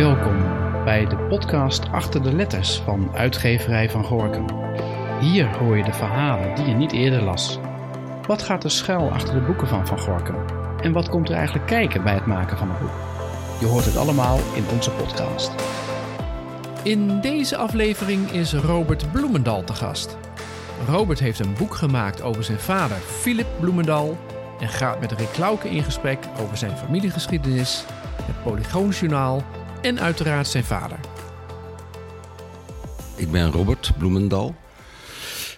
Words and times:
Welkom 0.00 0.38
bij 0.84 1.06
de 1.06 1.16
podcast 1.16 1.88
Achter 1.90 2.22
de 2.22 2.34
Letters 2.34 2.76
van 2.76 3.10
Uitgeverij 3.14 3.90
van 3.90 4.04
Gorkum. 4.04 4.44
Hier 5.20 5.56
hoor 5.56 5.76
je 5.76 5.84
de 5.84 5.92
verhalen 5.92 6.54
die 6.54 6.64
je 6.64 6.74
niet 6.74 6.92
eerder 6.92 7.22
las. 7.22 7.58
Wat 8.26 8.42
gaat 8.42 8.64
er 8.64 8.70
schuil 8.70 9.10
achter 9.10 9.34
de 9.34 9.40
boeken 9.40 9.68
van 9.68 9.86
Van 9.86 9.98
Gorkum? 9.98 10.36
En 10.82 10.92
wat 10.92 11.08
komt 11.08 11.28
er 11.28 11.34
eigenlijk 11.34 11.66
kijken 11.66 12.02
bij 12.02 12.14
het 12.14 12.26
maken 12.26 12.58
van 12.58 12.70
een 12.70 12.78
boek? 12.80 12.90
Je 13.60 13.66
hoort 13.66 13.84
het 13.84 13.96
allemaal 13.96 14.38
in 14.54 14.64
onze 14.72 14.90
podcast. 14.90 15.52
In 16.82 17.20
deze 17.20 17.56
aflevering 17.56 18.30
is 18.30 18.52
Robert 18.52 19.12
Bloemendal 19.12 19.64
te 19.64 19.74
gast. 19.74 20.16
Robert 20.88 21.18
heeft 21.18 21.38
een 21.38 21.54
boek 21.58 21.74
gemaakt 21.74 22.22
over 22.22 22.44
zijn 22.44 22.58
vader, 22.58 22.96
Philip 22.96 23.48
Bloemendal, 23.60 24.18
en 24.60 24.68
gaat 24.68 25.00
met 25.00 25.12
Rick 25.12 25.64
in 25.64 25.82
gesprek 25.82 26.18
over 26.42 26.56
zijn 26.56 26.76
familiegeschiedenis, 26.76 27.84
het 28.26 28.42
Polygoonjournaal 28.42 29.42
en 29.82 30.00
uiteraard 30.00 30.48
zijn 30.48 30.64
vader. 30.64 30.98
Ik 33.16 33.30
ben 33.30 33.50
Robert 33.50 33.92
Bloemendal. 33.98 34.54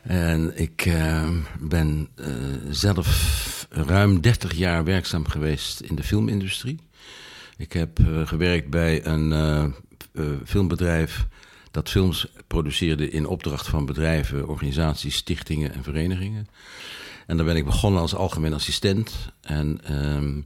En 0.03 0.59
ik 0.59 0.85
uh, 0.87 1.29
ben 1.61 2.09
uh, 2.17 2.27
zelf 2.71 3.67
ruim 3.71 4.21
30 4.21 4.55
jaar 4.55 4.85
werkzaam 4.85 5.29
geweest 5.29 5.81
in 5.81 5.95
de 5.95 6.03
filmindustrie. 6.03 6.81
Ik 7.57 7.73
heb 7.73 7.99
uh, 7.99 8.27
gewerkt 8.27 8.71
bij 8.71 9.07
een 9.07 9.75
filmbedrijf 10.45 11.27
dat 11.71 11.91
films 11.91 12.27
produceerde 12.47 13.11
in 13.11 13.27
opdracht 13.27 13.69
van 13.69 13.87
bedrijven, 13.87 14.49
organisaties, 14.49 15.17
stichtingen 15.17 15.73
en 15.73 15.83
verenigingen. 15.83 16.47
En 17.27 17.37
daar 17.37 17.47
ben 17.47 17.57
ik 17.57 17.65
begonnen 17.65 18.01
als 18.01 18.15
algemeen 18.15 18.55
assistent. 18.55 19.13
En 19.41 19.81
um, 19.91 20.45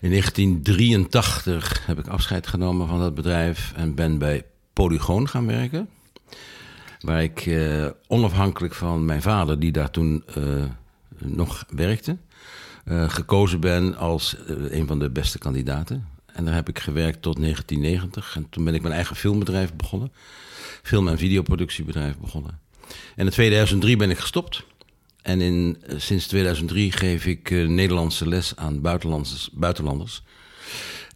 in 0.00 0.10
1983 0.10 1.86
heb 1.86 1.98
ik 1.98 2.06
afscheid 2.06 2.46
genomen 2.46 2.88
van 2.88 2.98
dat 2.98 3.14
bedrijf 3.14 3.72
en 3.76 3.94
ben 3.94 4.18
bij 4.18 4.44
Polygoon 4.72 5.28
gaan 5.28 5.46
werken. 5.46 5.88
Waar 7.00 7.22
ik 7.22 7.46
uh, 7.46 7.86
onafhankelijk 8.06 8.74
van 8.74 9.04
mijn 9.04 9.22
vader, 9.22 9.58
die 9.58 9.72
daar 9.72 9.90
toen 9.90 10.24
uh, 10.38 10.64
nog 11.18 11.64
werkte, 11.68 12.16
uh, 12.84 13.10
gekozen 13.10 13.60
ben 13.60 13.96
als 13.96 14.36
een 14.46 14.86
van 14.86 14.98
de 14.98 15.10
beste 15.10 15.38
kandidaten. 15.38 16.06
En 16.32 16.44
daar 16.44 16.54
heb 16.54 16.68
ik 16.68 16.78
gewerkt 16.78 17.22
tot 17.22 17.40
1990. 17.40 18.36
En 18.36 18.48
toen 18.48 18.64
ben 18.64 18.74
ik 18.74 18.82
mijn 18.82 18.94
eigen 18.94 19.16
filmbedrijf 19.16 19.74
begonnen. 19.74 20.12
Film- 20.82 21.08
en 21.08 21.18
videoproductiebedrijf 21.18 22.18
begonnen. 22.18 22.60
En 23.16 23.24
in 23.24 23.30
2003 23.30 23.96
ben 23.96 24.10
ik 24.10 24.18
gestopt. 24.18 24.64
En 25.22 25.40
in, 25.40 25.82
sinds 25.96 26.26
2003 26.26 26.92
geef 26.92 27.26
ik 27.26 27.50
uh, 27.50 27.68
Nederlandse 27.68 28.28
les 28.28 28.56
aan 28.56 28.80
buitenlanders. 28.80 29.50
buitenlanders. 29.52 30.22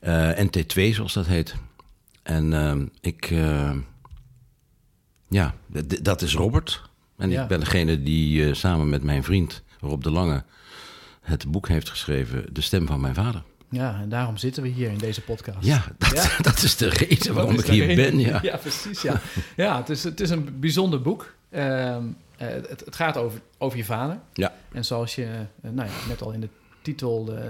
Uh, 0.02 0.30
NT2, 0.30 0.94
zoals 0.94 1.12
dat 1.12 1.26
heet. 1.26 1.54
En 2.22 2.52
uh, 2.52 2.74
ik. 3.00 3.34
ja, 5.28 5.54
dat 6.02 6.22
is 6.22 6.34
Robert. 6.34 6.82
En 7.16 7.30
ja. 7.30 7.42
ik 7.42 7.48
ben 7.48 7.60
degene 7.60 8.02
die 8.02 8.54
samen 8.54 8.88
met 8.88 9.02
mijn 9.02 9.24
vriend 9.24 9.62
Rob 9.80 10.02
de 10.02 10.10
Lange. 10.10 10.44
het 11.20 11.50
boek 11.50 11.68
heeft 11.68 11.88
geschreven: 11.88 12.44
De 12.52 12.60
Stem 12.60 12.86
van 12.86 13.00
Mijn 13.00 13.14
Vader. 13.14 13.42
Ja, 13.70 14.00
en 14.00 14.08
daarom 14.08 14.36
zitten 14.36 14.62
we 14.62 14.68
hier 14.68 14.90
in 14.90 14.98
deze 14.98 15.20
podcast. 15.20 15.66
Ja, 15.66 15.84
dat, 15.98 16.12
ja. 16.12 16.42
dat 16.42 16.62
is 16.62 16.76
de 16.76 16.88
reden 16.88 17.34
waarom 17.34 17.58
ik 17.58 17.66
hier 17.66 17.96
ben. 17.96 18.18
Ja, 18.18 18.38
ja 18.42 18.56
precies. 18.56 19.02
Ja, 19.02 19.20
ja 19.56 19.76
het, 19.76 19.88
is, 19.88 20.04
het 20.04 20.20
is 20.20 20.30
een 20.30 20.60
bijzonder 20.60 21.02
boek. 21.02 21.34
Uh, 21.50 21.96
het, 22.36 22.80
het, 22.84 22.96
gaat 22.96 23.16
over, 23.16 23.40
over 23.58 23.78
je 23.78 23.84
vader. 23.84 24.18
Ja. 24.32 24.54
En 24.72 24.84
zoals 24.84 25.14
je 25.14 25.22
uh, 25.24 25.70
nou 25.70 25.88
ja, 25.88 25.94
net 26.08 26.22
al 26.22 26.32
in 26.32 26.40
de 26.40 26.48
titel 26.82 27.38
uh, 27.38 27.44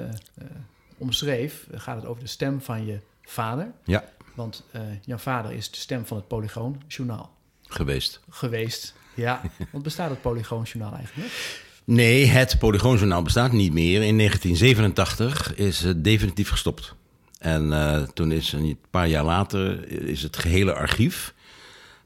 omschreef, 0.98 1.66
gaat 1.74 1.96
het 1.96 2.06
over 2.06 2.22
de 2.22 2.28
stem 2.28 2.60
van 2.60 2.86
je 2.86 2.98
vader. 3.22 3.72
Ja. 3.84 4.04
Want 4.34 4.64
jouw 5.04 5.18
vader 5.18 5.52
is 5.52 5.70
de 5.70 5.78
stem 5.78 6.06
van 6.06 6.16
het 6.16 6.28
Polygoon 6.28 6.82
Journaal. 6.86 7.34
Geweest. 7.62 8.20
Geweest, 8.30 8.94
ja. 9.14 9.40
Want 9.72 9.84
bestaat 9.84 10.10
het 10.10 10.20
Polygoon 10.20 10.62
Journaal 10.62 10.94
eigenlijk 10.94 11.28
nog? 11.28 11.64
Nee, 11.86 12.26
het 12.26 12.58
Polygoonjournaal 12.58 13.22
bestaat 13.22 13.52
niet 13.52 13.72
meer. 13.72 14.02
In 14.02 14.16
1987 14.16 15.54
is 15.54 15.80
het 15.80 16.04
definitief 16.04 16.48
gestopt. 16.48 16.94
En 17.38 17.66
uh, 17.66 18.02
toen 18.02 18.32
is 18.32 18.52
een 18.52 18.78
paar 18.90 19.08
jaar 19.08 19.24
later 19.24 19.88
is 19.88 20.22
het 20.22 20.36
gehele 20.36 20.74
archief 20.74 21.34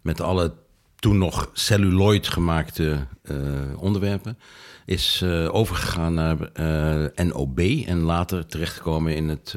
met 0.01 0.21
alle 0.21 0.55
toen 1.01 1.19
nog 1.19 1.51
celluloid 1.53 2.29
gemaakte 2.29 3.07
uh, 3.23 3.37
onderwerpen 3.77 4.39
is 4.85 5.21
uh, 5.25 5.55
overgegaan 5.55 6.15
naar 6.15 6.37
NOB 7.15 7.59
en 7.87 8.01
later 8.01 8.47
terechtgekomen 8.47 9.15
in 9.15 9.29
het 9.29 9.55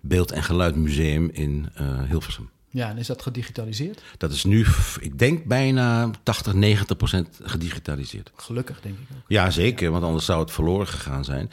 Beeld- 0.00 0.32
en 0.32 0.42
Geluidmuseum 0.42 1.30
in 1.32 1.68
Hilversum. 2.08 2.50
Ja, 2.72 2.88
en 2.88 2.98
is 2.98 3.06
dat 3.06 3.22
gedigitaliseerd? 3.22 4.02
Dat 4.16 4.32
is 4.32 4.44
nu, 4.44 4.66
ik 5.00 5.18
denk, 5.18 5.44
bijna 5.44 6.10
80, 6.22 6.52
90 6.54 6.96
procent 6.96 7.40
gedigitaliseerd. 7.42 8.30
Gelukkig, 8.36 8.80
denk 8.80 8.94
ik 8.94 9.06
ook. 9.16 9.22
Ja, 9.28 9.50
zeker, 9.50 9.90
want 9.90 10.04
anders 10.04 10.24
zou 10.24 10.40
het 10.40 10.50
verloren 10.50 10.86
gegaan 10.86 11.24
zijn. 11.24 11.50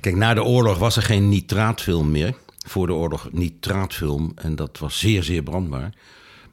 Kijk, 0.00 0.16
na 0.16 0.34
de 0.34 0.42
oorlog 0.42 0.78
was 0.78 0.96
er 0.96 1.02
geen 1.02 1.28
nitraatfilm 1.28 2.10
meer. 2.10 2.34
Voor 2.66 2.86
de 2.86 2.92
oorlog 2.92 3.28
nitraatfilm. 3.32 4.32
En 4.34 4.56
dat 4.56 4.78
was 4.78 4.98
zeer, 4.98 5.22
zeer 5.22 5.42
brandbaar. 5.42 5.92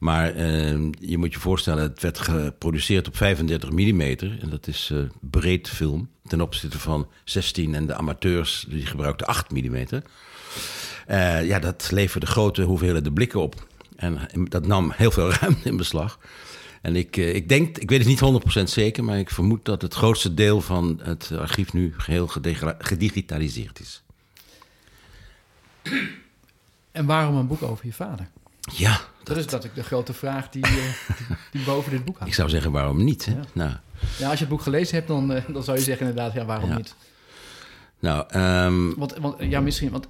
Maar 0.02 0.36
uh, 0.36 0.90
je 1.00 1.18
moet 1.18 1.34
je 1.34 1.40
voorstellen, 1.40 1.84
het 1.84 2.02
werd 2.02 2.20
geproduceerd 2.20 3.08
op 3.08 3.18
35 3.18 3.72
mm. 3.72 4.02
En 4.02 4.50
dat 4.50 4.68
is 4.68 4.90
uh, 4.94 5.00
breed 5.20 5.70
film. 5.70 6.10
Ten 6.28 6.42
opzichte 6.42 6.80
van 6.80 7.08
16 7.24 7.76
en 7.76 7.88
de 7.88 7.96
amateurs 7.96 8.66
die 8.70 8.86
gebruikten 8.86 9.28
8 9.28 9.52
mm. 9.52 9.76
Uh, 9.76 11.46
ja, 11.46 11.60
dat 11.60 11.92
leverde 11.92 12.26
grote 12.26 12.62
hoeveelheden 12.62 13.14
blikken 13.14 13.42
op. 13.42 13.68
En 13.96 14.20
dat 14.50 14.68
nam 14.68 14.92
heel 14.96 15.12
veel 15.12 15.32
ruimte 15.42 15.70
in 15.70 15.78
beslag. 15.78 16.20
En 16.82 16.96
ik, 16.96 17.18
ik 17.18 17.50
denk, 17.50 17.78
ik 17.78 17.90
weet 17.90 18.06
het 18.06 18.08
niet 18.08 18.60
100% 18.60 18.64
zeker, 18.64 19.04
maar 19.04 19.20
ik 19.20 19.30
vermoed 19.30 19.66
dat 19.66 19.82
het 19.82 19.94
grootste 19.94 20.34
deel 20.34 20.62
van 20.62 21.00
het 21.04 21.32
archief 21.38 21.74
nu 21.74 21.94
geheel 21.98 22.28
gedigitaliseerd 22.78 23.80
is. 23.80 24.04
En 26.92 27.06
waarom 27.06 27.36
een 27.36 27.48
boek 27.48 27.62
over 27.62 27.86
je 27.86 27.94
vader? 27.94 28.30
Ja. 28.62 28.92
Dat, 28.92 29.26
dat 29.28 29.38
is 29.38 29.46
natuurlijk 29.46 29.76
de 29.76 29.84
grote 29.84 30.14
vraag 30.14 30.50
die, 30.50 30.62
die, 30.62 30.82
die, 31.52 31.64
boven 31.64 31.92
dit 31.92 32.06
boek 32.06 32.16
hangt. 32.16 32.30
Ik 32.30 32.36
zou 32.36 32.50
zeggen, 32.50 32.72
waarom 32.72 33.04
niet? 33.04 33.26
Hè? 33.26 33.32
Ja. 33.32 33.40
Nou. 33.54 33.72
ja, 34.18 34.30
als 34.30 34.34
je 34.34 34.46
het 34.46 34.50
boek 34.50 34.62
gelezen 34.62 34.96
hebt, 34.96 35.08
dan, 35.08 35.28
dan 35.54 35.64
zou 35.64 35.78
je 35.78 35.84
zeggen 35.84 36.08
inderdaad, 36.08 36.34
ja, 36.34 36.46
waarom 36.46 36.70
ja. 36.70 36.76
niet? 36.76 36.96
Nou, 38.00 38.38
um... 38.66 38.96
want, 38.98 39.18
want, 39.18 39.36
ja, 39.40 39.60
misschien, 39.60 39.90
want 39.90 40.08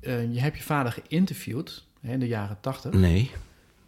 uh, 0.00 0.32
je 0.34 0.40
hebt 0.40 0.56
je 0.56 0.62
vader 0.62 0.92
geïnterviewd 0.92 1.84
hè, 2.00 2.12
in 2.12 2.20
de 2.20 2.26
jaren 2.26 2.58
tachtig. 2.60 2.92
Nee, 2.92 3.30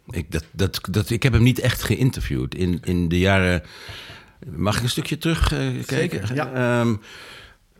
ik, 0.09 0.31
dat, 0.31 0.43
dat, 0.51 0.79
dat, 0.89 1.09
ik 1.09 1.23
heb 1.23 1.33
hem 1.33 1.43
niet 1.43 1.59
echt 1.59 1.83
geïnterviewd. 1.83 2.55
In, 2.55 2.79
in 2.83 3.09
de 3.09 3.19
jaren... 3.19 3.63
Mag 4.45 4.77
ik 4.77 4.83
een 4.83 4.89
stukje 4.89 5.17
terug 5.17 5.51
uh, 5.51 5.83
kijken? 5.85 6.35
ja. 6.35 6.79
Um, 6.79 7.01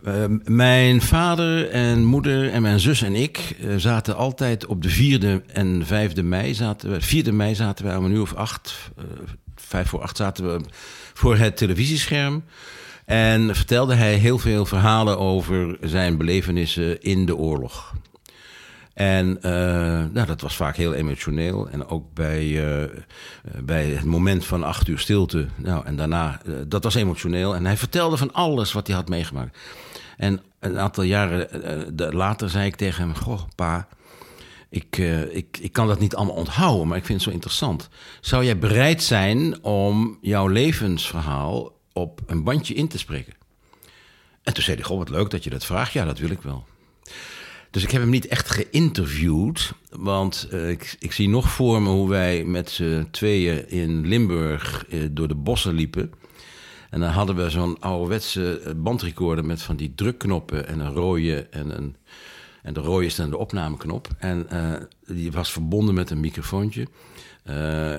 uh, 0.04 0.24
mijn 0.44 1.02
vader 1.02 1.70
en 1.70 2.04
moeder 2.04 2.52
en 2.52 2.62
mijn 2.62 2.80
zus 2.80 3.02
en 3.02 3.16
ik 3.16 3.56
uh, 3.60 3.76
zaten 3.78 4.16
altijd 4.16 4.66
op 4.66 4.82
de 4.82 4.90
vierde 4.90 5.42
en 5.48 5.86
vijfde 5.86 6.24
mei. 6.24 6.54
Zaten 6.54 6.92
we, 6.92 7.02
vierde 7.02 7.32
mei 7.32 7.56
zaten 7.56 7.86
wij 7.86 7.96
om 7.96 8.06
een 8.06 8.12
uur 8.12 8.22
of 8.22 8.34
acht, 8.34 8.92
uh, 9.00 9.04
vijf 9.56 9.90
voor 9.90 10.02
acht 10.02 10.18
zaten 10.18 10.54
we 10.54 10.62
voor 11.14 11.38
het 11.38 11.58
televisiescherm. 11.58 12.44
En 13.06 13.56
vertelde 13.56 13.96
hij 13.96 14.14
heel 14.14 14.38
veel 14.38 14.66
verhalen 14.66 15.20
over 15.20 15.78
zijn 15.82 16.18
belevenissen 16.18 17.02
in 17.02 17.26
de 17.26 17.36
oorlog. 17.36 17.94
En 18.94 19.28
uh, 19.28 19.42
nou, 20.12 20.26
dat 20.26 20.42
was 20.42 20.56
vaak 20.56 20.76
heel 20.76 20.94
emotioneel. 20.94 21.70
En 21.70 21.88
ook 21.88 22.14
bij, 22.14 22.62
bij 23.64 23.86
het 23.86 24.04
moment 24.04 24.46
van 24.46 24.64
acht 24.64 24.88
uur 24.88 25.00
stilte. 25.00 25.48
Nou, 25.56 25.86
en 25.86 25.96
daarna, 25.96 26.42
dat 26.68 26.84
was 26.84 26.96
emotioneel. 26.96 27.56
En 27.56 27.66
hij 27.66 27.78
vertelde 27.78 28.18
van 28.18 28.34
alles 28.34 28.74
wat 28.74 28.88
hij 28.88 28.96
had 28.96 29.10
meegemaakt. 29.10 29.58
En 30.18 30.42
een 30.60 30.80
aantal 30.80 31.04
jaren 31.04 31.48
later 31.96 32.50
zei 32.50 32.66
ik 32.66 32.76
tegen 32.76 33.04
hem: 33.04 33.16
Goh, 33.16 33.42
pa. 33.56 33.88
Ik, 34.70 34.98
ik, 35.32 35.58
ik 35.62 35.72
kan 35.72 35.88
dat 35.88 36.00
niet 36.00 36.16
allemaal 36.16 36.36
onthouden, 36.36 36.88
maar 36.88 36.98
ik 36.98 37.06
vind 37.06 37.20
het 37.20 37.28
zo 37.28 37.36
interessant. 37.36 37.90
Zou 38.22 38.44
jij 38.44 38.58
bereid 38.58 39.04
zijn 39.04 39.64
om 39.64 40.18
jouw 40.22 40.48
levensverhaal 40.48 41.80
op 41.94 42.22
een 42.26 42.44
bandje 42.44 42.74
in 42.74 42.88
te 42.88 42.98
spreken? 42.98 43.34
En 44.44 44.54
toen 44.54 44.64
zei 44.64 44.78
hij: 44.78 44.86
Goh, 44.86 44.98
wat 44.98 45.10
leuk 45.10 45.30
dat 45.30 45.44
je 45.44 45.50
dat 45.50 45.66
vraagt. 45.66 45.94
Ja, 45.94 46.06
dat 46.06 46.20
wil 46.20 46.30
ik 46.30 46.42
wel. 46.42 46.66
Dus 47.72 47.84
ik 47.84 47.92
heb 47.92 48.02
hem 48.02 48.10
niet 48.10 48.28
echt 48.28 48.50
geïnterviewd. 48.50 49.74
Want 49.90 50.48
ik, 50.52 50.96
ik, 51.00 51.12
zie 51.12 51.30
nog 51.30 51.50
voor 51.50 51.82
me 51.82 51.90
hoe 51.90 52.10
wij 52.10 52.44
met 52.44 52.70
z'n 52.70 53.08
tweeën 53.12 53.70
in 53.70 54.08
Limburg 54.08 54.86
door 55.12 55.28
de 55.28 55.36
bossen 55.36 55.74
liepen. 55.74 56.14
En 56.90 57.00
dan 57.00 57.10
hadden 57.10 57.36
we 57.36 57.50
zo'n 57.50 57.80
ouderwetse 57.80 58.74
bandrecorder 58.78 59.46
met 59.46 59.62
van 59.62 59.76
die 59.76 59.94
drukknoppen 59.96 60.68
en 60.68 60.80
een 60.80 60.94
rode 60.94 61.48
en 61.50 61.78
een. 61.78 61.96
En 62.62 62.74
de 62.74 62.80
rode 62.80 63.06
is 63.06 63.16
dan 63.16 63.30
de 63.30 63.38
opnameknop. 63.38 64.08
En 64.18 64.48
uh, 64.54 64.74
die 65.06 65.32
was 65.32 65.52
verbonden 65.52 65.96
met 65.96 66.10
een 66.10 66.20
microfoontje. 66.20 66.88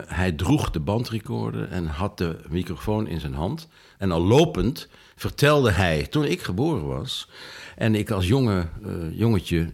hij 0.06 0.32
droeg 0.32 0.70
de 0.70 0.80
bandrecorder 0.80 1.68
en 1.68 1.86
had 1.86 2.18
de 2.18 2.40
microfoon 2.48 3.06
in 3.06 3.20
zijn 3.20 3.34
hand. 3.34 3.68
En 3.98 4.10
al 4.10 4.22
lopend 4.22 4.88
vertelde 5.16 5.70
hij, 5.70 6.06
toen 6.06 6.24
ik 6.24 6.42
geboren 6.42 6.86
was, 6.86 7.28
en 7.76 7.94
ik 7.94 8.10
als 8.10 8.26
jonge 8.26 8.68
jongetje, 9.12 9.72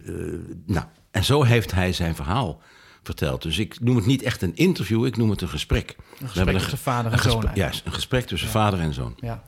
nou, 0.65 0.85
en 1.11 1.23
zo 1.23 1.43
heeft 1.43 1.71
hij 1.71 1.93
zijn 1.93 2.15
verhaal 2.15 2.61
vertelt. 3.05 3.41
Dus 3.41 3.57
ik 3.57 3.79
noem 3.79 3.95
het 3.95 4.05
niet 4.05 4.21
echt 4.21 4.41
een 4.41 4.55
interview, 4.55 5.05
ik 5.05 5.17
noem 5.17 5.29
het 5.29 5.41
een 5.41 5.49
gesprek. 5.49 5.95
Een 6.19 6.29
gesprek 6.29 6.57
tussen 6.57 6.77
vader 6.77 7.11
en 7.11 7.19
zoon. 7.19 7.49
Ja, 7.53 7.71
een 7.83 7.93
gesprek 7.93 8.25
tussen 8.25 8.49
vader 8.49 8.79
en 8.79 8.93
zoon. 8.93 9.15
Ja. 9.19 9.27
Nou, 9.27 9.41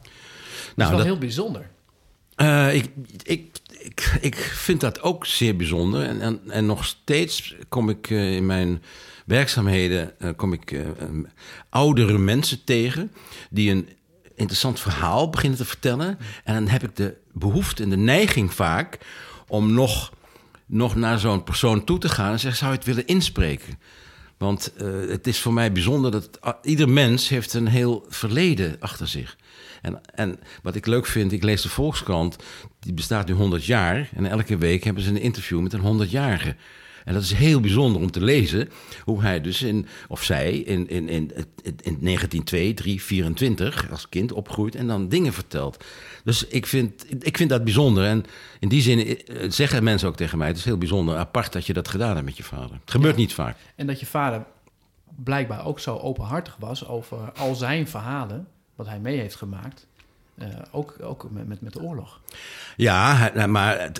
dat 0.75 0.89
is 0.89 0.95
wel 0.95 1.06
heel 1.06 1.18
bijzonder. 1.18 1.69
Uh, 2.38 2.75
ik, 2.75 2.89
ik, 3.24 3.50
ik, 3.80 4.18
ik 4.21 4.36
vind 4.36 4.81
dat 4.81 5.01
ook 5.01 5.25
zeer 5.25 5.56
bijzonder. 5.56 6.04
En, 6.04 6.21
en, 6.21 6.39
en 6.48 6.65
nog 6.65 6.86
steeds 6.86 7.56
kom 7.69 7.89
ik 7.89 8.09
uh, 8.09 8.36
in 8.36 8.45
mijn 8.45 8.83
werkzaamheden 9.25 10.13
uh, 10.19 10.30
kom 10.36 10.54
ik 10.54 10.86
oudere 11.69 12.18
mensen 12.18 12.63
tegen 12.63 13.12
die 13.50 13.71
een 13.71 13.89
interessant 14.36 14.80
verhaal 14.80 15.30
beginnen 15.30 15.57
te 15.57 15.65
vertellen. 15.65 16.18
En 16.44 16.54
dan 16.54 16.68
heb 16.68 16.83
ik 16.83 16.95
de 16.95 17.15
behoefte 17.33 17.83
en 17.83 17.89
de 17.89 17.98
neiging 17.98 18.54
vaak 18.54 18.98
om 19.48 19.74
nog, 19.74 20.13
nog 20.68 20.96
naar 20.96 21.19
zo'n 21.19 21.44
persoon 21.44 21.84
toe 21.84 21.98
te 21.98 22.10
gaan 22.10 22.31
en 22.31 22.40
zeggen: 22.40 22.60
zou 22.60 22.72
je 22.72 22.78
het 22.78 22.88
willen 22.88 23.08
inspreken? 23.08 23.80
Want 24.38 24.74
uh, 24.81 25.10
het 25.10 25.28
is 25.28 25.40
voor 25.40 25.54
mij 25.54 25.72
bijzonder 25.72 26.12
dat 26.12 26.40
ieder 26.62 26.90
mens 26.90 27.30
heeft 27.30 27.54
een 27.54 27.68
heel 27.68 28.06
verleden 28.10 28.75
achter 28.80 29.08
zich. 29.08 29.38
En, 29.81 30.02
en 30.16 30.40
wat 30.64 30.75
ik 30.75 30.86
leuk 30.86 31.06
vind, 31.06 31.31
ik 31.31 31.44
lees 31.44 31.62
de 31.62 31.69
Volkskrant, 31.69 32.36
die 32.80 32.94
bestaat 32.94 33.28
nu 33.28 33.34
100 33.34 33.66
jaar. 33.66 34.10
En 34.16 34.25
elke 34.25 34.58
week 34.58 34.84
hebben 34.84 35.04
ze 35.04 35.10
een 35.10 35.22
interview 35.22 35.60
met 35.60 35.74
een 35.74 36.08
100-jarige. 36.08 36.56
En 37.07 37.13
dat 37.13 37.24
is 37.24 37.33
heel 37.33 37.59
bijzonder 37.59 38.01
om 38.01 38.12
te 38.12 38.24
lezen 38.24 38.69
hoe 39.04 39.21
hij 39.21 39.42
dus 39.42 39.62
in, 39.62 39.88
of 40.07 40.24
zij 40.24 40.57
in, 40.57 40.89
in, 40.89 41.09
in, 41.09 41.31
in 41.83 41.98
1902, 42.01 43.89
als 43.92 44.09
kind 44.09 44.31
opgroeit 44.31 44.75
en 44.75 44.88
dan 44.88 45.09
dingen 45.09 45.33
vertelt. 45.33 45.83
Dus 46.24 46.48
ik 46.48 46.65
vind, 46.65 47.06
ik 47.19 47.38
vind 47.38 47.50
dat 47.50 47.63
bijzonder. 47.63 48.06
En 48.06 48.25
in 48.59 48.69
die 48.69 48.81
zin 48.81 49.00
eh, 49.00 49.50
zeggen 49.50 49.83
mensen 49.83 50.07
ook 50.07 50.15
tegen 50.15 50.38
mij: 50.38 50.48
het 50.48 50.57
is 50.57 50.65
heel 50.65 50.77
bijzonder, 50.77 51.18
apart 51.18 51.54
dat 51.54 51.65
je 51.65 51.74
dat 51.74 51.88
gedaan 51.88 52.13
hebt 52.13 52.25
met 52.25 52.38
je 52.38 52.44
vader. 52.44 52.71
Het 52.71 52.92
gebeurt 52.92 53.15
niet 53.15 53.33
vaak. 53.33 53.57
En 53.75 53.88
dat 53.88 54.00
je 54.00 54.06
vader 54.06 54.45
blijkbaar 55.15 55.65
ook 55.65 55.80
zo 55.80 55.98
openhartig 55.98 56.56
was 56.59 56.88
over 56.88 57.31
al 57.38 57.56
zijn 57.56 57.88
verhalen, 57.88 58.48
wat 58.75 58.88
hij 58.88 59.00
mee 59.00 59.19
heeft 59.19 59.36
gemaakt. 59.36 59.88
Uh, 60.42 60.48
ook 60.71 60.95
ook 61.01 61.27
met, 61.31 61.48
met, 61.48 61.62
met 61.62 61.74
de 61.74 61.81
oorlog. 61.81 62.21
Ja, 62.75 63.31
maar 63.48 63.92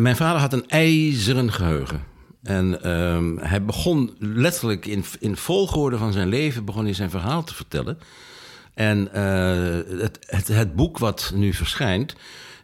mijn 0.00 0.16
vader 0.16 0.40
had 0.40 0.52
een 0.52 0.68
ijzeren 0.68 1.52
geheugen. 1.52 2.11
En 2.42 2.90
um, 2.90 3.38
hij 3.38 3.64
begon 3.64 4.16
letterlijk 4.18 4.86
in, 4.86 5.04
in 5.20 5.36
volgorde 5.36 5.98
van 5.98 6.12
zijn 6.12 6.28
leven 6.28 6.64
begon 6.64 6.84
hij 6.84 6.94
zijn 6.94 7.10
verhaal 7.10 7.44
te 7.44 7.54
vertellen. 7.54 7.98
En 8.74 9.08
uh, 9.14 10.00
het, 10.00 10.18
het, 10.26 10.48
het, 10.48 10.74
boek 10.74 10.98
wat 10.98 11.32
nu 11.34 11.52
verschijnt, 11.52 12.14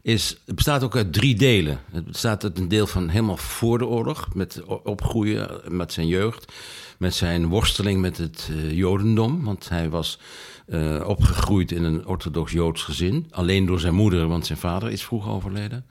is, 0.03 0.41
het 0.47 0.55
bestaat 0.55 0.83
ook 0.83 0.97
uit 0.97 1.13
drie 1.13 1.35
delen. 1.35 1.81
Het 1.93 2.05
bestaat 2.05 2.45
uit 2.45 2.59
een 2.59 2.69
deel 2.69 2.87
van 2.87 3.09
helemaal 3.09 3.37
voor 3.37 3.79
de 3.79 3.87
oorlog, 3.87 4.29
met 4.35 4.63
opgroeien, 4.65 5.61
met 5.69 5.93
zijn 5.93 6.07
jeugd, 6.07 6.53
met 6.99 7.15
zijn 7.15 7.47
worsteling 7.47 8.01
met 8.01 8.19
het 8.19 8.49
uh, 8.51 8.73
Jodendom. 8.73 9.45
Want 9.45 9.69
hij 9.69 9.91
was 9.91 10.19
uh, 10.67 11.09
opgegroeid 11.09 11.73
in 11.73 11.85
een 11.85 12.07
orthodox 12.07 12.53
Joods 12.53 12.83
gezin, 12.83 13.27
alleen 13.31 13.67
door 13.67 13.81
zijn 13.81 13.95
moeder, 13.95 14.29
want 14.29 14.47
zijn 14.47 14.59
vader 14.59 14.91
is 14.91 15.05
vroeg 15.05 15.29
overleden. 15.29 15.87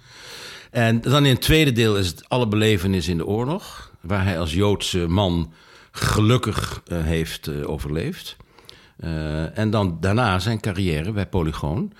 En 0.72 1.02
dan 1.02 1.26
in 1.26 1.34
het 1.34 1.42
tweede 1.42 1.72
deel 1.72 1.98
is 1.98 2.08
het 2.08 2.30
alle 2.30 2.48
belevenis 2.48 3.08
in 3.08 3.18
de 3.18 3.26
oorlog, 3.26 3.92
waar 4.02 4.24
hij 4.24 4.40
als 4.40 4.54
Joodse 4.54 5.08
man 5.08 5.54
gelukkig 5.92 6.82
uh, 6.88 7.04
heeft 7.04 7.66
overleefd. 7.66 8.36
En 9.54 9.70
dan 9.70 9.98
daarna 10.00 10.40
zijn 10.40 10.60
carrière 10.60 11.12
bij 11.12 11.28
Polygoon, 11.28 11.94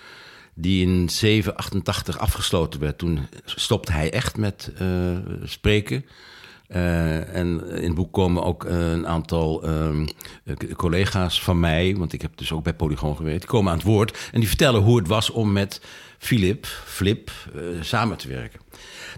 die 0.60 0.86
in 0.86 1.10
788 1.10 2.20
afgesloten 2.20 2.80
werd. 2.80 2.98
Toen 2.98 3.28
stopte 3.46 3.92
hij 3.92 4.12
echt 4.12 4.38
met 4.38 4.72
spreken. 5.44 6.06
Uh, 6.68 7.36
en 7.36 7.70
in 7.70 7.84
het 7.84 7.96
boek 7.96 8.14
komen 8.14 8.44
ook 8.44 8.66
uh, 8.66 8.92
een 8.92 9.08
aantal 9.08 9.70
uh, 9.70 10.06
collega's 10.76 11.42
van 11.42 11.60
mij, 11.60 11.96
want 11.98 12.14
ik 12.14 12.22
heb 12.22 12.38
dus 12.38 12.52
ook 12.52 12.64
bij 12.64 12.74
Polygoon 12.74 13.16
gewerkt, 13.16 13.40
die 13.40 13.50
komen 13.50 13.72
aan 13.72 13.78
het 13.78 13.88
woord 13.88 14.30
en 14.32 14.40
die 14.40 14.50
vertellen 14.50 14.82
hoe 14.82 14.98
het 14.98 15.08
was 15.08 15.30
om 15.30 15.52
met 15.52 15.82
Philip, 16.18 16.66
Flip, 16.86 17.32
samen 17.82 18.18
te 18.18 18.28
werken. 18.28 18.60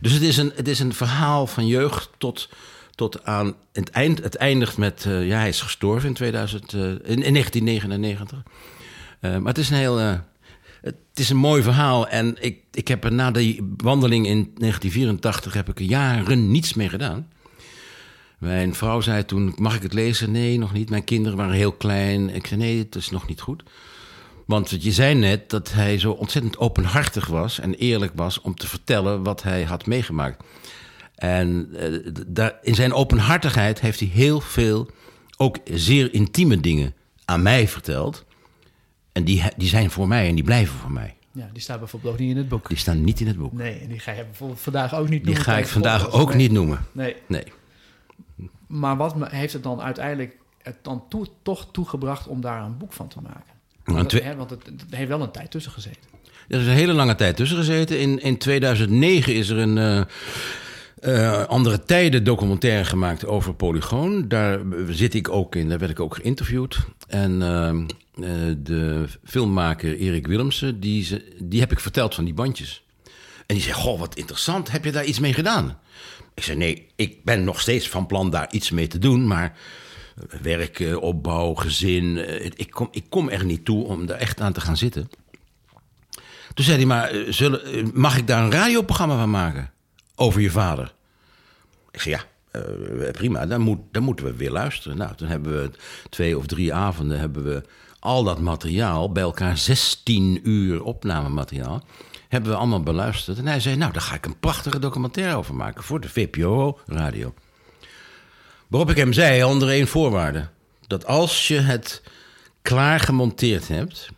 Dus 0.01 0.11
het 0.11 0.21
is 0.21 0.37
een, 0.37 0.51
het 0.55 0.67
is 0.67 0.79
een 0.79 0.93
verhaal 0.93 1.47
van 1.47 1.67
jeugd 1.67 2.09
tot, 2.17 2.49
tot 2.95 3.23
aan 3.23 3.55
het 3.73 3.89
eind. 3.89 4.23
Het 4.23 4.35
eindigt 4.35 4.77
met, 4.77 5.03
ja, 5.03 5.37
hij 5.37 5.47
is 5.47 5.61
gestorven 5.61 6.07
in, 6.09 6.15
2000, 6.15 6.73
in, 6.73 7.01
in 7.03 7.33
1999. 7.33 8.43
maar 9.21 9.41
het 9.43 9.57
is 9.57 9.69
een 9.69 9.77
heel 9.77 10.19
het 10.81 10.95
is 11.13 11.29
een 11.29 11.37
mooi 11.37 11.63
verhaal. 11.63 12.07
En 12.07 12.35
ik, 12.39 12.59
ik 12.71 12.87
heb 12.87 13.03
er 13.03 13.13
na 13.13 13.31
die 13.31 13.73
wandeling 13.77 14.25
in 14.25 14.51
1984 14.55 15.53
heb 15.53 15.69
ik 15.69 15.79
jaren 15.79 16.51
niets 16.51 16.73
meer 16.73 16.89
gedaan. 16.89 17.27
Mijn 18.37 18.75
vrouw 18.75 19.01
zei 19.01 19.25
toen, 19.25 19.53
mag 19.57 19.75
ik 19.75 19.81
het 19.81 19.93
lezen? 19.93 20.31
Nee, 20.31 20.57
nog 20.57 20.73
niet. 20.73 20.89
Mijn 20.89 21.03
kinderen 21.03 21.37
waren 21.37 21.55
heel 21.55 21.71
klein. 21.71 22.29
Ik 22.29 22.47
zei, 22.47 22.59
nee, 22.59 22.77
het 22.77 22.95
is 22.95 23.09
nog 23.09 23.27
niet 23.27 23.41
goed. 23.41 23.63
Want 24.45 24.83
je 24.83 24.91
zei 24.91 25.15
net 25.15 25.49
dat 25.49 25.71
hij 25.71 25.99
zo 25.99 26.11
ontzettend 26.11 26.57
openhartig 26.57 27.27
was 27.27 27.59
en 27.59 27.73
eerlijk 27.73 28.11
was 28.15 28.41
om 28.41 28.55
te 28.55 28.67
vertellen 28.67 29.23
wat 29.23 29.43
hij 29.43 29.63
had 29.63 29.85
meegemaakt. 29.85 30.43
En 31.15 31.69
daar, 32.27 32.57
in 32.61 32.75
zijn 32.75 32.93
openhartigheid 32.93 33.81
heeft 33.81 33.99
hij 33.99 34.09
heel 34.13 34.39
veel, 34.39 34.89
ook 35.37 35.57
zeer 35.73 36.13
intieme 36.13 36.59
dingen 36.59 36.93
aan 37.25 37.41
mij 37.41 37.67
verteld. 37.67 38.25
En 39.19 39.25
die, 39.25 39.43
die 39.57 39.67
zijn 39.67 39.91
voor 39.91 40.07
mij 40.07 40.27
en 40.27 40.35
die 40.35 40.43
blijven 40.43 40.77
voor 40.77 40.91
mij. 40.91 41.15
Ja, 41.31 41.49
die 41.53 41.61
staan 41.61 41.79
bijvoorbeeld 41.79 42.13
ook 42.13 42.19
niet 42.19 42.29
in 42.29 42.37
het 42.37 42.49
boek. 42.49 42.67
Die 42.67 42.77
staan 42.77 43.03
niet 43.03 43.19
in 43.19 43.27
het 43.27 43.37
boek. 43.37 43.53
Nee, 43.53 43.79
en 43.79 43.87
die 43.87 43.99
ga 43.99 44.11
je 44.11 44.23
bijvoorbeeld 44.23 44.59
vandaag 44.59 44.95
ook 44.95 45.09
niet 45.09 45.23
noemen. 45.23 45.33
Die 45.33 45.43
ga 45.43 45.57
ik 45.57 45.67
vandaag 45.67 46.11
ook 46.11 46.33
niet 46.33 46.51
noemen. 46.51 46.79
Nee. 46.91 47.15
nee. 47.27 47.43
Maar 48.67 48.97
wat 48.97 49.15
heeft 49.31 49.53
het 49.53 49.63
dan 49.63 49.81
uiteindelijk 49.81 50.35
het 50.61 50.75
dan 50.81 51.03
toe, 51.09 51.27
toch 51.41 51.67
toegebracht 51.71 52.27
om 52.27 52.41
daar 52.41 52.63
een 52.63 52.77
boek 52.77 52.93
van 52.93 53.07
te 53.07 53.21
maken? 53.21 53.53
Want, 53.83 54.11
hè, 54.11 54.35
want 54.35 54.49
het, 54.49 54.65
het, 54.65 54.83
heeft 54.89 55.09
wel 55.09 55.21
een 55.21 55.31
tijd 55.31 55.51
tussen 55.51 55.71
gezeten. 55.71 56.01
Er 56.47 56.59
is 56.59 56.67
een 56.67 56.73
hele 56.73 56.93
lange 56.93 57.15
tijd 57.15 57.35
tussen 57.35 57.57
gezeten. 57.57 57.99
In, 57.99 58.21
in 58.21 58.37
2009 58.37 59.35
is 59.35 59.49
er 59.49 59.57
een 59.57 59.77
uh, 59.77 60.01
uh, 61.01 61.43
andere 61.43 61.83
tijden 61.83 62.23
documentaire 62.23 62.85
gemaakt 62.85 63.25
over 63.25 63.53
Polygoon. 63.53 64.27
Daar 64.27 64.59
zit 64.89 65.13
ik 65.13 65.29
ook 65.29 65.55
in, 65.55 65.69
daar 65.69 65.79
werd 65.79 65.91
ik 65.91 65.99
ook 65.99 66.15
geïnterviewd. 66.15 66.77
En 67.07 67.41
uh, 67.41 67.85
de 68.63 69.07
filmmaker 69.23 69.97
Erik 69.97 70.27
Willemsen, 70.27 70.79
die, 70.79 71.23
die 71.43 71.59
heb 71.59 71.71
ik 71.71 71.79
verteld 71.79 72.15
van 72.15 72.25
die 72.25 72.33
bandjes. 72.33 72.83
En 73.45 73.55
die 73.55 73.63
zei, 73.63 73.73
goh, 73.75 73.99
wat 73.99 74.15
interessant, 74.15 74.71
heb 74.71 74.85
je 74.85 74.91
daar 74.91 75.05
iets 75.05 75.19
mee 75.19 75.33
gedaan? 75.33 75.79
Ik 76.33 76.43
zei, 76.43 76.57
nee, 76.57 76.87
ik 76.95 77.23
ben 77.23 77.43
nog 77.43 77.61
steeds 77.61 77.89
van 77.89 78.05
plan 78.05 78.29
daar 78.29 78.51
iets 78.51 78.71
mee 78.71 78.87
te 78.87 78.99
doen, 78.99 79.27
maar 79.27 79.57
werk, 80.41 80.97
opbouw, 80.99 81.53
gezin, 81.53 82.17
ik 82.59 82.71
kom, 82.71 82.87
ik 82.91 83.05
kom 83.09 83.29
er 83.29 83.45
niet 83.45 83.65
toe 83.65 83.85
om 83.85 84.05
daar 84.05 84.17
echt 84.17 84.41
aan 84.41 84.53
te 84.53 84.61
gaan 84.61 84.77
zitten. 84.77 85.09
Toen 86.53 86.65
zei 86.65 86.77
hij, 86.77 86.85
maar 86.85 87.11
zullen, 87.29 87.91
mag 87.93 88.17
ik 88.17 88.27
daar 88.27 88.43
een 88.43 88.51
radioprogramma 88.51 89.17
van 89.17 89.29
maken 89.29 89.71
over 90.15 90.41
je 90.41 90.51
vader? 90.51 90.93
Ik 91.91 92.01
zei, 92.01 92.15
ja, 92.15 92.23
prima, 93.11 93.45
dan, 93.45 93.61
moet, 93.61 93.79
dan 93.91 94.03
moeten 94.03 94.25
we 94.25 94.35
weer 94.35 94.51
luisteren. 94.51 94.97
Nou, 94.97 95.15
toen 95.15 95.27
hebben 95.27 95.61
we 95.61 95.71
twee 96.09 96.37
of 96.37 96.45
drie 96.45 96.73
avonden 96.73 97.19
hebben 97.19 97.43
we 97.43 97.63
al 97.99 98.23
dat 98.23 98.39
materiaal, 98.39 99.11
bij 99.11 99.23
elkaar 99.23 99.57
16 99.57 100.39
uur 100.49 100.83
opnamemateriaal 100.83 101.83
hebben 102.27 102.51
we 102.51 102.57
allemaal 102.57 102.83
beluisterd. 102.83 103.37
En 103.37 103.47
hij 103.47 103.59
zei, 103.59 103.75
nou, 103.75 103.91
daar 103.91 104.01
ga 104.01 104.15
ik 104.15 104.25
een 104.25 104.39
prachtige 104.39 104.79
documentaire 104.79 105.35
over 105.35 105.55
maken 105.55 105.83
voor 105.83 105.99
de 105.99 106.09
VPRO-radio. 106.09 107.33
Waarop 108.67 108.89
ik 108.89 108.97
hem 108.97 109.13
zei, 109.13 109.43
onder 109.43 109.69
één 109.69 109.87
voorwaarde... 109.87 110.47
dat 110.87 111.05
als 111.05 111.47
je 111.47 111.59
het 111.59 112.03
klaar 112.61 112.99
gemonteerd 112.99 113.67
hebt, 113.67 114.09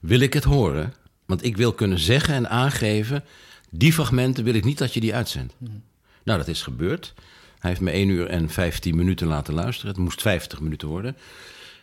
wil 0.00 0.20
ik 0.20 0.32
het 0.32 0.44
horen. 0.44 0.94
Want 1.26 1.44
ik 1.44 1.56
wil 1.56 1.72
kunnen 1.72 1.98
zeggen 1.98 2.34
en 2.34 2.48
aangeven... 2.48 3.24
die 3.70 3.92
fragmenten 3.92 4.44
wil 4.44 4.54
ik 4.54 4.64
niet 4.64 4.78
dat 4.78 4.94
je 4.94 5.00
die 5.00 5.14
uitzendt. 5.14 5.54
Mm. 5.58 5.82
Nou, 6.24 6.38
dat 6.38 6.48
is 6.48 6.62
gebeurd. 6.62 7.14
Hij 7.58 7.70
heeft 7.70 7.82
me 7.82 7.90
1 7.90 8.08
uur 8.08 8.26
en 8.26 8.50
15 8.50 8.96
minuten 8.96 9.26
laten 9.26 9.54
luisteren. 9.54 9.90
Het 9.90 10.00
moest 10.00 10.22
50 10.22 10.60
minuten 10.60 10.88
worden. 10.88 11.16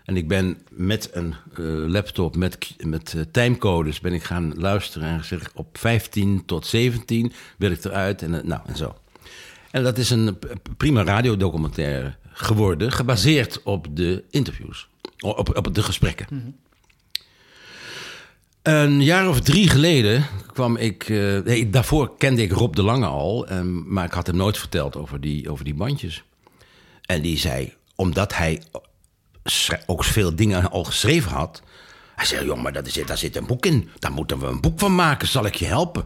En 0.06 0.18
ik 0.18 0.28
ben 0.28 0.58
met 0.70 1.10
een 1.14 1.36
uh, 1.60 1.90
laptop 1.90 2.36
met, 2.36 2.76
met 2.80 3.14
uh, 3.16 3.22
timecodes 3.32 4.00
ben 4.00 4.14
ik 4.14 4.24
gaan 4.24 4.54
luisteren 4.56 5.08
en 5.08 5.20
gezegd 5.20 5.52
op 5.54 5.78
15 5.78 6.46
tot 6.46 6.66
17 6.66 7.34
wil 7.58 7.72
ik 7.72 7.84
eruit 7.84 8.22
en, 8.22 8.34
uh, 8.34 8.42
nou, 8.42 8.62
en 8.66 8.78
zo. 8.78 8.96
En 9.72 9.84
dat 9.84 9.98
is 9.98 10.10
een 10.10 10.38
prima 10.78 11.04
radiodocumentaire 11.04 12.16
geworden, 12.24 12.92
gebaseerd 12.92 13.64
op 13.64 13.88
de 13.92 14.24
interviews, 14.30 14.88
op, 15.20 15.58
op 15.58 15.76
de 15.76 15.84
gesprekken. 15.84 16.28
Mm 16.30 16.40
-hmm. 16.42 16.56
Een 18.62 19.04
jaar 19.04 19.30
of 19.30 19.40
drie 19.40 19.70
geleden 19.70 20.26
kwam 20.54 20.78
ik. 20.78 21.10
nee, 21.46 21.70
daarvoor 21.70 22.18
kende 22.18 22.42
ik 22.42 22.52
Rob 22.52 22.76
de 22.76 22.84
Lange 22.84 23.06
al, 23.06 23.52
um, 23.52 23.84
maar 23.88 24.06
ik 24.06 24.12
had 24.12 24.28
hem 24.28 24.36
nooit 24.36 24.58
verteld 24.58 24.96
over 24.96 25.22
die, 25.22 25.50
over 25.50 25.66
die 25.66 25.74
bandjes. 25.74 26.24
En 27.02 27.22
die 27.22 27.38
zei, 27.38 27.74
omdat 27.96 28.36
hij 28.36 28.62
ook 29.86 30.04
veel 30.04 30.36
dingen 30.36 30.72
al 30.72 30.84
geschreven 30.84 31.32
had. 31.32 31.62
Hij 32.16 32.26
zei, 32.26 32.46
joh, 32.46 32.62
maar 32.62 32.74
daar 32.74 33.18
zit 33.18 33.36
een 33.36 33.46
boek 33.46 33.66
in. 33.66 33.90
Daar 34.00 34.12
moeten 34.12 34.40
we 34.40 34.48
een 34.48 34.62
boek 34.62 34.80
van 34.80 34.96
maken. 34.96 35.28
Zal 35.28 35.46
ik 35.46 35.56
je 35.56 35.66
helpen? 35.66 36.06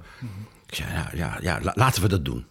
Ik 0.67 0.75
zei, 0.75 0.89
ja, 0.91 1.11
ja, 1.13 1.37
ja 1.41 1.73
laten 1.73 2.01
we 2.01 2.07
dat 2.07 2.25
doen. 2.25 2.45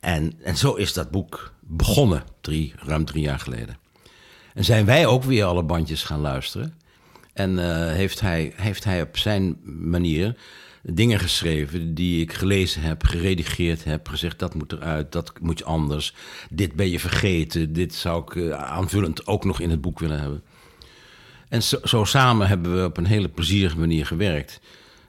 En, 0.00 0.32
en 0.42 0.56
zo 0.56 0.74
is 0.74 0.92
dat 0.92 1.10
boek 1.10 1.52
begonnen, 1.60 2.24
drie, 2.40 2.74
ruim 2.76 3.04
drie 3.04 3.22
jaar 3.22 3.38
geleden. 3.38 3.76
En 4.54 4.64
zijn 4.64 4.84
wij 4.84 5.06
ook 5.06 5.24
weer 5.24 5.44
alle 5.44 5.62
bandjes 5.62 6.02
gaan 6.02 6.20
luisteren. 6.20 6.74
En 7.32 7.58
eh, 7.58 7.92
heeft, 7.94 8.20
hij, 8.20 8.52
heeft 8.56 8.84
hij 8.84 9.02
op 9.02 9.16
zijn 9.16 9.58
manier 9.64 10.36
dingen 10.82 11.18
geschreven 11.18 11.94
die 11.94 12.20
ik 12.20 12.32
gelezen 12.32 12.82
heb, 12.82 13.04
geredigeerd 13.04 13.84
heb, 13.84 14.08
gezegd 14.08 14.38
dat 14.38 14.54
moet 14.54 14.72
eruit, 14.72 15.12
dat 15.12 15.32
moet 15.40 15.64
anders, 15.64 16.14
dit 16.50 16.74
ben 16.74 16.90
je 16.90 17.00
vergeten, 17.00 17.72
dit 17.72 17.94
zou 17.94 18.22
ik 18.22 18.34
uh, 18.34 18.50
aanvullend 18.52 19.26
ook 19.26 19.44
nog 19.44 19.60
in 19.60 19.70
het 19.70 19.80
boek 19.80 19.98
willen 19.98 20.20
hebben. 20.20 20.42
En 21.48 21.62
zo, 21.62 21.78
zo, 21.84 22.04
samen 22.04 22.48
hebben 22.48 22.76
we 22.76 22.84
op 22.84 22.96
een 22.96 23.06
hele 23.06 23.28
plezierige 23.28 23.78
manier 23.78 24.06
gewerkt. 24.06 24.60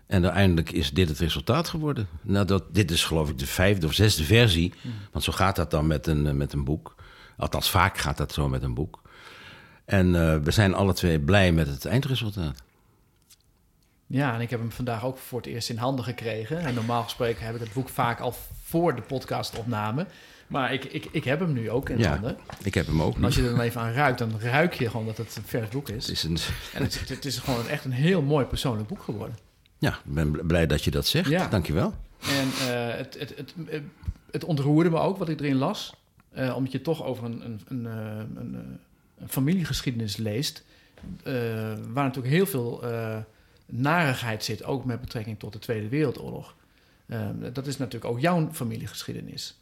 En 0.07 0.23
uiteindelijk 0.23 0.71
is 0.71 0.91
dit 0.91 1.09
het 1.09 1.19
resultaat 1.19 1.69
geworden. 1.69 2.07
Nou, 2.21 2.45
dat, 2.45 2.63
dit 2.71 2.91
is 2.91 3.03
geloof 3.03 3.29
ik 3.29 3.37
de 3.37 3.45
vijfde 3.45 3.87
of 3.87 3.93
zesde 3.93 4.23
versie. 4.23 4.73
Want 5.11 5.23
zo 5.23 5.31
gaat 5.31 5.55
dat 5.55 5.71
dan 5.71 5.87
met 5.87 6.07
een, 6.07 6.37
met 6.37 6.53
een 6.53 6.63
boek. 6.63 6.95
Althans, 7.37 7.69
vaak 7.69 7.97
gaat 7.97 8.17
dat 8.17 8.33
zo 8.33 8.49
met 8.49 8.63
een 8.63 8.73
boek. 8.73 9.01
En 9.85 10.07
uh, 10.07 10.37
we 10.37 10.51
zijn 10.51 10.73
alle 10.73 10.93
twee 10.93 11.19
blij 11.19 11.51
met 11.51 11.67
het 11.67 11.85
eindresultaat. 11.85 12.62
Ja, 14.13 14.33
en 14.33 14.41
ik 14.41 14.49
heb 14.49 14.59
hem 14.59 14.71
vandaag 14.71 15.05
ook 15.05 15.17
voor 15.17 15.39
het 15.39 15.47
eerst 15.47 15.69
in 15.69 15.77
handen 15.77 16.05
gekregen. 16.05 16.59
En 16.59 16.73
normaal 16.73 17.03
gesproken 17.03 17.45
heb 17.45 17.55
ik 17.55 17.61
het 17.61 17.73
boek 17.73 17.89
vaak 17.89 18.19
al 18.19 18.35
voor 18.63 18.95
de 18.95 19.01
podcastopname. 19.01 20.05
Maar 20.47 20.73
ik, 20.73 20.83
ik, 20.83 21.07
ik 21.11 21.23
heb 21.23 21.39
hem 21.39 21.53
nu 21.53 21.69
ook 21.69 21.89
in 21.89 21.97
ja, 21.97 22.09
handen. 22.09 22.37
Ik 22.63 22.73
heb 22.73 22.85
hem 22.85 23.01
ook. 23.01 23.15
En 23.15 23.23
als 23.23 23.35
je 23.35 23.41
er 23.41 23.49
dan 23.49 23.59
even 23.59 23.81
aan 23.81 23.91
ruikt, 23.91 24.19
dan 24.19 24.39
ruik 24.39 24.73
je 24.73 24.89
gewoon 24.89 25.05
dat 25.05 25.17
het 25.17 25.35
een 25.35 25.43
vers 25.43 25.69
boek 25.69 25.89
is. 25.89 26.07
Het 26.07 26.15
is, 26.15 26.23
een... 26.23 26.37
En 26.73 26.83
het, 26.83 27.09
het, 27.09 27.25
is 27.25 27.37
gewoon 27.37 27.67
echt 27.67 27.85
een 27.85 27.91
heel 27.91 28.21
mooi 28.21 28.45
persoonlijk 28.45 28.87
boek 28.87 29.03
geworden. 29.03 29.37
Ja, 29.77 29.89
ik 29.89 30.13
ben 30.13 30.47
blij 30.47 30.67
dat 30.67 30.83
je 30.83 30.91
dat 30.91 31.07
zegt. 31.07 31.29
Ja. 31.29 31.47
Dankjewel. 31.47 31.93
En 32.19 32.47
uh, 32.47 32.95
het, 32.95 33.15
het, 33.19 33.33
het, 33.37 33.53
het 34.31 34.43
ontroerde 34.43 34.89
me 34.89 34.99
ook 34.99 35.17
wat 35.17 35.29
ik 35.29 35.39
erin 35.39 35.55
las. 35.55 35.93
Uh, 36.37 36.55
omdat 36.55 36.71
je 36.71 36.81
toch 36.81 37.03
over 37.03 37.25
een, 37.25 37.45
een, 37.45 37.61
een, 37.67 37.85
een, 38.35 38.79
een 39.19 39.29
familiegeschiedenis 39.29 40.17
leest. 40.17 40.63
Uh, 41.27 41.33
waar 41.93 42.03
natuurlijk 42.03 42.33
heel 42.33 42.45
veel 42.45 42.83
narigheid 43.75 44.43
zit, 44.43 44.63
ook 44.63 44.85
met 44.85 45.01
betrekking 45.01 45.39
tot 45.39 45.53
de 45.53 45.59
Tweede 45.59 45.87
Wereldoorlog. 45.87 46.55
dat 47.53 47.67
is 47.67 47.77
natuurlijk 47.77 48.11
ook 48.11 48.19
jouw 48.19 48.49
familiegeschiedenis. 48.51 49.57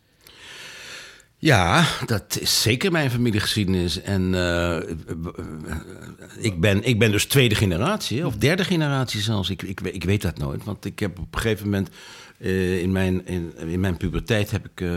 Ja, 1.41 1.85
dat 2.05 2.37
is 2.39 2.61
zeker 2.61 2.91
mijn 2.91 3.11
familiegeschiedenis. 3.11 4.01
En 4.01 4.33
uh, 4.33 4.77
ik, 6.37 6.59
ben, 6.59 6.83
ik 6.83 6.99
ben 6.99 7.11
dus 7.11 7.25
tweede 7.25 7.55
generatie, 7.55 8.25
of 8.25 8.35
derde 8.37 8.63
generatie 8.63 9.21
zelfs. 9.21 9.49
Ik, 9.49 9.61
ik, 9.61 9.81
ik 9.81 10.03
weet 10.03 10.21
dat 10.21 10.37
nooit, 10.37 10.63
want 10.63 10.85
ik 10.85 10.99
heb 10.99 11.19
op 11.19 11.35
een 11.35 11.41
gegeven 11.41 11.65
moment 11.65 11.89
uh, 12.37 12.81
in, 12.81 12.91
mijn, 12.91 13.25
in, 13.25 13.53
in 13.57 13.79
mijn 13.79 13.97
puberteit 13.97 14.51
heb 14.51 14.65
ik 14.65 14.89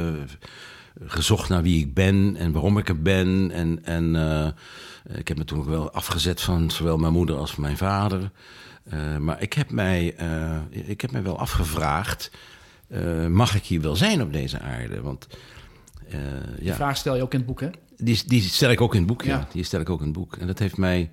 gezocht 1.04 1.48
naar 1.48 1.62
wie 1.62 1.80
ik 1.80 1.94
ben 1.94 2.36
en 2.36 2.52
waarom 2.52 2.78
ik 2.78 2.88
er 2.88 3.02
ben. 3.02 3.50
En, 3.50 3.84
en 3.84 4.14
ik 5.08 5.28
heb 5.28 5.38
me 5.38 5.44
toen 5.44 5.58
ook 5.58 5.68
wel 5.68 5.92
afgezet 5.92 6.40
van 6.40 6.70
zowel 6.70 6.96
mijn 6.96 7.12
moeder 7.12 7.36
als 7.36 7.50
van 7.50 7.62
mijn 7.62 7.76
vader. 7.76 8.30
maar 9.18 9.42
ik 9.42 9.52
heb, 9.52 9.70
mij, 9.70 10.16
ik 10.70 11.00
heb 11.00 11.10
mij 11.10 11.22
wel 11.22 11.38
afgevraagd, 11.38 12.30
mag 13.28 13.54
ik 13.54 13.64
hier 13.64 13.80
wel 13.80 13.96
zijn 13.96 14.22
op 14.22 14.32
deze 14.32 14.60
aarde? 14.60 15.00
Want... 15.00 15.26
Uh, 16.06 16.20
die 16.56 16.64
ja. 16.64 16.74
vraag 16.74 16.96
stel 16.96 17.16
je 17.16 17.22
ook 17.22 17.32
in 17.32 17.38
het 17.38 17.46
boek, 17.46 17.60
hè? 17.60 17.70
Die, 17.96 18.22
die 18.26 18.42
stel 18.42 18.70
ik 18.70 18.80
ook 18.80 18.92
in 18.92 18.98
het 18.98 19.08
boek, 19.08 19.22
ja. 19.22 19.36
ja. 19.36 19.48
Die 19.52 19.64
stel 19.64 19.80
ik 19.80 19.90
ook 19.90 20.00
in 20.00 20.06
het 20.06 20.14
boek. 20.14 20.36
En 20.36 20.46
dat 20.46 20.58
heeft 20.58 20.76
mij... 20.76 21.10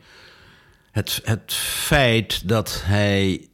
Het, 0.91 1.21
het 1.24 1.53
feit 1.53 2.48
dat 2.48 2.81
hij 2.86 3.48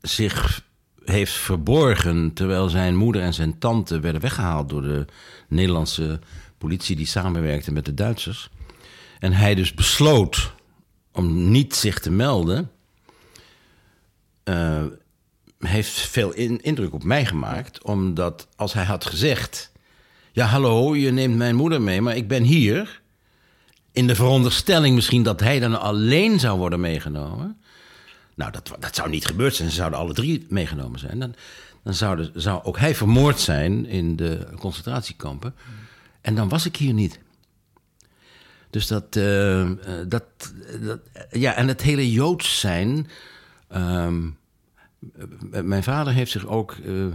zich 0.00 0.64
heeft 1.04 1.32
verborgen... 1.32 2.32
terwijl 2.32 2.68
zijn 2.68 2.96
moeder 2.96 3.22
en 3.22 3.34
zijn 3.34 3.58
tante 3.58 4.00
werden 4.00 4.20
weggehaald... 4.20 4.68
door 4.68 4.82
de 4.82 5.04
Nederlandse 5.48 6.18
politie 6.58 6.96
die 6.96 7.06
samenwerkte 7.06 7.72
met 7.72 7.84
de 7.84 7.94
Duitsers. 7.94 8.50
En 9.20 9.32
hij 9.32 9.54
dus 9.54 9.74
besloot 9.74 10.52
om 11.12 11.50
niet 11.50 11.74
zich 11.74 11.98
te 11.98 12.10
melden... 12.10 12.70
Uh, 14.44 14.84
heeft 15.58 15.92
veel 15.92 16.32
in, 16.32 16.60
indruk 16.60 16.92
op 16.92 17.04
mij 17.04 17.26
gemaakt. 17.26 17.82
Omdat 17.82 18.48
als 18.56 18.72
hij 18.72 18.84
had 18.84 19.04
gezegd 19.04 19.70
ja, 20.32 20.46
hallo, 20.46 20.96
je 20.96 21.10
neemt 21.10 21.36
mijn 21.36 21.54
moeder 21.54 21.82
mee, 21.82 22.00
maar 22.00 22.16
ik 22.16 22.28
ben 22.28 22.42
hier. 22.42 23.00
In 23.92 24.06
de 24.06 24.14
veronderstelling 24.14 24.94
misschien 24.94 25.22
dat 25.22 25.40
hij 25.40 25.60
dan 25.60 25.80
alleen 25.80 26.40
zou 26.40 26.58
worden 26.58 26.80
meegenomen. 26.80 27.60
Nou, 28.34 28.52
dat, 28.52 28.70
dat 28.78 28.94
zou 28.94 29.10
niet 29.10 29.26
gebeurd 29.26 29.54
zijn. 29.54 29.68
Ze 29.68 29.74
zouden 29.74 29.98
alle 29.98 30.12
drie 30.12 30.46
meegenomen 30.48 30.98
zijn. 30.98 31.18
Dan, 31.18 31.34
dan 31.82 31.94
zou, 31.94 32.30
zou 32.34 32.62
ook 32.62 32.78
hij 32.78 32.94
vermoord 32.94 33.40
zijn 33.40 33.86
in 33.86 34.16
de 34.16 34.46
concentratiekampen. 34.58 35.54
En 36.20 36.34
dan 36.34 36.48
was 36.48 36.66
ik 36.66 36.76
hier 36.76 36.92
niet. 36.92 37.18
Dus 38.70 38.86
dat, 38.86 39.16
uh, 39.16 39.70
dat, 40.08 40.24
dat, 40.80 41.00
ja, 41.30 41.54
en 41.54 41.68
het 41.68 41.82
hele 41.82 42.12
Joods 42.12 42.60
zijn. 42.60 43.08
Uh, 43.72 44.08
mijn 45.50 45.82
vader 45.82 46.12
heeft 46.12 46.30
zich 46.30 46.46
ook 46.46 46.76
uh, 46.84 47.06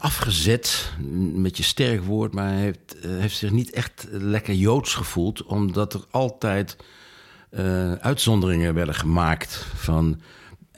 afgezet, 0.00 0.92
met 1.34 1.56
je 1.56 1.62
sterk 1.62 2.04
woord, 2.04 2.34
maar 2.34 2.48
hij 2.48 2.60
heeft, 2.60 2.96
heeft 3.06 3.36
zich 3.36 3.50
niet 3.50 3.70
echt 3.70 4.06
lekker 4.10 4.54
joods 4.54 4.94
gevoeld, 4.94 5.42
omdat 5.42 5.94
er 5.94 6.04
altijd 6.10 6.76
uitzonderingen 8.00 8.74
werden 8.74 8.94
gemaakt 8.94 9.66
van. 9.74 10.20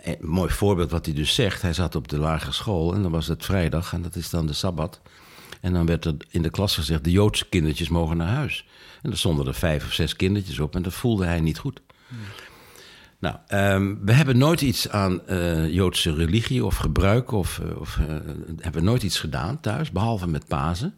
Een 0.03 0.17
eh, 0.17 0.21
mooi 0.21 0.51
voorbeeld 0.51 0.91
wat 0.91 1.05
hij 1.05 1.15
dus 1.15 1.35
zegt. 1.35 1.63
Hij 1.63 1.73
zat 1.73 1.95
op 1.95 2.09
de 2.09 2.19
lagere 2.19 2.53
school 2.53 2.95
en 2.95 3.03
dan 3.03 3.11
was 3.11 3.27
het 3.27 3.45
vrijdag 3.45 3.93
en 3.93 4.03
dat 4.03 4.17
is 4.17 4.31
dan 4.31 4.47
de 4.47 4.53
sabbat. 4.53 5.01
En 5.61 5.73
dan 5.73 5.87
werd 5.87 6.05
er 6.05 6.15
in 6.29 6.43
de 6.43 6.51
klas 6.51 6.75
gezegd: 6.75 7.05
de 7.05 7.11
Joodse 7.11 7.49
kindertjes 7.49 7.89
mogen 7.89 8.17
naar 8.17 8.35
huis. 8.35 8.67
En 9.03 9.11
er 9.11 9.19
stonden 9.19 9.47
er 9.47 9.55
vijf 9.55 9.85
of 9.85 9.93
zes 9.93 10.17
kindertjes 10.17 10.59
op 10.59 10.75
en 10.75 10.83
dat 10.83 10.93
voelde 10.93 11.25
hij 11.25 11.41
niet 11.41 11.59
goed. 11.59 11.81
Nou, 13.19 13.37
um, 13.49 13.99
we 14.05 14.13
hebben 14.13 14.39
nooit 14.39 14.61
iets 14.61 14.89
aan 14.89 15.21
uh, 15.29 15.69
Joodse 15.73 16.15
religie 16.15 16.65
of 16.65 16.77
gebruik. 16.77 17.33
Of, 17.33 17.61
uh, 17.63 17.81
of 17.81 17.97
uh, 17.97 18.17
hebben 18.61 18.85
nooit 18.85 19.03
iets 19.03 19.19
gedaan 19.19 19.61
thuis, 19.61 19.91
behalve 19.91 20.27
met 20.27 20.47
Pasen. 20.47 20.95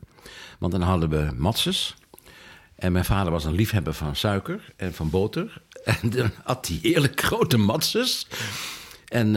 Want 0.58 0.72
dan 0.72 0.82
hadden 0.82 1.08
we 1.08 1.30
matzes. 1.36 1.94
En 2.74 2.92
mijn 2.92 3.04
vader 3.04 3.32
was 3.32 3.44
een 3.44 3.54
liefhebber 3.54 3.94
van 3.94 4.16
suiker 4.16 4.72
en 4.76 4.94
van 4.94 5.10
boter. 5.10 5.62
En 6.00 6.10
dan 6.10 6.30
had 6.44 6.68
hij 6.68 6.78
heerlijk 6.82 7.20
grote 7.20 7.56
matzes. 7.56 8.26
En 9.08 9.32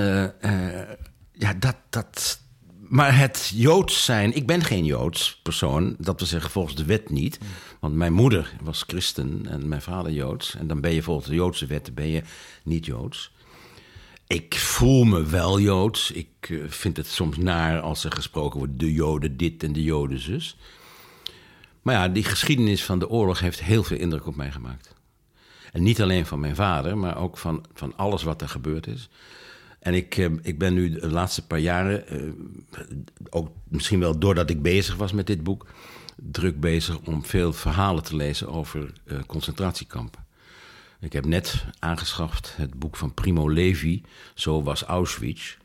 ja, 1.32 1.54
dat, 1.60 1.76
dat, 1.90 2.40
maar 2.88 3.18
het 3.18 3.52
Joods 3.56 4.06
zijn, 4.06 4.36
ik 4.36 4.46
ben 4.46 4.64
geen 4.64 4.86
Joods 4.86 5.40
persoon, 5.44 5.96
dat 6.00 6.20
we 6.20 6.26
zeggen 6.26 6.52
volgens 6.52 6.76
de 6.76 6.86
wet 6.86 7.10
niet. 7.10 7.40
Want 7.80 7.96
mijn 7.96 8.14
moeder 8.14 8.54
was 8.62 8.84
christen 8.88 9.46
en 9.50 9.68
mijn 9.68 9.82
vader 9.82 10.12
Joods. 10.12 10.56
En 10.56 10.68
dan 10.68 10.82
ben 10.82 10.92
je 10.92 11.02
volgens 11.02 11.28
de 11.28 11.36
Joodse 11.36 11.66
wetten 11.66 11.94
ben 11.94 12.08
je 12.08 12.22
niet 12.64 12.86
Joods. 12.86 13.32
Ik 14.28 14.56
voel 14.56 15.04
me 15.04 15.24
wel 15.24 15.60
Joods. 15.60 16.12
Ik 16.12 16.50
uh, 16.50 16.64
vind 16.68 16.98
het 16.98 17.08
soms 17.08 17.38
naar 17.38 17.80
als 17.80 18.04
er 18.04 18.12
gesproken 18.12 18.60
wordt 18.60 18.80
de 18.80 18.94
Joden 18.94 19.38
dit 19.38 19.64
en 19.64 19.74
de 19.74 19.84
Joden 19.84 20.20
zus. 20.20 20.58
Maar 21.82 21.96
ja, 21.96 22.08
die 22.08 22.24
geschiedenis 22.24 22.84
van 22.84 23.00
de 23.00 23.10
oorlog 23.10 23.40
heeft 23.40 23.64
heel 23.64 23.84
veel 23.84 23.98
indruk 23.98 24.28
op 24.28 24.36
mij 24.36 24.52
gemaakt. 24.52 24.94
En 25.72 25.84
niet 25.84 26.02
alleen 26.02 26.26
van 26.26 26.40
mijn 26.40 26.56
vader, 26.56 26.98
maar 26.98 27.18
ook 27.18 27.38
van, 27.38 27.66
van 27.74 27.98
alles 27.98 28.24
wat 28.24 28.42
er 28.42 28.50
gebeurd 28.50 28.88
is. 28.88 29.10
En 29.86 29.94
ik, 29.94 30.18
uh, 30.18 30.32
ik 30.42 30.60
ben 30.60 30.74
nu 30.74 30.90
de 30.90 31.10
laatste 31.10 31.48
paar 31.48 31.60
jaren, 31.60 32.04
uh, 32.12 32.32
ook 33.30 33.50
misschien 33.68 34.00
wel 34.00 34.20
doordat 34.20 34.50
ik 34.50 34.62
bezig 34.62 34.96
was 34.96 35.12
met 35.12 35.28
dit 35.28 35.44
boek, 35.44 35.66
druk 36.16 36.60
bezig 36.60 36.98
om 37.00 37.26
veel 37.26 37.54
verhalen 37.54 38.04
te 38.04 38.16
lezen 38.16 38.48
over 38.48 38.94
uh, 39.06 39.20
concentratiekampen. 39.28 40.26
Ik 41.00 41.14
heb 41.14 41.26
net 41.26 41.66
aangeschaft 41.80 42.54
het 42.56 42.80
boek 42.80 42.96
van 42.96 43.14
Primo 43.14 43.50
Levi, 43.50 44.04
Zo 44.34 44.64
was 44.64 44.84
Auschwitz. 44.84 45.58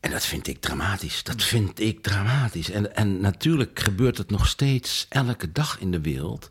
En 0.00 0.10
dat 0.10 0.24
vind 0.26 0.46
ik 0.46 0.60
dramatisch. 0.60 1.22
Dat 1.22 1.42
vind 1.42 1.80
ik 1.80 2.02
dramatisch. 2.02 2.70
En, 2.70 2.96
en 2.96 3.20
natuurlijk 3.20 3.78
gebeurt 3.78 4.18
het 4.18 4.30
nog 4.30 4.46
steeds 4.46 5.06
elke 5.08 5.52
dag 5.52 5.80
in 5.80 5.90
de 5.90 6.00
wereld. 6.00 6.50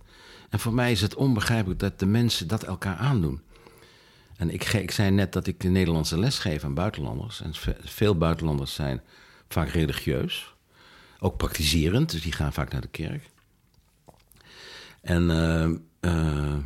En 0.50 0.60
voor 0.60 0.74
mij 0.74 0.92
is 0.92 1.02
het 1.02 1.16
onbegrijpelijk 1.16 1.80
dat 1.80 2.00
de 2.00 2.06
mensen 2.06 2.48
dat 2.48 2.64
elkaar 2.64 2.96
aandoen. 2.96 3.42
En 4.44 4.50
ik, 4.50 4.74
ik 4.74 4.92
zei 4.92 5.12
net 5.12 5.34
dat 5.34 5.48
ik 5.48 5.60
de 5.60 5.68
Nederlandse 5.68 6.20
les 6.20 6.40
geef 6.40 6.64
aan 6.64 6.74
buitenlanders. 6.74 7.42
En 7.42 7.54
veel 7.84 8.18
buitenlanders 8.18 8.74
zijn 8.74 9.02
vaak 9.48 9.70
religieus. 9.70 10.56
Ook 11.20 11.38
praktiserend, 11.38 12.12
dus 12.12 12.22
die 12.22 12.32
gaan 12.32 12.54
vaak 12.54 12.72
naar 12.72 12.82
de 12.82 12.88
kerk. 12.88 13.30
En 15.02 15.30
uh, 15.30 15.70
uh, 16.14 16.58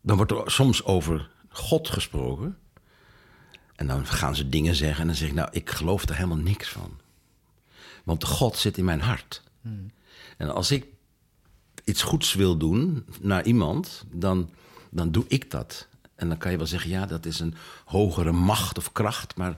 dan 0.00 0.16
wordt 0.16 0.30
er 0.32 0.50
soms 0.50 0.84
over 0.84 1.30
God 1.48 1.88
gesproken. 1.88 2.58
En 3.74 3.86
dan 3.86 4.06
gaan 4.06 4.36
ze 4.36 4.48
dingen 4.48 4.74
zeggen 4.74 5.00
en 5.00 5.06
dan 5.06 5.16
zeg 5.16 5.28
ik, 5.28 5.34
nou, 5.34 5.48
ik 5.52 5.70
geloof 5.70 6.08
er 6.08 6.14
helemaal 6.14 6.36
niks 6.36 6.68
van. 6.68 7.00
Want 8.04 8.24
God 8.24 8.56
zit 8.56 8.78
in 8.78 8.84
mijn 8.84 9.00
hart. 9.00 9.42
Hmm. 9.60 9.90
En 10.36 10.54
als 10.54 10.70
ik 10.70 10.86
iets 11.84 12.02
goeds 12.02 12.34
wil 12.34 12.56
doen 12.56 13.06
naar 13.20 13.44
iemand, 13.44 14.04
dan, 14.12 14.50
dan 14.90 15.10
doe 15.10 15.24
ik 15.28 15.50
dat. 15.50 15.88
En 16.20 16.28
dan 16.28 16.38
kan 16.38 16.50
je 16.50 16.56
wel 16.56 16.66
zeggen, 16.66 16.90
ja, 16.90 17.06
dat 17.06 17.26
is 17.26 17.40
een 17.40 17.54
hogere 17.84 18.32
macht 18.32 18.78
of 18.78 18.92
kracht, 18.92 19.36
maar 19.36 19.56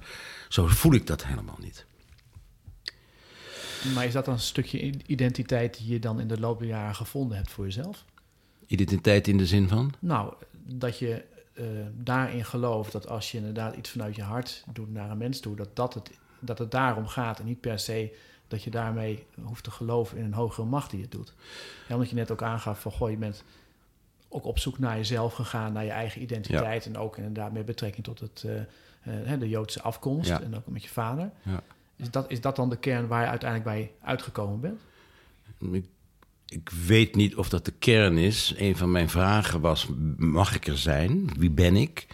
zo 0.49 0.67
voel 0.67 0.95
ik 0.95 1.07
dat 1.07 1.25
helemaal 1.25 1.59
niet. 1.59 1.87
Maar 3.95 4.05
is 4.05 4.13
dat 4.13 4.25
dan 4.25 4.35
een 4.35 4.41
stukje 4.41 4.93
identiteit 5.07 5.79
die 5.79 5.93
je 5.93 5.99
dan 5.99 6.21
in 6.21 6.29
de 6.29 6.41
loop 6.41 6.59
der 6.59 6.69
jaren 6.69 6.95
gevonden 6.95 7.37
hebt 7.37 7.51
voor 7.51 7.65
jezelf? 7.65 8.05
Identiteit 8.67 9.29
in 9.29 9.37
de 9.37 9.47
zin 9.47 9.69
van? 9.69 9.95
Nou, 9.99 10.35
dat 10.53 10.99
je 10.99 11.25
uh, 11.55 11.67
daarin 11.95 12.45
gelooft 12.45 12.93
dat 12.93 13.09
als 13.09 13.31
je 13.31 13.39
inderdaad 13.39 13.77
iets 13.77 13.91
vanuit 13.91 14.17
je 14.17 14.23
hart 14.23 14.65
doet 14.73 14.93
naar 14.93 15.11
een 15.11 15.19
mens 15.19 15.41
toe, 15.41 15.57
dat, 15.57 15.77
dat, 15.77 15.95
het, 15.95 16.11
dat 16.39 16.59
het 16.59 16.71
daarom 16.71 17.07
gaat 17.07 17.39
en 17.39 17.45
niet 17.45 17.61
per 17.61 17.79
se 17.79 18.17
dat 18.49 18.63
je 18.63 18.71
daarmee 18.71 19.27
hoeft 19.43 19.65
te 19.65 19.71
geloven 19.71 20.19
in 20.19 20.25
een 20.25 20.35
hogere 20.35 20.67
macht 20.67 20.91
die 20.91 21.03
het 21.03 21.11
doet. 21.11 21.35
Ja, 21.89 21.95
omdat 21.95 22.11
je 22.11 22.17
net 22.17 22.31
ook 22.31 22.43
aangaf 22.43 22.81
van, 22.81 22.93
goh, 22.93 23.11
je 23.11 23.17
bent 23.17 23.45
ook 24.33 24.45
op 24.45 24.59
zoek 24.59 24.79
naar 24.79 24.97
jezelf 24.97 25.35
gegaan, 25.35 25.73
naar 25.73 25.85
je 25.85 25.91
eigen 25.91 26.23
identiteit 26.23 26.87
en 26.87 26.97
ook 26.97 27.17
inderdaad 27.17 27.53
met 27.53 27.67
betrekking 27.67 28.05
tot 28.05 28.21
het, 28.21 28.45
uh, 28.47 29.33
uh, 29.33 29.41
de 29.41 29.49
Joodse 29.49 29.83
afkomst 29.83 30.31
en 30.31 30.57
ook 30.57 30.67
met 30.67 30.83
je 30.83 30.89
vader. 30.89 31.31
Ja. 31.43 31.63
Is, 31.97 32.11
dat, 32.11 32.31
is 32.31 32.41
dat 32.41 32.57
dan 32.57 32.71
de 32.71 32.79
kern 32.79 33.07
waar 33.07 33.23
je 33.23 33.29
uiteindelijk 33.29 33.71
bij 33.71 33.91
uitgekomen 34.01 34.61
bent? 34.61 34.81
Ik, 35.73 35.85
ik, 36.47 36.71
weet 36.87 37.15
niet 37.15 37.37
of 37.37 37.49
dat 37.49 37.65
de 37.65 37.73
kern 37.79 38.19
is. 38.19 38.55
Een 38.57 38.77
van 38.77 38.91
mijn 38.91 39.09
vragen 39.09 39.61
was: 39.61 39.89
mag 40.17 40.55
ik 40.55 40.67
er 40.67 40.79
zijn? 40.79 41.31
Wie 41.39 41.51
ben 41.51 41.77
ik? 41.77 42.07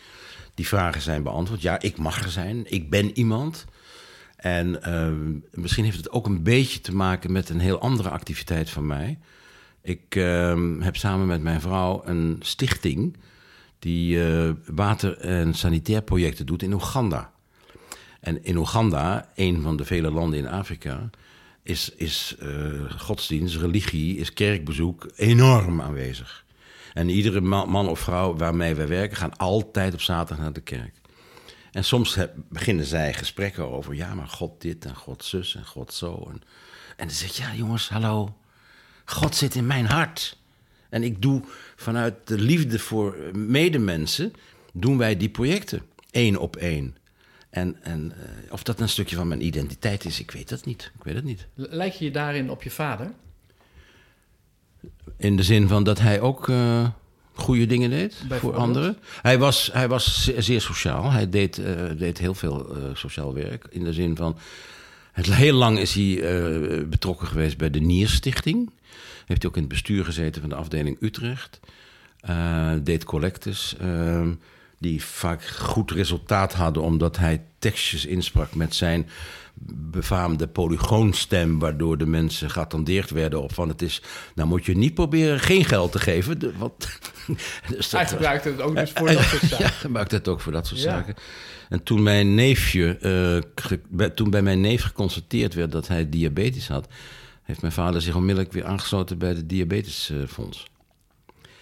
Die 0.54 0.68
vragen 0.68 1.00
zijn 1.00 1.22
beantwoord. 1.22 1.62
Ja, 1.62 1.80
ik 1.80 1.98
mag 1.98 2.22
er 2.22 2.30
zijn. 2.30 2.72
Ik 2.72 2.90
ben 2.90 3.18
iemand. 3.18 3.64
En 4.36 4.80
uh, 4.88 5.36
misschien 5.62 5.84
heeft 5.84 5.96
het 5.96 6.10
ook 6.10 6.26
een 6.26 6.42
beetje 6.42 6.80
te 6.80 6.94
maken 6.94 7.32
met 7.32 7.48
een 7.48 7.60
heel 7.60 7.80
andere 7.80 8.08
activiteit 8.08 8.70
van 8.70 8.86
mij. 8.86 9.18
Ik 9.88 10.14
uh, 10.14 10.80
heb 10.80 10.96
samen 10.96 11.26
met 11.26 11.42
mijn 11.42 11.60
vrouw 11.60 12.02
een 12.04 12.36
stichting 12.40 13.16
die 13.78 14.16
uh, 14.16 14.50
water- 14.66 15.18
en 15.18 15.54
sanitair 15.54 16.02
projecten 16.02 16.46
doet 16.46 16.62
in 16.62 16.72
Oeganda. 16.72 17.32
En 18.20 18.44
in 18.44 18.56
Oeganda, 18.56 19.28
een 19.34 19.62
van 19.62 19.76
de 19.76 19.84
vele 19.84 20.10
landen 20.10 20.38
in 20.38 20.48
Afrika, 20.48 21.10
is, 21.62 21.90
is 21.96 22.36
uh, 22.42 22.90
godsdienst, 22.98 23.56
religie, 23.56 24.16
is 24.16 24.32
kerkbezoek 24.32 25.10
enorm 25.16 25.80
aanwezig. 25.80 26.44
En 26.94 27.08
iedere 27.08 27.40
man, 27.40 27.88
of 27.88 28.00
vrouw 28.00 28.36
waarmee 28.36 28.74
wij 28.74 28.88
werken 28.88 29.16
gaan 29.16 29.36
altijd 29.36 29.94
op 29.94 30.00
zaterdag 30.00 30.44
naar 30.44 30.52
de 30.52 30.60
kerk. 30.60 30.94
En 31.72 31.84
soms 31.84 32.18
beginnen 32.48 32.84
zij 32.84 33.14
gesprekken 33.14 33.70
over, 33.70 33.94
ja, 33.94 34.14
maar 34.14 34.28
God 34.28 34.60
dit 34.60 34.84
en 34.84 34.96
God 34.96 35.24
zus 35.24 35.54
en 35.54 35.66
God 35.66 35.92
zo. 35.92 36.26
En, 36.28 36.42
en 36.96 37.06
dan 37.06 37.16
zeg 37.16 37.36
je, 37.36 37.42
ja 37.42 37.54
jongens, 37.54 37.88
hallo, 37.88 38.34
God 39.10 39.36
zit 39.36 39.54
in 39.54 39.66
mijn 39.66 39.86
hart. 39.86 40.36
En 40.88 41.02
ik 41.02 41.22
doe 41.22 41.42
vanuit 41.76 42.14
de 42.24 42.38
liefde 42.38 42.78
voor 42.78 43.16
medemensen, 43.34 44.32
doen 44.72 44.98
wij 44.98 45.16
die 45.16 45.28
projecten, 45.28 45.82
één 46.10 46.36
op 46.36 46.56
één. 46.56 46.96
En, 47.50 47.76
en 47.82 48.12
uh, 48.16 48.52
of 48.52 48.62
dat 48.62 48.80
een 48.80 48.88
stukje 48.88 49.16
van 49.16 49.28
mijn 49.28 49.44
identiteit 49.44 50.04
is, 50.04 50.20
ik 50.20 50.30
weet 50.30 50.48
dat 50.48 50.64
niet. 50.64 50.90
Ik 50.98 51.04
weet 51.04 51.14
het 51.14 51.24
niet. 51.24 51.46
Lijk 51.54 51.92
je 51.92 52.04
je 52.04 52.10
daarin 52.10 52.50
op 52.50 52.62
je 52.62 52.70
vader? 52.70 53.12
In 55.16 55.36
de 55.36 55.42
zin 55.42 55.68
van 55.68 55.84
dat 55.84 55.98
hij 55.98 56.20
ook 56.20 56.48
uh, 56.48 56.88
goede 57.32 57.66
dingen 57.66 57.90
deed 57.90 58.24
voor 58.28 58.56
anderen. 58.56 58.98
Hij 59.22 59.38
was, 59.38 59.70
hij 59.72 59.88
was 59.88 60.30
zeer 60.36 60.60
sociaal. 60.60 61.10
Hij 61.10 61.28
deed, 61.28 61.58
uh, 61.58 61.66
deed 61.96 62.18
heel 62.18 62.34
veel 62.34 62.76
sociaal 62.94 63.34
werk. 63.34 63.66
In 63.70 63.84
de 63.84 63.92
zin 63.92 64.16
van. 64.16 64.38
Het, 65.12 65.34
heel 65.34 65.54
lang 65.56 65.78
is 65.78 65.94
hij 65.94 66.86
betrokken 66.88 67.26
geweest 67.26 67.56
bij 67.56 67.70
de 67.70 67.80
Nierstichting. 67.80 68.70
Heeft 69.28 69.42
hij 69.42 69.50
ook 69.50 69.56
in 69.56 69.62
het 69.62 69.72
bestuur 69.72 70.04
gezeten 70.04 70.40
van 70.40 70.50
de 70.50 70.56
afdeling 70.56 70.96
Utrecht. 71.00 71.60
deed 72.82 73.04
collectes 73.04 73.76
die 74.78 75.04
vaak 75.04 75.46
goed 75.46 75.90
resultaat 75.90 76.54
hadden 76.54 76.82
omdat 76.82 77.16
hij 77.16 77.42
tekstjes 77.58 78.06
insprak 78.06 78.54
met 78.54 78.74
zijn 78.74 79.08
befaamde 79.90 80.46
polygoonstem, 80.46 81.58
waardoor 81.58 81.98
de 81.98 82.06
mensen 82.06 82.50
geattendeerd 82.50 83.10
werden 83.10 83.42
op 83.42 83.54
van 83.54 83.68
het 83.68 83.82
is, 83.82 84.02
nou 84.34 84.48
moet 84.48 84.66
je 84.66 84.76
niet 84.76 84.94
proberen 84.94 85.40
geen 85.40 85.64
geld 85.64 85.92
te 85.92 85.98
geven. 85.98 86.58
Want, 86.58 86.98
dus 87.76 87.92
hij 87.92 88.06
gebruikte 88.06 88.48
het 88.48 88.60
ook 88.60 88.76
dus 88.76 88.90
voor 88.94 89.12
dat 89.12 89.22
soort 89.22 89.42
zaken. 89.42 89.64
Ja, 89.64 89.70
gebruikte 89.70 90.14
het 90.14 90.28
ook 90.28 90.40
voor 90.40 90.52
dat 90.52 90.66
soort 90.66 90.80
zaken. 90.80 91.14
En 91.68 91.82
toen 91.82 92.02
mijn 92.02 92.34
neefje, 92.34 92.98
uh, 93.92 94.08
toen 94.08 94.30
bij 94.30 94.42
mijn 94.42 94.60
neef 94.60 94.82
geconstateerd 94.82 95.54
werd 95.54 95.72
dat 95.72 95.88
hij 95.88 96.08
diabetes 96.08 96.68
had, 96.68 96.88
heeft 97.48 97.60
mijn 97.60 97.72
vader 97.72 98.02
zich 98.02 98.14
onmiddellijk 98.14 98.52
weer 98.52 98.64
aangesloten 98.64 99.18
bij 99.18 99.28
het 99.28 99.48
diabetesfonds. 99.48 100.66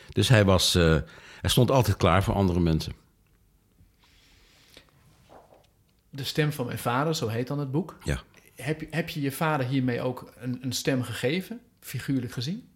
Dus 0.08 0.28
hij 0.28 0.44
was, 0.44 0.72
hij 0.72 1.04
stond 1.44 1.70
altijd 1.70 1.96
klaar 1.96 2.22
voor 2.22 2.34
andere 2.34 2.60
mensen. 2.60 2.92
De 6.10 6.24
stem 6.24 6.52
van 6.52 6.66
mijn 6.66 6.78
vader, 6.78 7.14
zo 7.14 7.28
heet 7.28 7.46
dan 7.46 7.58
het 7.58 7.70
boek. 7.70 7.96
Ja. 8.04 8.22
Heb, 8.54 8.80
je, 8.80 8.86
heb 8.90 9.08
je 9.08 9.20
je 9.20 9.32
vader 9.32 9.66
hiermee 9.66 10.00
ook 10.00 10.32
een, 10.36 10.58
een 10.62 10.72
stem 10.72 11.02
gegeven, 11.02 11.60
figuurlijk 11.80 12.32
gezien? 12.32 12.68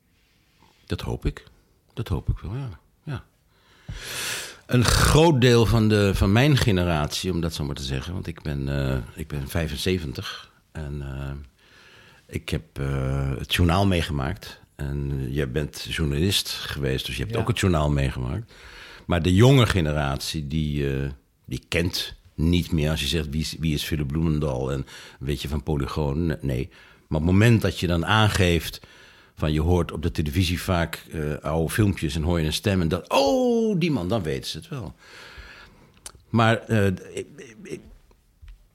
Dat 0.87 1.01
hoop 1.01 1.27
ik. 1.27 1.44
Dat 1.92 2.09
hoop 2.09 2.29
ik 2.29 2.38
wel, 2.38 2.55
ja. 2.55 2.68
ja. 3.03 3.25
Een 4.66 4.85
groot 4.85 5.40
deel 5.40 5.66
van, 5.66 5.88
de, 5.88 6.14
van 6.14 6.33
mijn 6.33 6.57
generatie, 6.57 7.33
om 7.33 7.40
dat 7.40 7.55
zo 7.55 7.64
maar 7.64 7.75
te 7.75 7.83
zeggen, 7.83 8.12
want 8.12 8.27
ik 8.27 8.42
ben, 8.42 8.68
uh, 8.68 8.96
ik 9.14 9.29
ben 9.29 9.49
75 9.49 10.51
en 10.73 10.94
uh, 10.94 11.31
ik 12.31 12.49
heb 12.49 12.79
uh, 12.79 13.31
het 13.38 13.55
journaal 13.55 13.87
meegemaakt. 13.87 14.61
En 14.77 15.27
jij 15.33 15.51
bent 15.51 15.87
journalist 15.88 16.49
geweest, 16.49 17.07
dus 17.07 17.16
je 17.16 17.23
hebt 17.23 17.35
ja. 17.35 17.40
ook 17.40 17.49
het 17.49 17.59
journaal 17.59 17.90
meegemaakt. 17.90 18.53
Maar 19.07 19.23
de 19.23 19.35
jonge 19.35 19.66
generatie, 19.66 20.47
die, 20.47 20.87
die 21.45 21.64
kent 21.69 22.14
niet 22.35 22.73
meer 22.73 22.90
als 22.90 23.01
je 23.01 23.07
zegt 23.07 23.29
wie 23.31 23.40
is, 23.40 23.57
wie 23.59 23.75
is 23.75 23.85
Philip 23.85 24.07
Bloemendal 24.07 24.73
en 24.73 24.87
weet 25.19 25.43
je 25.43 25.49
van 25.49 25.62
Polygoon. 25.62 26.37
Nee. 26.40 26.69
Maar 27.09 27.21
op 27.21 27.27
het 27.27 27.33
moment 27.33 27.62
dat 27.62 27.79
je 27.79 27.87
dan 27.87 28.07
aangeeft 28.07 28.81
van 29.35 29.53
je 29.53 29.61
hoort 29.61 29.93
op 29.93 30.03
de 30.03 30.11
televisie 30.11 30.62
vaak 30.62 31.05
uh, 31.09 31.35
oude 31.38 31.73
filmpjes 31.73 32.14
en 32.14 32.23
hoor 32.23 32.40
je 32.40 32.47
een 32.47 32.53
stem 32.53 32.81
en 32.81 32.88
dat, 32.88 33.09
oh, 33.09 33.79
die 33.79 33.90
man, 33.90 34.09
dan 34.09 34.23
weten 34.23 34.51
ze 34.51 34.57
het 34.59 34.69
wel. 34.69 34.95
Maar 36.29 36.62
uh, 36.69 36.87
ik, 36.87 37.27
ik, 37.62 37.81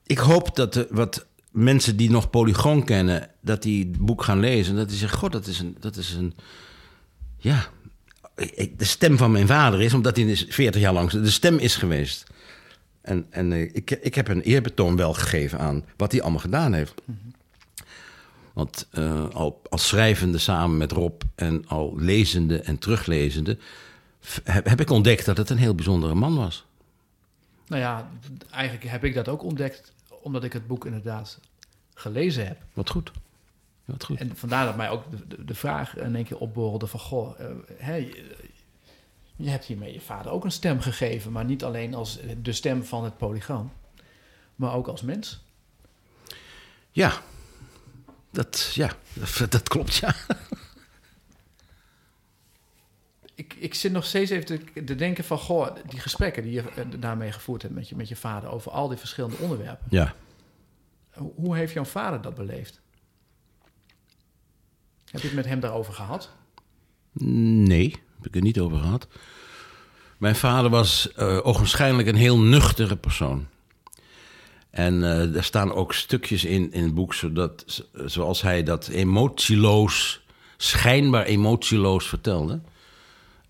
ik, 0.05 0.17
hoop 0.17 0.55
dat 0.55 0.73
de, 0.73 0.87
wat 0.89 1.25
mensen 1.55 1.97
die 1.97 2.09
nog 2.09 2.29
Polygoon 2.29 2.83
kennen, 2.83 3.29
dat 3.41 3.61
die 3.61 3.87
het 3.87 3.97
boek 3.97 4.23
gaan 4.23 4.39
lezen 4.39 4.71
en 4.71 4.79
dat 4.79 4.89
die 4.89 4.97
zeggen, 4.97 5.19
god, 5.19 5.31
dat 5.31 5.47
is 5.47 5.59
een, 5.59 5.77
dat 5.79 5.95
is 5.95 6.13
een, 6.13 6.33
ja, 7.37 7.67
de 8.77 8.85
stem 8.85 9.17
van 9.17 9.31
mijn 9.31 9.47
vader 9.47 9.81
is, 9.81 9.93
omdat 9.93 10.15
hij 10.15 10.35
40 10.35 10.81
jaar 10.81 10.93
lang 10.93 11.09
de 11.11 11.29
stem 11.29 11.57
is 11.57 11.75
geweest. 11.75 12.23
En, 13.01 13.25
en 13.29 13.51
uh, 13.51 13.61
ik, 13.61 13.91
ik 13.91 14.15
heb 14.15 14.27
een 14.27 14.41
eerbetoon 14.41 14.95
wel 14.95 15.13
gegeven 15.13 15.59
aan 15.59 15.85
wat 15.97 16.11
hij 16.11 16.21
allemaal 16.21 16.39
gedaan 16.39 16.73
heeft. 16.73 17.01
Want 18.53 18.87
uh, 18.93 19.29
al 19.29 19.61
als 19.69 19.87
schrijvende 19.87 20.37
samen 20.37 20.77
met 20.77 20.91
Rob 20.91 21.21
en 21.35 21.67
al 21.67 21.93
lezende 21.97 22.59
en 22.59 22.77
teruglezende... 22.77 23.57
Heb, 24.43 24.65
heb 24.65 24.81
ik 24.81 24.89
ontdekt 24.89 25.25
dat 25.25 25.37
het 25.37 25.49
een 25.49 25.57
heel 25.57 25.75
bijzondere 25.75 26.15
man 26.15 26.35
was. 26.35 26.65
Nou 27.67 27.81
ja, 27.81 28.09
eigenlijk 28.51 28.89
heb 28.89 29.03
ik 29.03 29.13
dat 29.13 29.27
ook 29.27 29.43
ontdekt... 29.43 29.93
omdat 30.25 30.43
ik 30.43 30.53
het 30.53 30.67
boek 30.67 30.85
inderdaad 30.85 31.39
gelezen 31.93 32.47
heb. 32.47 32.61
Wat 32.73 32.89
goed. 32.89 33.11
Wat 33.85 34.03
goed. 34.03 34.19
En 34.19 34.37
vandaar 34.37 34.65
dat 34.65 34.75
mij 34.75 34.89
ook 34.89 35.03
de, 35.27 35.45
de, 35.45 35.55
vraag 35.55 35.97
in 35.97 36.15
één 36.15 36.25
keer 36.25 36.37
opborrelde 36.37 36.87
van... 36.87 36.99
goh, 36.99 37.39
uh, 37.39 37.47
hè, 37.77 37.95
je 39.35 39.49
hebt 39.49 39.65
hiermee 39.65 39.93
je 39.93 40.01
vader 40.01 40.31
ook 40.31 40.43
een 40.43 40.51
stem 40.51 40.79
gegeven, 40.79 41.31
maar 41.31 41.45
niet 41.45 41.63
alleen 41.63 41.93
als 41.93 42.19
de 42.41 42.53
stem 42.53 42.83
van 42.83 43.03
het 43.03 43.17
polygoon, 43.17 43.71
maar 44.55 44.73
ook 44.73 44.87
als 44.87 45.01
mens. 45.01 45.43
Ja, 46.91 47.21
dat, 48.31 48.71
ja, 48.73 48.91
dat 49.49 49.63
klopt, 49.63 49.95
ja. 49.95 50.15
Ik, 53.35 53.53
ik 53.53 53.73
zit 53.73 53.91
nog 53.91 54.05
steeds 54.05 54.31
even 54.31 54.45
te, 54.45 54.83
te, 54.83 54.95
denken 54.95 55.23
van, 55.23 55.37
goh, 55.37 55.75
die 55.87 55.99
gesprekken 55.99 56.43
die 56.43 56.51
je 56.51 56.61
eh, 56.61 56.85
daarmee 56.99 57.31
gevoerd 57.31 57.61
hebt 57.61 57.73
met 57.73 57.89
je, 57.89 57.95
met 57.95 58.07
je 58.07 58.15
vader 58.15 58.49
over 58.49 58.71
al 58.71 58.87
die 58.87 58.97
verschillende 58.97 59.37
onderwerpen. 59.37 59.87
Ja. 59.89 60.15
Hoe, 61.35 61.55
heeft 61.55 61.73
jouw 61.73 61.85
vader 61.85 62.21
dat 62.21 62.35
beleefd? 62.35 62.81
Heb 65.11 65.21
je 65.21 65.27
het 65.27 65.35
met 65.35 65.45
hem 65.45 65.59
daarover 65.59 65.93
gehad? 65.93 66.31
Nee 67.11 68.03
heb 68.25 68.27
ik 68.27 68.33
het 68.33 68.43
niet 68.43 68.59
over 68.59 68.77
gehad. 68.77 69.07
Mijn 70.17 70.35
vader 70.35 70.69
was 70.69 71.09
uh, 71.17 71.39
ogenschijnlijk 71.43 72.07
een 72.07 72.15
heel 72.15 72.39
nuchtere 72.39 72.95
persoon. 72.95 73.47
En 74.69 74.93
uh, 74.93 75.35
er 75.35 75.43
staan 75.43 75.73
ook 75.73 75.93
stukjes 75.93 76.45
in, 76.45 76.71
in 76.71 76.83
het 76.83 76.93
boek, 76.93 77.13
zodat, 77.13 77.83
zoals 78.05 78.41
hij 78.41 78.63
dat 78.63 78.87
emotieloos, 78.87 80.21
schijnbaar 80.57 81.25
emotieloos 81.25 82.07
vertelde. 82.07 82.61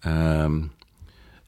Um, 0.07 0.71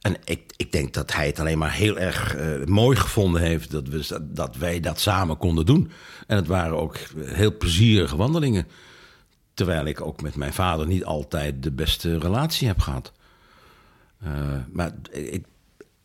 en 0.00 0.16
ik, 0.24 0.52
ik 0.56 0.72
denk 0.72 0.94
dat 0.94 1.12
hij 1.12 1.26
het 1.26 1.40
alleen 1.40 1.58
maar 1.58 1.72
heel 1.72 1.98
erg 1.98 2.36
uh, 2.36 2.64
mooi 2.64 2.96
gevonden 2.96 3.42
heeft 3.42 3.70
dat, 3.70 3.88
we, 3.88 4.28
dat 4.32 4.56
wij 4.56 4.80
dat 4.80 5.00
samen 5.00 5.36
konden 5.36 5.66
doen. 5.66 5.90
En 6.26 6.36
het 6.36 6.46
waren 6.46 6.76
ook 6.76 6.96
heel 7.18 7.56
plezierige 7.56 8.16
wandelingen. 8.16 8.66
Terwijl 9.54 9.84
ik 9.84 10.00
ook 10.00 10.22
met 10.22 10.36
mijn 10.36 10.52
vader 10.52 10.86
niet 10.86 11.04
altijd 11.04 11.62
de 11.62 11.72
beste 11.72 12.18
relatie 12.18 12.66
heb 12.66 12.80
gehad. 12.80 13.12
Uh, 14.24 14.30
maar 14.72 14.92
ik, 15.10 15.44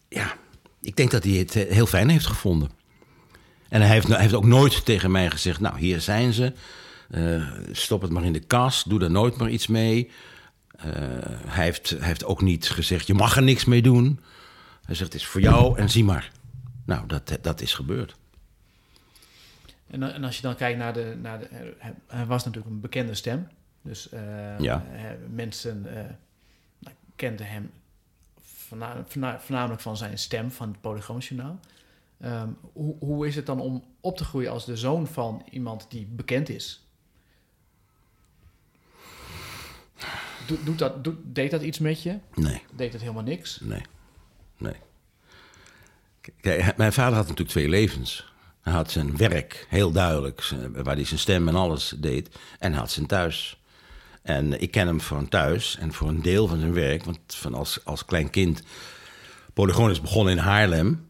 ja, 0.09 0.33
ik 0.81 0.95
denk 0.95 1.11
dat 1.11 1.23
hij 1.23 1.33
het 1.33 1.53
heel 1.53 1.85
fijn 1.85 2.09
heeft 2.09 2.25
gevonden. 2.25 2.69
En 3.69 3.81
hij 3.81 3.89
heeft, 3.89 4.07
hij 4.07 4.21
heeft 4.21 4.33
ook 4.33 4.45
nooit 4.45 4.85
tegen 4.85 5.11
mij 5.11 5.29
gezegd: 5.29 5.59
Nou, 5.59 5.79
hier 5.79 6.01
zijn 6.01 6.33
ze. 6.33 6.53
Eh, 7.09 7.41
stop 7.71 8.01
het 8.01 8.11
maar 8.11 8.23
in 8.23 8.33
de 8.33 8.39
kast, 8.39 8.89
doe 8.89 8.99
daar 8.99 9.11
nooit 9.11 9.37
maar 9.37 9.49
iets 9.49 9.67
mee. 9.67 10.11
Eh, 10.83 10.91
hij, 11.45 11.63
heeft, 11.63 11.89
hij 11.89 12.07
heeft 12.07 12.25
ook 12.25 12.41
niet 12.41 12.69
gezegd, 12.69 13.07
je 13.07 13.13
mag 13.13 13.35
er 13.35 13.43
niks 13.43 13.65
mee 13.65 13.81
doen. 13.81 14.19
Hij 14.85 14.95
zegt, 14.95 15.13
het 15.13 15.21
is 15.21 15.27
voor 15.27 15.41
jou 15.41 15.77
en 15.77 15.89
zie 15.89 16.03
maar. 16.03 16.31
Nou, 16.85 17.07
dat, 17.07 17.37
dat 17.41 17.61
is 17.61 17.73
gebeurd. 17.73 18.15
En, 19.87 20.13
en 20.13 20.23
als 20.23 20.35
je 20.35 20.41
dan 20.41 20.55
kijkt 20.55 20.77
naar 20.77 20.93
de... 20.93 21.17
Naar 21.21 21.39
de 21.39 21.73
hij 22.07 22.25
was 22.25 22.45
natuurlijk 22.45 22.73
een 22.73 22.81
bekende 22.81 23.15
stem. 23.15 23.47
Dus 23.81 24.13
uh, 24.13 24.59
ja. 24.59 24.85
mensen 25.29 25.81
nou, 26.79 26.95
kenden 27.15 27.47
hem 27.47 27.71
voornamelijk 29.39 29.81
van 29.81 29.97
zijn 29.97 30.17
stem, 30.17 30.51
van 30.51 30.67
het 30.67 30.81
Polygoonjournaal. 30.81 31.59
Um, 32.25 32.57
hoe, 32.73 32.95
hoe 32.99 33.27
is 33.27 33.35
het 33.35 33.45
dan 33.45 33.59
om 33.59 33.83
op 34.01 34.17
te 34.17 34.23
groeien 34.23 34.51
als 34.51 34.65
de 34.65 34.77
zoon 34.77 35.07
van 35.07 35.45
iemand 35.49 35.85
die 35.89 36.05
bekend 36.05 36.49
is? 36.49 36.87
Doet, 40.45 40.65
doet 40.65 40.79
dat, 40.79 40.93
deed 41.23 41.51
dat 41.51 41.61
iets 41.61 41.79
met 41.79 42.03
je? 42.03 42.17
Nee. 42.35 42.61
Deed 42.75 42.91
het 42.91 43.01
helemaal 43.01 43.23
niks? 43.23 43.59
Nee. 43.61 43.81
Nee. 44.57 44.75
Kijk, 46.41 46.77
mijn 46.77 46.93
vader 46.93 47.13
had 47.13 47.23
natuurlijk 47.23 47.49
twee 47.49 47.69
levens. 47.69 48.31
Hij 48.61 48.73
had 48.73 48.91
zijn 48.91 49.17
werk, 49.17 49.65
heel 49.69 49.91
duidelijk, 49.91 50.51
waar 50.73 50.95
hij 50.95 51.05
zijn 51.05 51.19
stem 51.19 51.47
en 51.47 51.55
alles 51.55 51.93
deed. 51.97 52.29
En 52.59 52.71
hij 52.71 52.79
had 52.79 52.91
zijn 52.91 53.05
thuis. 53.05 53.61
En 54.21 54.61
ik 54.61 54.71
ken 54.71 54.87
hem 54.87 55.01
van 55.01 55.29
thuis 55.29 55.77
en 55.77 55.93
voor 55.93 56.07
een 56.07 56.21
deel 56.21 56.47
van 56.47 56.59
zijn 56.59 56.73
werk. 56.73 57.03
Want 57.03 57.19
van 57.25 57.53
als, 57.53 57.79
als 57.85 58.05
klein 58.05 58.29
kind... 58.29 58.61
Polygoon 59.53 59.89
is 59.89 60.01
begonnen 60.01 60.33
in 60.33 60.39
Haarlem. 60.39 61.07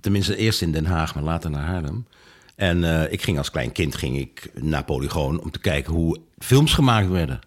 Tenminste 0.00 0.36
eerst 0.36 0.62
in 0.62 0.72
Den 0.72 0.86
Haag, 0.86 1.14
maar 1.14 1.24
later 1.24 1.50
naar 1.50 1.64
Haarlem. 1.64 2.06
En 2.54 2.82
uh, 2.82 3.12
ik 3.12 3.22
ging 3.22 3.38
als 3.38 3.50
klein 3.50 3.72
kind 3.72 3.94
ging 3.94 4.18
ik 4.18 4.50
naar 4.54 4.84
Polygoon 4.84 5.40
om 5.40 5.50
te 5.50 5.58
kijken 5.58 5.92
hoe 5.92 6.20
films 6.38 6.74
gemaakt 6.74 7.08
werden. 7.08 7.40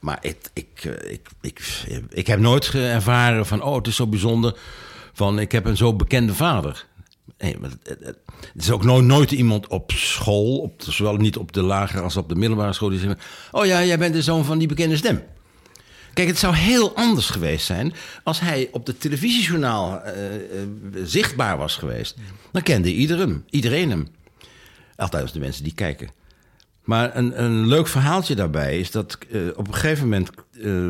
Maar 0.00 0.18
ik, 0.20 0.36
ik, 0.52 0.68
eh, 0.82 1.12
ik, 1.12 1.28
ik, 1.40 1.84
ik 2.10 2.26
heb 2.26 2.38
nooit 2.38 2.74
ervaren 2.74 3.46
van, 3.46 3.62
oh, 3.62 3.74
het 3.76 3.86
is 3.86 3.96
zo 3.96 4.06
bijzonder. 4.06 4.58
Van, 5.12 5.38
ik 5.38 5.52
heb 5.52 5.64
een 5.64 5.76
zo 5.76 5.94
bekende 5.94 6.34
vader. 6.34 6.86
Nee, 7.38 7.56
het, 7.82 8.16
is 8.56 8.70
ook 8.70 8.84
nooit, 8.84 9.04
nooit 9.04 9.30
iemand 9.30 9.66
op 9.66 9.92
school, 9.92 10.58
op, 10.58 10.82
zowel 10.86 11.16
niet 11.16 11.36
op 11.36 11.52
de 11.52 11.62
lagere 11.62 12.02
als 12.02 12.16
op 12.16 12.28
de 12.28 12.34
middelbare 12.34 12.72
school, 12.72 12.88
die 12.88 12.98
zegt: 12.98 13.22
Oh 13.50 13.66
ja, 13.66 13.84
jij 13.84 13.98
bent 13.98 14.14
de 14.14 14.22
zoon 14.22 14.44
van 14.44 14.58
die 14.58 14.68
bekende 14.68 14.96
stem. 14.96 15.22
Kijk, 16.14 16.28
het 16.28 16.38
zou 16.38 16.54
heel 16.54 16.96
anders 16.96 17.30
geweest 17.30 17.66
zijn 17.66 17.92
als 18.24 18.40
hij 18.40 18.68
op 18.72 18.86
de 18.86 18.98
televisiejournaal 18.98 20.02
uh, 20.06 20.12
zichtbaar 21.04 21.58
was 21.58 21.76
geweest. 21.76 22.16
Dan 22.52 22.62
kende 22.62 22.92
iedereen, 22.92 23.44
iedereen 23.50 23.90
hem. 23.90 24.08
Althans, 24.96 25.32
de 25.32 25.38
mensen 25.38 25.64
die 25.64 25.74
kijken. 25.74 26.10
Maar 26.88 27.16
een, 27.16 27.42
een 27.42 27.66
leuk 27.66 27.88
verhaaltje 27.88 28.34
daarbij 28.34 28.78
is 28.78 28.90
dat 28.90 29.18
uh, 29.30 29.48
op 29.56 29.66
een 29.66 29.74
gegeven 29.74 30.02
moment 30.02 30.30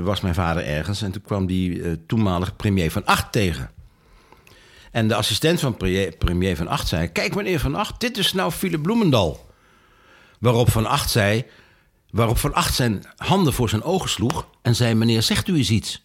was 0.05 0.21
mijn 0.21 0.35
vader 0.35 0.65
ergens 0.65 1.03
en 1.03 1.13
toen 1.13 1.23
kwam 1.23 1.47
die 1.47 2.07
toenmalige 2.07 2.53
premier 2.53 2.91
van 2.91 3.05
Acht 3.05 3.33
tegen. 3.33 3.71
En 4.91 5.09
de 5.09 5.15
assistent 5.15 5.61
van 5.61 5.77
premier 6.19 6.57
Van 6.57 6.69
Acht 6.69 6.89
zei... 6.89 7.09
Kijk 7.09 7.35
meneer 7.35 7.61
Van 7.61 7.75
Acht, 7.75 8.01
dit 8.01 8.19
is 8.19 8.33
nou 8.33 8.51
Philip 8.51 8.83
Bloemendal. 8.83 9.51
Waarop 10.41 10.71
Van 10.71 10.87
Acht 10.87 11.11
zei... 11.11 11.45
Waarop 12.11 12.39
Van 12.39 12.55
Acht 12.55 12.75
zijn 12.75 13.05
handen 13.17 13.53
voor 13.53 13.69
zijn 13.69 13.83
ogen 13.83 14.09
sloeg... 14.09 14.47
en 14.63 14.75
zei, 14.75 14.95
meneer, 14.95 15.23
zegt 15.23 15.49
u 15.49 15.57
eens 15.57 15.71
iets? 15.71 16.03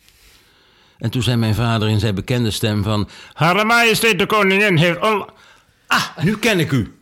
En 0.97 1.09
toen 1.09 1.23
zei 1.23 1.37
mijn 1.37 1.55
vader 1.55 1.89
in 1.89 1.99
zijn 1.99 2.15
bekende 2.15 2.51
stem 2.51 2.83
van... 2.83 3.09
Hare 3.33 3.63
majesteit 3.63 4.19
de 4.19 4.25
koningin 4.25 4.77
heeft... 4.77 4.99
Al... 4.99 5.29
Ah, 5.93 6.23
nu 6.23 6.37
ken 6.37 6.59
ik 6.59 6.71
u. 6.71 6.95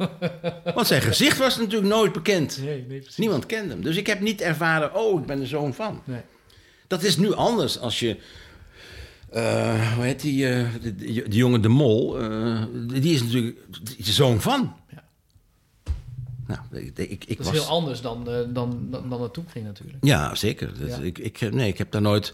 Want 0.75 0.87
zijn 0.87 1.01
gezicht 1.01 1.37
was 1.37 1.57
natuurlijk 1.57 1.93
nooit 1.93 2.13
bekend. 2.13 2.59
Nee, 2.63 2.85
nee, 2.87 3.03
Niemand 3.15 3.45
kende 3.45 3.73
hem. 3.73 3.83
Dus 3.83 3.95
ik 3.95 4.07
heb 4.07 4.19
niet 4.19 4.41
ervaren, 4.41 4.95
oh, 4.95 5.19
ik 5.19 5.25
ben 5.25 5.39
de 5.39 5.45
zoon 5.45 5.73
van. 5.73 6.01
Nee. 6.03 6.21
Dat 6.87 7.03
is 7.03 7.17
nu 7.17 7.33
anders 7.33 7.79
als 7.79 7.99
je 7.99 8.17
uh, 9.33 9.93
hoe 9.93 10.03
heet 10.03 10.21
die, 10.21 10.45
uh, 10.45 10.67
die, 10.95 11.27
jongen 11.27 11.61
De 11.61 11.67
Mol? 11.67 12.21
Uh, 12.21 12.63
die 12.87 13.13
is 13.13 13.23
natuurlijk 13.23 13.57
de 13.97 14.11
zoon 14.11 14.41
van. 14.41 14.75
Ja. 14.89 15.03
Nou, 16.47 16.85
ik, 16.85 16.97
ik, 16.97 17.25
ik 17.25 17.37
dat 17.37 17.45
is 17.45 17.51
heel 17.51 17.69
anders 17.69 18.01
dan, 18.01 18.23
dan, 18.53 18.53
dan, 18.53 19.09
dan 19.09 19.21
het 19.21 19.33
toen 19.33 19.45
ging 19.47 19.65
natuurlijk. 19.65 19.97
Ja, 20.01 20.35
zeker. 20.35 20.71
Ik, 21.03 21.17
ik, 21.17 21.51
nee, 21.51 21.67
ik 21.67 21.77
heb 21.77 21.91
daar 21.91 22.01
nooit 22.01 22.33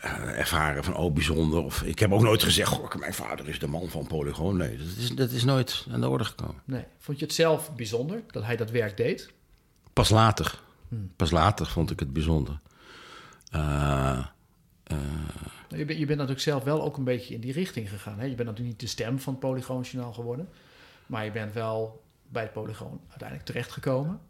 ervaren 0.00 0.84
van, 0.84 0.96
oh, 0.96 1.12
bijzonder. 1.12 1.62
Of 1.62 1.82
ik 1.82 1.98
heb 1.98 2.12
ook 2.12 2.22
nooit 2.22 2.42
gezegd, 2.42 2.68
goh, 2.68 2.94
mijn 2.94 3.14
vader 3.14 3.48
is 3.48 3.58
de 3.58 3.66
man 3.66 3.88
van 3.88 4.06
Polygoon. 4.06 4.56
Nee, 4.56 4.76
dat 4.76 4.86
is, 4.98 5.10
dat 5.10 5.30
is 5.30 5.44
nooit 5.44 5.86
aan 5.90 6.00
de 6.00 6.08
orde 6.08 6.24
gekomen. 6.24 6.62
Nee. 6.64 6.84
Vond 6.98 7.18
je 7.18 7.24
het 7.24 7.34
zelf 7.34 7.74
bijzonder 7.74 8.22
dat 8.30 8.44
hij 8.44 8.56
dat 8.56 8.70
werk 8.70 8.96
deed? 8.96 9.32
Pas 9.92 10.08
later. 10.08 10.60
Hmm. 10.88 11.12
Pas 11.16 11.30
later 11.30 11.66
vond 11.66 11.90
ik 11.90 12.00
het 12.00 12.12
bijzonder. 12.12 12.58
Nou, 13.50 14.24
je, 15.68 15.84
bent, 15.84 15.98
je 15.98 16.06
bent 16.06 16.18
natuurlijk 16.18 16.40
zelf 16.40 16.64
wel 16.64 16.82
ook 16.82 16.96
een 16.96 17.04
beetje 17.04 17.34
in 17.34 17.40
die 17.40 17.52
richting 17.52 17.88
gegaan. 17.88 18.18
Hè? 18.18 18.24
Je 18.24 18.34
bent 18.34 18.48
natuurlijk 18.48 18.68
niet 18.68 18.80
de 18.80 18.86
stem 18.86 19.18
van 19.18 19.32
het 19.32 19.42
Polygoonjournaal 19.42 20.12
geworden. 20.12 20.48
Maar 21.06 21.24
je 21.24 21.30
bent 21.30 21.52
wel 21.52 22.02
bij 22.28 22.42
het 22.42 22.52
Polygoon 22.52 23.00
uiteindelijk 23.08 23.48
terechtgekomen. 23.48 24.20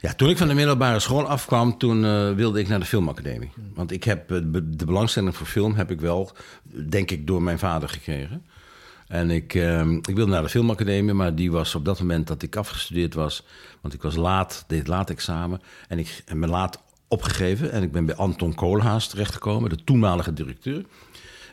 Ja, 0.00 0.12
toen 0.12 0.28
ik 0.30 0.36
van 0.36 0.48
de 0.48 0.54
middelbare 0.54 1.00
school 1.00 1.28
afkwam, 1.28 1.78
toen 1.78 2.04
uh, 2.04 2.32
wilde 2.32 2.60
ik 2.60 2.68
naar 2.68 2.80
de 2.80 2.86
filmacademie. 2.86 3.50
Want 3.74 3.92
ik 3.92 4.04
heb 4.04 4.32
uh, 4.32 4.38
de 4.64 4.84
belangstelling 4.84 5.36
voor 5.36 5.46
film 5.46 5.74
heb 5.74 5.90
ik 5.90 6.00
wel, 6.00 6.32
denk 6.88 7.10
ik, 7.10 7.26
door 7.26 7.42
mijn 7.42 7.58
vader 7.58 7.88
gekregen. 7.88 8.44
En 9.08 9.30
ik, 9.30 9.54
uh, 9.54 9.90
ik 9.90 10.14
wilde 10.14 10.32
naar 10.32 10.42
de 10.42 10.48
filmacademie, 10.48 11.14
maar 11.14 11.34
die 11.34 11.50
was 11.50 11.74
op 11.74 11.84
dat 11.84 12.00
moment 12.00 12.26
dat 12.26 12.42
ik 12.42 12.56
afgestudeerd 12.56 13.14
was. 13.14 13.42
Want 13.80 13.94
ik 13.94 14.02
was 14.02 14.16
laat, 14.16 14.64
deed 14.66 14.86
laat 14.86 15.10
examen. 15.10 15.60
En 15.88 15.98
ik 15.98 16.24
me 16.34 16.46
laat 16.46 16.78
opgegeven 17.08 17.72
en 17.72 17.82
ik 17.82 17.92
ben 17.92 18.06
bij 18.06 18.14
Anton 18.14 18.54
Koolhaas 18.54 19.08
terechtgekomen, 19.08 19.70
de 19.70 19.84
toenmalige 19.84 20.32
directeur. 20.32 20.84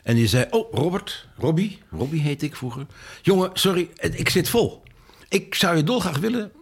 En 0.02 0.14
die 0.14 0.26
zei: 0.26 0.46
Oh, 0.50 0.72
Robert, 0.72 1.28
Robbie, 1.36 1.78
Robbie 1.90 2.20
heet 2.20 2.42
ik 2.42 2.56
vroeger. 2.56 2.86
Jongen, 3.22 3.50
sorry, 3.52 3.90
ik 3.96 4.28
zit 4.28 4.48
vol. 4.48 4.82
Ik 5.28 5.54
zou 5.54 5.76
je 5.76 5.82
dolgraag 5.82 6.18
willen. 6.18 6.52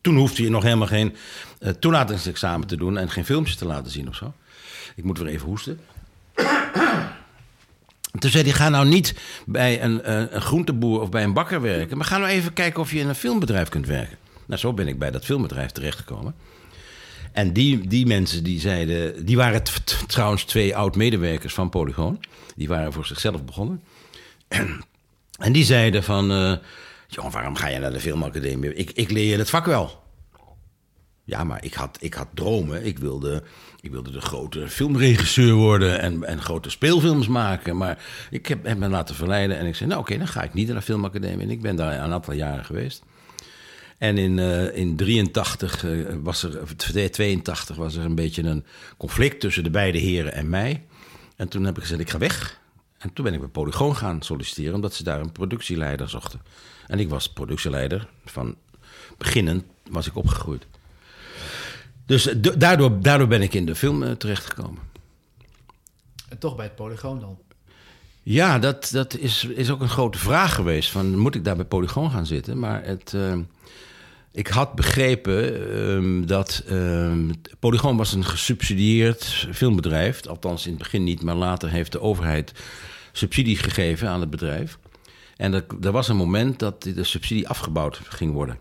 En 0.00 0.10
toen 0.10 0.16
hoefde 0.16 0.42
je 0.42 0.50
nog 0.50 0.62
helemaal 0.62 0.86
geen 0.86 1.14
uh, 1.60 1.70
toelatingsexamen 1.70 2.66
te 2.66 2.76
doen 2.76 2.98
en 2.98 3.10
geen 3.10 3.24
filmpjes 3.24 3.56
te 3.56 3.66
laten 3.66 3.92
zien 3.92 4.08
of 4.08 4.14
zo. 4.14 4.32
Ik 4.96 5.04
moet 5.04 5.18
weer 5.18 5.26
even 5.26 5.46
hoesten. 5.46 5.80
Toen 8.18 8.30
zei 8.30 8.44
hij: 8.44 8.52
Ga 8.52 8.68
nou 8.68 8.88
niet 8.88 9.14
bij 9.46 9.82
een, 9.82 10.00
uh, 10.06 10.24
een 10.30 10.40
groenteboer 10.40 11.00
of 11.00 11.08
bij 11.08 11.24
een 11.24 11.32
bakker 11.32 11.60
werken, 11.60 11.96
maar 11.96 12.06
ga 12.06 12.18
nou 12.18 12.30
even 12.30 12.52
kijken 12.52 12.80
of 12.80 12.92
je 12.92 12.98
in 12.98 13.08
een 13.08 13.14
filmbedrijf 13.14 13.68
kunt 13.68 13.86
werken. 13.86 14.16
Nou, 14.46 14.60
zo 14.60 14.72
ben 14.72 14.88
ik 14.88 14.98
bij 14.98 15.10
dat 15.10 15.24
filmbedrijf 15.24 15.70
terechtgekomen. 15.70 16.34
En 17.32 17.52
die, 17.52 17.88
die 17.88 18.06
mensen 18.06 18.44
die 18.44 18.60
zeiden, 18.60 19.24
die 19.24 19.36
waren 19.36 19.62
trouwens 20.06 20.44
twee 20.44 20.76
oud-medewerkers 20.76 21.54
van 21.54 21.68
Polygoon. 21.68 22.20
Die 22.56 22.68
waren 22.68 22.92
voor 22.92 23.06
zichzelf 23.06 23.44
begonnen. 23.44 23.82
En, 25.38 25.52
die 25.52 25.64
zeiden 25.64 26.02
van, 26.02 26.32
uh, 26.32 26.56
jongen, 27.14 27.32
waarom 27.32 27.56
ga 27.56 27.68
je 27.68 27.78
naar 27.78 27.92
de 27.92 28.00
filmacademie? 28.00 28.74
Ik, 28.74 28.90
ik 28.90 29.10
leer 29.10 29.30
je 29.30 29.38
het 29.38 29.50
vak 29.50 29.66
wel. 29.66 30.02
Ja, 31.24 31.44
maar 31.44 31.64
ik 31.64 31.74
had, 31.74 31.98
ik 32.00 32.14
had 32.14 32.28
dromen. 32.34 32.84
Ik 32.84 32.98
wilde, 32.98 33.42
ik 33.80 33.90
wilde 33.90 34.10
de 34.10 34.20
grote 34.20 34.68
filmregisseur 34.68 35.54
worden 35.54 36.00
en, 36.00 36.24
en 36.24 36.42
grote 36.42 36.70
speelfilms 36.70 37.28
maken. 37.28 37.76
Maar 37.76 38.04
ik 38.30 38.46
heb, 38.46 38.64
heb 38.64 38.78
me 38.78 38.88
laten 38.88 39.14
verleiden 39.14 39.58
en 39.58 39.66
ik 39.66 39.74
zei, 39.74 39.88
nou 39.88 40.00
oké, 40.00 40.18
dan 40.18 40.28
ga 40.28 40.42
ik 40.42 40.54
niet 40.54 40.66
naar 40.66 40.76
de 40.76 40.82
filmacademie. 40.82 41.44
En 41.46 41.50
ik 41.50 41.62
ben 41.62 41.76
daar 41.76 41.92
een 41.92 42.12
aantal 42.12 42.34
jaren 42.34 42.64
geweest. 42.64 43.02
En 43.98 44.18
in, 44.18 44.38
uh, 44.38 44.76
in 44.76 44.96
83 44.96 45.84
eh, 45.84 45.90
was 46.22 46.42
er, 46.42 46.62
of 46.62 46.72
82 46.74 47.76
was 47.76 47.94
er 47.94 48.04
een 48.04 48.14
beetje 48.14 48.42
een 48.42 48.64
conflict 48.96 49.40
tussen 49.40 49.64
de 49.64 49.70
beide 49.70 49.98
heren 49.98 50.32
en 50.32 50.48
mij. 50.48 50.84
En 51.36 51.48
toen 51.48 51.64
heb 51.64 51.76
ik 51.76 51.82
gezegd, 51.82 52.00
ik 52.00 52.10
ga 52.10 52.18
weg. 52.18 52.59
En 53.00 53.12
toen 53.12 53.24
ben 53.24 53.34
ik 53.34 53.40
bij 53.40 53.48
Polygoon 53.48 53.96
gaan 53.96 54.22
solliciteren, 54.22 54.74
omdat 54.74 54.94
ze 54.94 55.02
daar 55.02 55.20
een 55.20 55.32
productieleider 55.32 56.08
zochten. 56.08 56.40
En 56.86 56.98
ik 56.98 57.08
was 57.08 57.28
productieleider. 57.28 58.08
Van 58.24 58.56
beginnen 59.18 59.66
was 59.90 60.06
ik 60.06 60.16
opgegroeid. 60.16 60.66
Dus 62.06 62.26
uh, 62.26 62.34
daardoor, 62.58 63.00
daardoor 63.00 63.28
ben 63.28 63.42
ik 63.42 63.54
in 63.54 63.66
de 63.66 63.74
film 63.74 64.02
uh, 64.02 64.10
terechtgekomen. 64.10 64.82
En 66.28 66.38
toch 66.38 66.56
bij 66.56 66.64
het 66.64 66.74
Polygoon 66.74 67.20
dan? 67.20 67.38
Ja, 68.22 68.58
dat, 68.58 68.88
dat 68.92 69.16
is, 69.16 69.44
is 69.44 69.70
ook 69.70 69.80
een 69.80 69.88
grote 69.88 70.18
vraag 70.18 70.54
geweest. 70.54 70.90
Van, 70.90 71.18
moet 71.18 71.34
ik 71.34 71.44
daar 71.44 71.56
bij 71.56 71.64
Polygoon 71.64 72.10
gaan 72.10 72.26
zitten? 72.26 72.58
Maar 72.58 72.84
het, 72.84 73.14
ik 74.32 74.46
had 74.46 74.74
begrepen 74.74 75.54
um, 75.78 76.26
dat 76.26 76.64
um, 76.70 77.30
Polygoon 77.58 77.96
was 77.96 78.12
een 78.12 78.24
gesubsidieerd 78.24 79.24
filmbedrijf. 79.52 80.26
Althans 80.26 80.64
in 80.64 80.70
het 80.70 80.82
begin 80.82 81.04
niet, 81.04 81.22
maar 81.22 81.34
later 81.34 81.70
heeft 81.70 81.92
de 81.92 82.00
overheid 82.00 82.52
subsidies 83.12 83.60
gegeven 83.60 84.08
aan 84.08 84.20
het 84.20 84.30
bedrijf. 84.30 84.78
En 85.36 85.54
er, 85.54 85.64
er 85.80 85.92
was 85.92 86.08
een 86.08 86.16
moment 86.16 86.58
dat 86.58 86.82
de 86.82 87.04
subsidie 87.04 87.48
afgebouwd 87.48 88.00
ging 88.04 88.32
worden. 88.32 88.58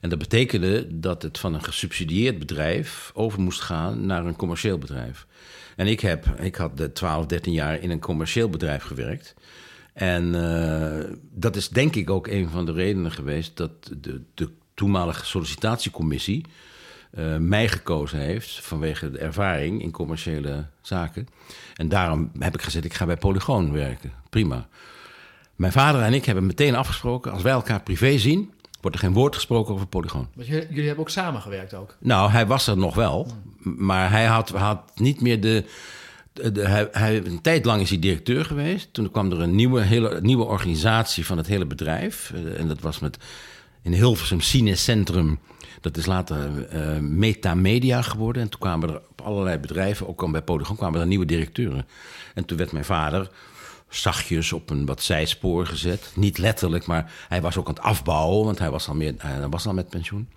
En 0.00 0.10
dat 0.10 0.18
betekende 0.18 0.98
dat 0.98 1.22
het 1.22 1.38
van 1.38 1.54
een 1.54 1.64
gesubsidieerd 1.64 2.38
bedrijf 2.38 3.10
over 3.14 3.40
moest 3.40 3.60
gaan 3.60 4.06
naar 4.06 4.26
een 4.26 4.36
commercieel 4.36 4.78
bedrijf. 4.78 5.26
En 5.76 5.86
ik, 5.86 6.00
heb, 6.00 6.26
ik 6.40 6.54
had 6.54 6.76
de 6.76 6.92
12, 6.92 7.26
13 7.26 7.52
jaar 7.52 7.82
in 7.82 7.90
een 7.90 8.00
commercieel 8.00 8.48
bedrijf 8.48 8.82
gewerkt. 8.82 9.34
En 9.92 10.34
uh, 10.34 11.16
dat 11.30 11.56
is 11.56 11.68
denk 11.68 11.94
ik 11.94 12.10
ook 12.10 12.26
een 12.26 12.48
van 12.48 12.66
de 12.66 12.72
redenen 12.72 13.12
geweest 13.12 13.56
dat 13.56 13.70
de, 14.00 14.22
de 14.34 14.50
toenmalige 14.74 15.26
sollicitatiecommissie 15.26 16.44
uh, 17.18 17.36
mij 17.36 17.68
gekozen 17.68 18.18
heeft 18.18 18.60
vanwege 18.60 19.10
de 19.10 19.18
ervaring 19.18 19.82
in 19.82 19.90
commerciële 19.90 20.66
zaken. 20.80 21.28
En 21.74 21.88
daarom 21.88 22.30
heb 22.38 22.54
ik 22.54 22.62
gezegd, 22.62 22.84
ik 22.84 22.94
ga 22.94 23.06
bij 23.06 23.16
Polygoon 23.16 23.72
werken. 23.72 24.12
Prima. 24.30 24.68
Mijn 25.56 25.72
vader 25.72 26.02
en 26.02 26.14
ik 26.14 26.24
hebben 26.24 26.46
meteen 26.46 26.74
afgesproken, 26.74 27.32
als 27.32 27.42
wij 27.42 27.52
elkaar 27.52 27.82
privé 27.82 28.18
zien, 28.18 28.52
wordt 28.80 28.96
er 28.96 29.02
geen 29.02 29.12
woord 29.12 29.34
gesproken 29.34 29.74
over 29.74 29.86
Polygoon. 29.86 30.28
Jullie 30.36 30.86
hebben 30.86 30.98
ook 30.98 31.10
samengewerkt 31.10 31.74
ook? 31.74 31.96
Nou, 31.98 32.30
hij 32.30 32.46
was 32.46 32.66
er 32.66 32.76
nog 32.76 32.94
wel, 32.94 33.26
maar 33.58 34.10
hij 34.10 34.24
had, 34.24 34.48
had 34.48 34.80
niet 34.94 35.20
meer 35.20 35.40
de... 35.40 35.64
de, 36.32 36.68
hij, 36.68 36.88
hij, 36.92 37.16
een 37.24 37.40
tijd 37.40 37.64
lang 37.64 37.80
is 37.80 37.90
hij 37.90 37.98
directeur 37.98 38.44
geweest. 38.44 38.92
Toen 38.92 39.10
kwam 39.10 39.32
er 39.32 39.40
een 39.40 39.54
nieuwe, 39.54 39.80
hele, 39.80 40.20
nieuwe 40.20 40.44
organisatie 40.44 41.26
van 41.26 41.36
het 41.36 41.46
hele 41.46 41.66
bedrijf. 41.66 42.32
Eh, 42.34 42.60
en 42.60 42.68
dat 42.68 42.80
was 42.80 42.98
met 42.98 43.18
in 43.84 43.92
Hilversum 43.92 44.40
Cinecentrum 44.40 45.38
dat 45.84 45.96
is 45.96 46.06
later 46.06 46.74
uh, 46.74 46.98
Metamedia 46.98 48.02
geworden. 48.02 48.42
En 48.42 48.48
toen 48.48 48.60
kwamen 48.60 48.88
er 48.88 49.00
op 49.10 49.20
allerlei 49.20 49.58
bedrijven, 49.58 50.08
ook 50.08 50.22
al 50.22 50.30
bij 50.30 50.42
Polygon, 50.42 50.76
kwamen 50.76 51.00
er 51.00 51.06
nieuwe 51.06 51.24
directeuren. 51.24 51.86
En 52.34 52.44
toen 52.44 52.58
werd 52.58 52.72
mijn 52.72 52.84
vader 52.84 53.30
zachtjes 53.88 54.52
op 54.52 54.70
een 54.70 54.86
wat 54.86 55.02
zijspoor 55.02 55.66
gezet. 55.66 56.12
Niet 56.14 56.38
letterlijk, 56.38 56.86
maar 56.86 57.12
hij 57.28 57.40
was 57.40 57.56
ook 57.56 57.68
aan 57.68 57.74
het 57.74 57.82
afbouwen, 57.82 58.44
want 58.44 58.58
hij 58.58 58.70
was 58.70 58.88
al, 58.88 58.94
meer, 58.94 59.14
hij 59.18 59.48
was 59.48 59.66
al 59.66 59.74
met 59.74 59.88
pensioen. 59.88 60.28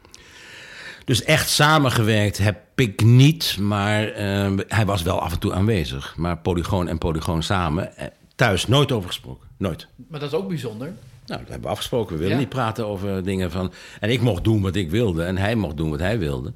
Dus 1.05 1.23
echt 1.23 1.49
samengewerkt 1.49 2.37
heb 2.37 2.57
ik 2.75 3.03
niet, 3.03 3.57
maar 3.59 4.19
uh, 4.19 4.57
hij 4.67 4.85
was 4.85 5.01
wel 5.01 5.21
af 5.21 5.31
en 5.31 5.39
toe 5.39 5.53
aanwezig. 5.53 6.15
Maar 6.17 6.37
Polygoon 6.37 6.87
en 6.87 6.97
Polygoon 6.97 7.43
samen, 7.43 7.97
eh, 7.97 8.07
thuis 8.35 8.67
nooit 8.67 8.91
over 8.91 9.07
gesproken. 9.07 9.47
Nooit. 9.57 9.87
Maar 10.07 10.19
dat 10.19 10.31
is 10.31 10.37
ook 10.37 10.47
bijzonder. 10.47 10.93
Nou, 11.27 11.39
dat 11.39 11.49
hebben 11.49 11.61
we 11.61 11.67
afgesproken. 11.67 12.15
We 12.15 12.23
willen 12.23 12.37
niet 12.37 12.49
praten 12.49 12.87
over 12.87 13.23
dingen 13.23 13.51
van... 13.51 13.73
En 13.99 14.09
ik 14.09 14.21
mocht 14.21 14.43
doen 14.43 14.61
wat 14.61 14.75
ik 14.75 14.89
wilde 14.89 15.23
en 15.23 15.37
hij 15.37 15.55
mocht 15.55 15.77
doen 15.77 15.89
wat 15.89 15.99
hij 15.99 16.19
wilde. 16.19 16.53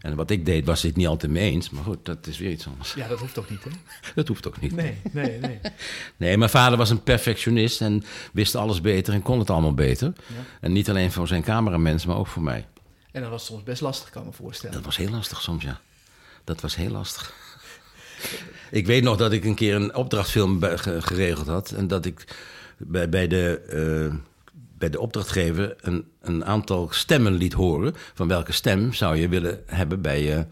En 0.00 0.16
wat 0.16 0.30
ik 0.30 0.46
deed 0.46 0.66
was 0.66 0.82
het 0.82 0.96
niet 0.96 1.06
altijd 1.06 1.32
mee 1.32 1.50
eens. 1.50 1.70
Maar 1.70 1.82
goed, 1.82 2.04
dat 2.04 2.26
is 2.26 2.38
weer 2.38 2.50
iets 2.50 2.66
anders. 2.66 2.94
Ja, 2.94 3.08
dat 3.08 3.18
hoeft 3.18 3.38
ook 3.38 3.50
niet, 3.50 3.64
hè? 3.64 3.70
Dat 4.14 4.28
hoeft 4.28 4.46
ook 4.46 4.60
niet. 4.60 4.74
Nee, 4.74 4.96
nee, 5.12 5.38
nee. 5.38 5.60
nee, 6.16 6.36
mijn 6.36 6.50
vader 6.50 6.78
was 6.78 6.90
een 6.90 7.02
perfectionist 7.02 7.80
en 7.80 8.04
wist 8.32 8.54
alles 8.54 8.80
beter 8.80 9.14
en 9.14 9.22
kon 9.22 9.38
het 9.38 9.50
allemaal 9.50 9.74
beter. 9.74 10.12
Ja. 10.26 10.34
En 10.60 10.72
niet 10.72 10.88
alleen 10.90 11.12
voor 11.12 11.26
zijn 11.26 11.42
cameramensen, 11.42 12.08
maar 12.08 12.18
ook 12.18 12.26
voor 12.26 12.42
mij. 12.42 12.66
En 13.12 13.22
dat 13.22 13.30
was 13.30 13.44
soms 13.44 13.62
best 13.62 13.80
lastig, 13.80 14.10
kan 14.10 14.22
ik 14.22 14.28
me 14.28 14.34
voorstellen. 14.34 14.76
Dat 14.76 14.84
was 14.84 14.96
heel 14.96 15.10
lastig 15.10 15.42
soms, 15.42 15.64
ja. 15.64 15.80
Dat 16.44 16.60
was 16.60 16.76
heel 16.76 16.90
lastig. 16.90 17.34
ik 18.70 18.86
weet 18.86 19.02
nog 19.02 19.16
dat 19.16 19.32
ik 19.32 19.44
een 19.44 19.54
keer 19.54 19.74
een 19.74 19.94
opdrachtfilm 19.94 20.62
geregeld 21.00 21.46
had. 21.46 21.70
En 21.70 21.86
dat 21.86 22.06
ik 22.06 22.24
bij, 22.86 23.08
bij, 23.08 23.26
de, 23.26 23.62
uh, 24.10 24.14
bij 24.78 24.90
de 24.90 25.00
opdrachtgever 25.00 25.76
een, 25.80 26.10
een 26.20 26.44
aantal 26.44 26.88
stemmen 26.90 27.32
liet 27.32 27.52
horen. 27.52 27.94
Van 28.14 28.28
welke 28.28 28.52
stem 28.52 28.92
zou 28.92 29.16
je 29.16 29.28
willen 29.28 29.62
hebben 29.66 30.00
bij, 30.00 30.36
uh, 30.36 30.42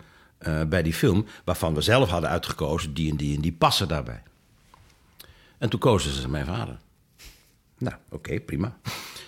uh, 0.49 0.69
bij 0.69 0.83
die 0.83 0.95
film. 0.95 1.27
Waarvan 1.45 1.75
we 1.75 1.81
zelf 1.81 2.09
hadden 2.09 2.31
uitgekozen, 2.31 2.95
die 2.95 3.11
en 3.11 3.17
die 3.17 3.37
en 3.37 3.43
die 3.43 3.53
passen 3.53 3.89
daarbij. 3.89 4.23
En 5.59 5.69
toen 5.69 5.81
kozen 5.81 6.13
ze 6.13 6.29
mijn 6.29 6.47
vader. 6.47 6.79
Nou, 7.79 7.97
oké, 8.11 8.41
prima. 8.41 8.79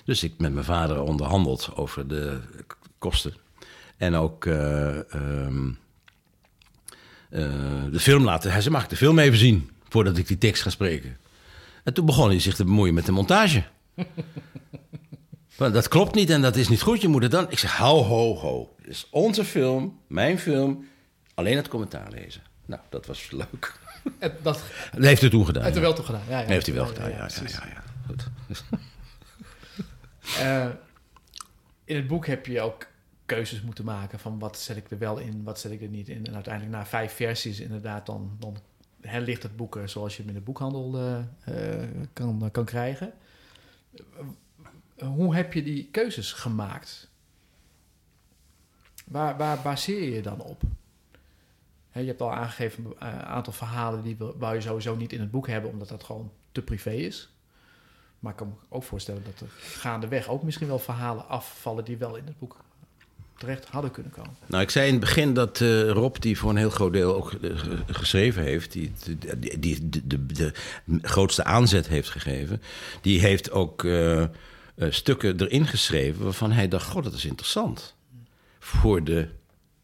Dus 0.05 0.23
ik 0.23 0.35
met 0.39 0.53
mijn 0.53 0.65
vader 0.65 1.01
onderhandeld 1.01 1.71
over 1.75 2.09
de 2.09 2.41
kosten. 2.99 3.35
En 3.97 4.15
ook 4.15 4.47
ehm, 4.47 5.71
de 7.91 7.99
film 7.99 8.25
laten. 8.25 8.51
Hij 8.51 8.61
zei, 8.61 8.75
mag 8.75 8.83
ik 8.83 8.89
de 8.91 8.97
film 8.97 9.19
even 9.19 9.39
zien 9.39 9.71
voordat 9.89 10.17
ik 10.17 10.27
die 10.27 10.39
tekst 10.39 10.63
ga 10.63 10.71
spreken? 10.71 11.20
En 11.85 11.95
toen 11.95 12.07
begon 12.07 12.29
hij 12.29 12.41
zich 12.41 12.55
te 12.55 12.65
bemoeien 12.65 12.95
met 12.95 13.07
de 13.07 13.13
montage. 13.13 13.65
dat 15.57 15.89
klopt 15.89 16.15
niet 16.15 16.31
en 16.31 16.43
dat 16.43 16.57
is 16.57 16.69
niet 16.69 16.83
goed. 16.83 17.01
Je 17.01 17.09
moet 17.09 17.23
het 17.23 17.31
dan. 17.31 17.51
Ik 17.51 17.59
zeg: 17.59 17.77
ho, 17.77 18.03
ho, 18.03 18.37
ho. 18.37 18.75
Het 18.77 18.91
is 18.91 19.07
onze 19.11 19.45
film, 19.45 19.99
mijn 20.07 20.39
film. 20.39 20.89
Alleen 21.35 21.57
het 21.57 21.69
commentaar 21.69 22.11
lezen. 22.11 22.43
Nou, 22.67 22.83
dat 22.89 23.07
was 23.07 23.31
leuk. 23.31 23.73
En 24.19 24.33
dat, 24.43 24.63
dat 24.93 25.05
heeft 25.05 25.21
hij 25.21 25.31
toen 25.31 25.45
gedaan. 25.45 25.63
Heeft 25.63 25.75
hij 25.75 25.85
wel 25.85 25.95
toen 25.95 26.05
gedaan? 26.05 26.23
Ja, 26.29 26.41
ja. 26.41 26.47
Heeft 26.47 26.67
hij 26.67 26.75
wel 26.75 26.87
gedaan, 26.87 27.11
ja. 27.11 27.17
ja, 27.17 27.29
ja, 27.47 27.67
ja, 27.67 27.83
Goed. 28.07 28.27
Uh, 30.41 30.67
in 31.85 31.97
het 31.97 32.07
boek 32.07 32.27
heb 32.27 32.47
je 32.47 32.61
ook 32.61 32.87
keuzes 33.27 33.61
moeten 33.61 33.85
maken 33.85 34.19
van 34.19 34.39
wat 34.39 34.59
zet 34.59 34.77
ik 34.77 34.91
er 34.91 34.99
wel 34.99 35.19
in, 35.19 35.43
wat 35.45 35.61
zet 35.61 35.73
ik 35.73 35.83
er 35.83 35.89
niet 35.89 36.09
in. 36.09 36.27
En 36.27 36.35
uiteindelijk 36.35 36.77
na 36.77 36.87
vijf 36.87 37.13
versies 37.13 37.61
inderdaad 37.61 38.07
dan, 38.07 38.37
dan 38.39 38.57
ligt 39.01 39.43
het 39.43 39.57
boek 39.57 39.79
zoals 39.85 40.17
je 40.17 40.23
hem 40.23 40.31
in 40.31 40.37
de 40.37 40.45
boekhandel 40.45 40.99
uh, 40.99 41.19
uh, 41.49 41.89
kan, 42.13 42.49
kan 42.51 42.65
krijgen. 42.65 43.13
Hoe 44.99 45.35
heb 45.35 45.53
je 45.53 45.63
die 45.63 45.89
keuzes 45.91 46.33
gemaakt? 46.33 47.09
Waar, 49.07 49.37
waar 49.37 49.63
baseer 49.63 50.03
je 50.03 50.11
je 50.11 50.23
dan 50.23 50.41
op? 50.41 50.63
je 51.93 52.07
hebt 52.07 52.21
al 52.21 52.33
aangegeven 52.33 52.85
een 52.85 53.09
aantal 53.09 53.53
verhalen 53.53 54.03
die 54.03 54.17
wou 54.17 54.55
je 54.55 54.61
sowieso 54.61 54.97
niet 54.97 55.13
in 55.13 55.21
het 55.21 55.31
boek 55.31 55.47
hebben, 55.47 55.71
omdat 55.71 55.89
dat 55.89 56.05
gewoon 56.05 56.33
te 56.53 56.63
privé 56.63 56.91
is. 56.91 57.33
Maar 58.19 58.33
ik 58.33 58.39
kan 58.39 58.49
me 58.49 58.55
ook 58.69 58.83
voorstellen 58.83 59.25
dat 59.25 59.41
er 59.41 59.49
gaandeweg 59.59 60.29
ook 60.29 60.43
misschien 60.43 60.67
wel 60.67 60.79
verhalen 60.79 61.29
afvallen 61.29 61.85
die 61.85 61.97
wel 61.97 62.17
in 62.17 62.27
het 62.27 62.39
boek 62.39 62.57
terecht 63.41 63.67
hadden 63.71 63.91
kunnen 63.91 64.13
komen. 64.13 64.37
Nou, 64.47 64.63
ik 64.63 64.71
zei 64.71 64.87
in 64.87 64.93
het 64.93 65.01
begin 65.01 65.35
dat 65.35 65.61
uh, 65.61 65.91
Rob, 65.91 66.17
die 66.19 66.39
voor 66.39 66.51
een 66.51 66.57
heel 66.57 66.71
groot 66.71 66.93
deel 66.93 67.17
ook 67.17 67.33
uh, 67.41 67.51
geschreven 67.87 68.43
heeft, 68.43 68.73
die, 68.73 68.93
die, 69.39 69.59
die 69.59 69.89
de, 69.89 70.07
de, 70.07 70.27
de, 70.27 70.53
grootste 71.03 71.45
aanzet 71.45 71.89
heeft 71.89 72.09
gegeven, 72.09 72.63
die 73.01 73.21
heeft 73.21 73.51
ook 73.51 73.87
stukken 74.77 75.41
erin 75.41 75.67
geschreven 75.67 76.25
waarvan 76.25 76.53
hij 76.53 76.69
dacht: 76.69 76.89
God, 76.89 77.05
dat 77.05 77.13
is 77.13 77.25
interessant 77.25 77.95
voor 78.59 79.05
de 79.05 79.29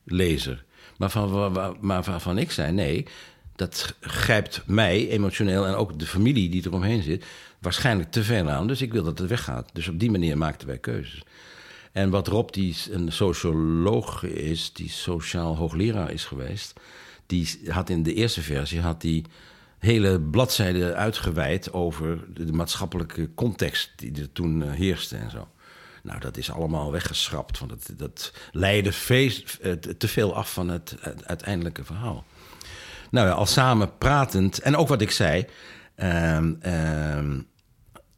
lezer. 0.05 0.65
Maar 0.97 1.11
van, 1.11 1.77
maar 1.81 2.03
waarvan 2.03 2.39
ik 2.39 2.51
zei: 2.51 2.73
nee, 2.73 3.07
dat 3.55 3.95
grijpt 4.01 4.63
mij 4.67 5.09
emotioneel 5.09 5.67
en 5.67 5.75
ook 5.75 5.99
de 5.99 6.07
familie 6.07 6.49
die 6.49 6.67
eromheen 6.67 7.03
zit 7.03 7.25
waarschijnlijk 7.59 8.11
te 8.11 8.23
ver 8.23 8.51
aan. 8.51 8.67
Dus 8.67 8.83
ik 8.83 8.93
wil 8.93 9.03
dat 9.03 9.19
het 9.19 9.29
weggaat. 9.29 9.71
Dus 9.73 9.89
op 9.89 9.99
die 9.99 10.11
manier 10.11 10.39
maakten 10.39 10.69
wij 10.69 10.79
keuzes. 10.79 11.23
En 11.97 12.11
wat 12.11 12.27
Rob, 12.27 12.53
die 12.53 12.77
een 12.91 13.13
socioloog 13.13 14.23
is, 14.23 14.73
die 14.73 14.89
sociaal 14.89 15.57
hoogleraar 15.57 16.11
is 16.11 16.25
geweest, 16.25 16.81
die 17.27 17.59
had 17.69 17.91
in 17.91 18.03
de 18.03 18.15
eerste 18.15 18.43
versie 18.43 18.81
had 18.81 19.01
die 19.01 19.25
hele 19.79 20.21
bladzijden 20.21 20.97
uitgeweid 20.97 21.73
over 21.73 22.19
de 22.35 22.53
maatschappelijke 22.53 23.35
context 23.35 23.93
die 23.97 24.21
er 24.21 24.33
toen 24.33 24.61
uh, 24.61 24.73
heerste 24.73 25.17
en 25.17 25.31
zo. 25.31 25.49
Nou, 26.03 26.21
dat 26.21 26.37
is 26.37 26.51
allemaal 26.51 26.93
weggeschrapt, 26.93 27.59
want 27.59 27.71
dat, 27.71 27.91
dat 27.97 28.33
leidde 28.53 28.93
feest, 28.93 29.59
uh, 29.63 29.73
te 29.73 30.09
veel 30.09 30.35
af 30.35 30.53
van 30.53 30.69
het, 30.69 30.97
uiteindelijke 31.25 31.85
verhaal. 31.85 32.25
Nou 33.11 33.29
ja, 33.29 33.33
al 33.33 33.47
samen 33.47 33.99
pratend, 33.99 34.59
en 34.59 34.77
ook 34.77 34.89
wat 34.89 35.01
ik 35.01 35.11
zei. 35.11 35.47
Uh, 35.97 36.39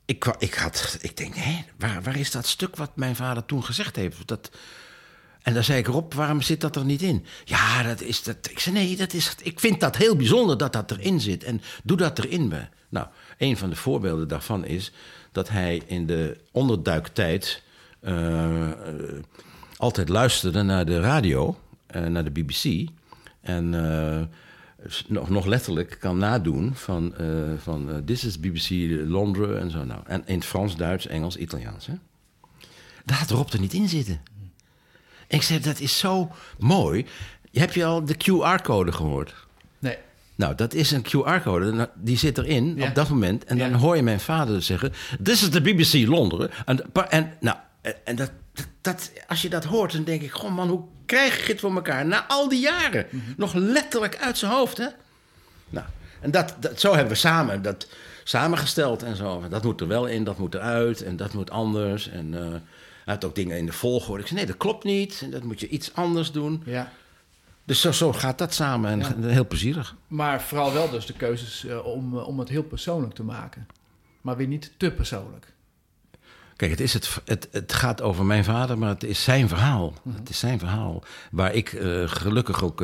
ik, 0.08 0.24
ik, 0.38 0.54
had, 0.54 0.98
ik 1.00 1.16
denk, 1.16 1.34
hé, 1.34 1.64
waar, 1.78 2.02
waar 2.02 2.16
is 2.16 2.30
dat 2.30 2.46
stuk 2.46 2.76
wat 2.76 2.96
mijn 2.96 3.16
vader 3.16 3.44
toen 3.44 3.64
gezegd 3.64 3.96
heeft? 3.96 4.26
Dat, 4.26 4.50
en 5.42 5.54
dan 5.54 5.64
zei 5.64 5.78
ik 5.78 5.86
erop, 5.86 6.14
waarom 6.14 6.42
zit 6.42 6.60
dat 6.60 6.76
er 6.76 6.84
niet 6.84 7.02
in? 7.02 7.24
Ja, 7.44 7.82
dat 7.82 8.00
is 8.00 8.22
dat. 8.22 8.36
Ik 8.50 8.58
zei, 8.58 8.74
nee, 8.74 8.96
dat 8.96 9.12
is, 9.12 9.34
ik 9.42 9.60
vind 9.60 9.80
dat 9.80 9.96
heel 9.96 10.16
bijzonder 10.16 10.58
dat 10.58 10.72
dat 10.72 10.90
erin 10.90 11.20
zit. 11.20 11.44
En 11.44 11.60
doe 11.84 11.96
dat 11.96 12.18
erin. 12.18 12.48
Be. 12.48 12.66
Nou, 12.88 13.06
een 13.38 13.56
van 13.56 13.70
de 13.70 13.76
voorbeelden 13.76 14.28
daarvan 14.28 14.64
is 14.64 14.92
dat 15.32 15.48
hij 15.48 15.82
in 15.86 16.06
de 16.06 16.40
onderduiktijd 16.52 17.62
uh, 18.02 18.70
altijd 19.76 20.08
luisterde 20.08 20.62
naar 20.62 20.86
de 20.86 21.00
radio, 21.00 21.58
uh, 21.96 22.06
naar 22.06 22.24
de 22.24 22.30
BBC. 22.30 22.88
En 23.40 23.74
nog, 25.06 25.30
nog 25.30 25.46
letterlijk 25.46 25.96
kan 26.00 26.18
nadoen 26.18 26.74
van, 26.74 27.14
uh, 27.20 27.52
van 27.58 27.90
uh, 27.90 27.96
This 27.96 28.24
is 28.24 28.40
BBC 28.40 28.70
Londres 29.08 29.60
en 29.60 29.70
zo. 29.70 29.84
Nou, 29.84 30.00
en 30.06 30.22
in 30.26 30.42
Frans, 30.42 30.76
Duits, 30.76 31.06
Engels, 31.06 31.36
Italiaans. 31.36 31.86
Hè? 31.86 31.94
Daar 33.04 33.18
had 33.18 33.30
Rob 33.30 33.52
er 33.52 33.60
niet 33.60 33.72
in 33.72 33.88
zitten. 33.88 34.20
En 35.26 35.36
ik 35.36 35.42
zei, 35.42 35.60
dat 35.60 35.80
is 35.80 35.98
zo 35.98 36.30
mooi. 36.58 37.06
Heb 37.52 37.72
je 37.72 37.84
al 37.84 38.04
de 38.04 38.14
QR-code 38.14 38.92
gehoord? 38.92 39.34
Nee. 39.78 39.96
Nou, 40.34 40.54
dat 40.54 40.74
is 40.74 40.90
een 40.90 41.06
QR-code. 41.06 41.72
Nou, 41.72 41.88
die 41.94 42.16
zit 42.16 42.38
erin 42.38 42.76
ja. 42.76 42.88
op 42.88 42.94
dat 42.94 43.08
moment. 43.08 43.44
En 43.44 43.58
dan 43.58 43.72
hoor 43.72 43.96
je 43.96 44.02
mijn 44.02 44.20
vader 44.20 44.62
zeggen... 44.62 44.92
This 45.22 45.42
is 45.42 45.50
de 45.50 45.60
BBC 45.60 46.08
Londen. 46.08 46.50
En, 46.66 46.94
en, 47.08 47.32
nou, 47.40 47.56
en 48.04 48.16
dat, 48.16 48.30
dat, 48.80 49.12
als 49.28 49.42
je 49.42 49.48
dat 49.48 49.64
hoort, 49.64 49.92
dan 49.92 50.04
denk 50.04 50.22
ik... 50.22 50.30
Goh 50.30 50.54
man, 50.54 50.68
hoe 50.68 50.84
krijg 51.06 51.46
je 51.46 51.52
het 51.52 51.60
voor 51.60 51.74
elkaar? 51.74 52.06
Na 52.06 52.26
al 52.26 52.48
die 52.48 52.60
jaren. 52.60 53.06
Mm 53.10 53.20
-hmm. 53.24 53.34
Nog 53.36 53.54
letterlijk 53.54 54.16
uit 54.16 54.38
zijn 54.38 54.52
hoofd, 54.52 54.76
hè? 54.76 54.86
Nou, 55.68 55.86
en 56.20 56.30
dat, 56.30 56.54
dat, 56.60 56.80
zo 56.80 56.92
hebben 56.92 57.12
we 57.12 57.18
samen 57.18 57.62
dat 57.62 57.88
samengesteld 58.24 59.02
en 59.02 59.16
zo. 59.16 59.48
Dat 59.48 59.64
moet 59.64 59.80
er 59.80 59.88
wel 59.88 60.06
in, 60.06 60.24
dat 60.24 60.38
moet 60.38 60.54
eruit 60.54 61.02
en 61.02 61.16
dat 61.16 61.32
moet 61.32 61.50
anders. 61.50 62.08
En 62.08 62.32
uh, 62.32 62.40
hij 63.04 63.14
had 63.14 63.24
ook 63.24 63.34
dingen 63.34 63.58
in 63.58 63.66
de 63.66 63.72
volgorde. 63.72 64.20
Ik 64.20 64.28
zei, 64.28 64.38
nee, 64.38 64.48
dat 64.48 64.56
klopt 64.56 64.84
niet. 64.84 65.20
En 65.22 65.30
dat 65.30 65.42
moet 65.42 65.60
je 65.60 65.68
iets 65.68 65.94
anders 65.94 66.32
doen. 66.32 66.62
Ja. 66.64 66.92
Dus 67.64 67.80
zo, 67.80 67.92
zo 67.92 68.12
gaat 68.12 68.38
dat 68.38 68.54
samen 68.54 68.90
en 68.90 68.98
ja. 68.98 69.28
heel 69.38 69.46
plezierig. 69.46 69.96
Maar 70.06 70.42
vooral 70.42 70.72
wel 70.72 70.90
dus 70.90 71.06
de 71.06 71.12
keuzes 71.12 71.64
uh, 71.64 71.86
om, 71.86 72.16
om 72.18 72.38
het 72.38 72.48
heel 72.48 72.62
persoonlijk 72.62 73.14
te 73.14 73.22
maken. 73.22 73.66
Maar 74.20 74.36
weer 74.36 74.46
niet 74.46 74.72
te 74.76 74.90
persoonlijk. 74.90 75.52
Kijk, 76.58 76.70
het, 76.70 76.80
is 76.80 76.92
het, 76.92 77.48
het, 77.50 77.72
gaat 77.72 78.02
over 78.02 78.24
mijn 78.24 78.44
vader, 78.44 78.78
maar 78.78 78.88
het 78.88 79.04
is 79.04 79.22
zijn 79.22 79.48
verhaal. 79.48 79.94
Het 80.16 80.28
is 80.28 80.38
zijn 80.38 80.58
verhaal. 80.58 81.02
Waar 81.30 81.54
ik 81.54 81.72
uh, 81.72 82.08
gelukkig 82.08 82.64
ook 82.64 82.80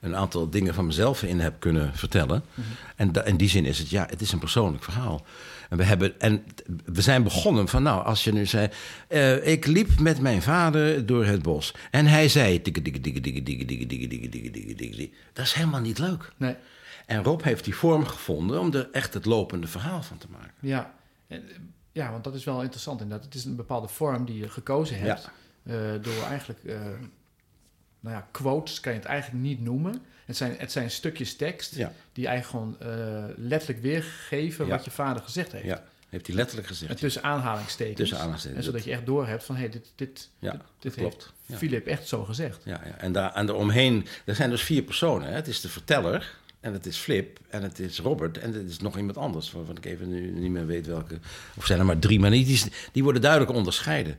een 0.00 0.16
aantal 0.16 0.50
dingen 0.50 0.74
van 0.74 0.86
mezelf 0.86 1.22
in 1.22 1.40
heb 1.40 1.54
kunnen 1.58 1.94
vertellen. 1.94 2.44
Mm. 2.54 2.64
En 2.96 3.12
in 3.24 3.36
die 3.36 3.48
zin 3.48 3.64
is 3.64 3.78
het, 3.78 3.90
ja, 3.90 4.06
het 4.10 4.20
is 4.20 4.32
een 4.32 4.38
persoonlijk 4.38 4.84
verhaal. 4.84 5.24
En 5.68 5.76
we, 5.76 5.84
hebben, 5.84 6.20
en 6.20 6.44
we 6.84 7.02
zijn 7.02 7.22
begonnen 7.22 7.68
van, 7.68 7.82
nou, 7.82 8.04
als 8.04 8.24
je 8.24 8.32
nu 8.32 8.46
zei... 8.46 8.68
Uh, 9.08 9.46
ik 9.46 9.66
liep 9.66 9.98
met 9.98 10.20
mijn 10.20 10.42
vader 10.42 11.06
door 11.06 11.24
het 11.24 11.42
bos. 11.42 11.74
En 11.90 12.06
hij 12.06 12.28
zei... 12.28 12.62
Dat 15.32 15.44
is 15.44 15.52
helemaal 15.52 15.80
niet 15.80 15.98
leuk. 15.98 16.32
Nee. 16.36 16.56
En 17.06 17.22
Rob 17.22 17.42
heeft 17.42 17.64
die 17.64 17.74
vorm 17.74 18.06
gevonden 18.06 18.60
om 18.60 18.74
er 18.74 18.88
echt 18.92 19.14
het 19.14 19.24
lopende 19.24 19.66
verhaal 19.66 20.02
van 20.02 20.18
te 20.18 20.26
maken. 20.30 20.54
Ja, 20.60 20.94
en, 21.92 22.00
ja, 22.02 22.10
want 22.10 22.24
dat 22.24 22.34
is 22.34 22.44
wel 22.44 22.60
interessant 22.62 23.00
inderdaad. 23.00 23.24
Het 23.26 23.34
is 23.34 23.44
een 23.44 23.56
bepaalde 23.56 23.88
vorm 23.88 24.24
die 24.24 24.38
je 24.38 24.48
gekozen 24.48 24.98
hebt. 24.98 25.30
eh, 25.62 25.74
door 26.02 26.22
eigenlijk, 26.28 26.64
eh, 26.64 26.80
nou 28.00 28.16
ja, 28.16 28.28
quotes 28.30 28.80
kan 28.80 28.92
je 28.92 28.98
het 28.98 29.06
eigenlijk 29.08 29.42
niet 29.44 29.60
noemen. 29.60 30.02
Het 30.24 30.36
zijn, 30.36 30.54
het 30.58 30.72
zijn 30.72 30.90
stukjes 30.90 31.36
tekst 31.36 31.74
Ja. 31.74 31.92
die 32.12 32.26
eigenlijk 32.26 32.78
gewoon 32.80 32.92
eh, 32.92 33.24
letterlijk 33.36 33.80
weergeven 33.82 34.64
Ja. 34.66 34.70
wat 34.70 34.84
je 34.84 34.90
vader 34.90 35.22
gezegd 35.22 35.52
heeft. 35.52 35.64
Ja, 35.64 35.82
heeft 36.08 36.26
hij 36.26 36.36
letterlijk 36.36 36.68
En 36.68 36.74
gezegd. 36.74 36.98
tussen 36.98 37.22
aanhalingstekens. 37.22 37.96
Tussen 37.98 38.16
aanhalingstekens. 38.16 38.58
En 38.66 38.72
zodat 38.72 38.84
je 38.84 38.90
echt 38.92 39.06
doorhebt 39.06 39.44
van, 39.44 39.56
hé, 39.56 39.68
dit, 39.68 39.92
dit, 39.94 40.28
Ja, 40.38 40.50
dit, 40.52 40.60
dit 40.78 40.94
klopt. 40.94 41.32
heeft. 41.46 41.58
Philip 41.60 41.86
echt 41.86 42.08
zo 42.08 42.24
gezegd. 42.24 42.62
Ja, 42.64 42.80
ja. 42.84 42.96
En, 42.96 43.12
daar, 43.12 43.32
en 43.34 43.46
daaromheen, 43.46 44.06
er 44.24 44.34
zijn 44.34 44.50
dus 44.50 44.62
vier 44.62 44.82
personen. 44.82 45.28
Hè? 45.28 45.34
Het 45.34 45.48
is 45.48 45.60
de 45.60 45.68
verteller, 45.68 46.36
en 46.60 46.72
het 46.72 46.86
is 46.86 46.96
Flip, 46.96 47.38
en 47.48 47.62
het 47.62 47.78
is 47.78 47.98
Robert, 48.00 48.38
en 48.38 48.52
het 48.52 48.68
is 48.68 48.78
nog 48.78 48.96
iemand 48.96 49.16
anders, 49.16 49.52
waarvan 49.52 49.76
ik 49.76 49.84
even 49.84 50.08
nu 50.08 50.30
niet 50.30 50.50
meer 50.50 50.66
weet 50.66 50.86
welke. 50.86 51.18
Of 51.56 51.66
zijn 51.66 51.78
er 51.78 51.84
maar 51.84 51.98
drie, 51.98 52.20
maar 52.20 52.30
niet, 52.30 52.46
die, 52.46 52.62
die 52.92 53.02
worden 53.02 53.22
duidelijk 53.22 53.52
onderscheiden. 53.52 54.18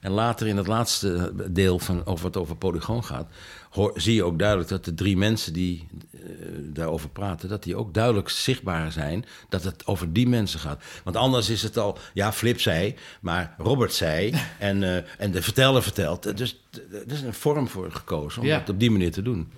En 0.00 0.10
later 0.12 0.46
in 0.46 0.56
het 0.56 0.66
laatste 0.66 1.32
deel 1.50 1.78
van 1.78 2.06
over 2.06 2.22
wat 2.24 2.36
over 2.36 2.56
Polygoon 2.56 3.04
gaat, 3.04 3.28
hoor, 3.70 3.92
zie 3.94 4.14
je 4.14 4.24
ook 4.24 4.38
duidelijk 4.38 4.68
dat 4.68 4.84
de 4.84 4.94
drie 4.94 5.16
mensen 5.16 5.52
die 5.52 5.88
eh, 6.12 6.20
daarover 6.62 7.08
praten, 7.08 7.48
dat 7.48 7.62
die 7.62 7.76
ook 7.76 7.94
duidelijk 7.94 8.28
zichtbaar 8.28 8.92
zijn 8.92 9.24
dat 9.48 9.62
het 9.64 9.86
over 9.86 10.12
die 10.12 10.28
mensen 10.28 10.60
gaat. 10.60 10.82
Want 11.04 11.16
anders 11.16 11.48
is 11.48 11.62
het 11.62 11.76
al, 11.76 11.98
ja, 12.14 12.32
Flip 12.32 12.60
zei, 12.60 12.94
maar 13.20 13.54
Robert 13.58 13.92
zei 13.92 14.34
en, 14.58 14.82
eh, 14.82 15.02
en 15.18 15.30
de 15.30 15.42
verteller 15.42 15.82
vertelt. 15.82 16.36
Dus 16.36 16.62
er 16.92 17.12
is 17.12 17.22
een 17.22 17.34
vorm 17.34 17.68
voor 17.68 17.92
gekozen 17.92 18.40
om 18.42 18.46
Ja. 18.46 18.58
het 18.58 18.68
op 18.68 18.80
die 18.80 18.90
manier 18.90 19.12
te 19.12 19.22
doen. 19.22 19.50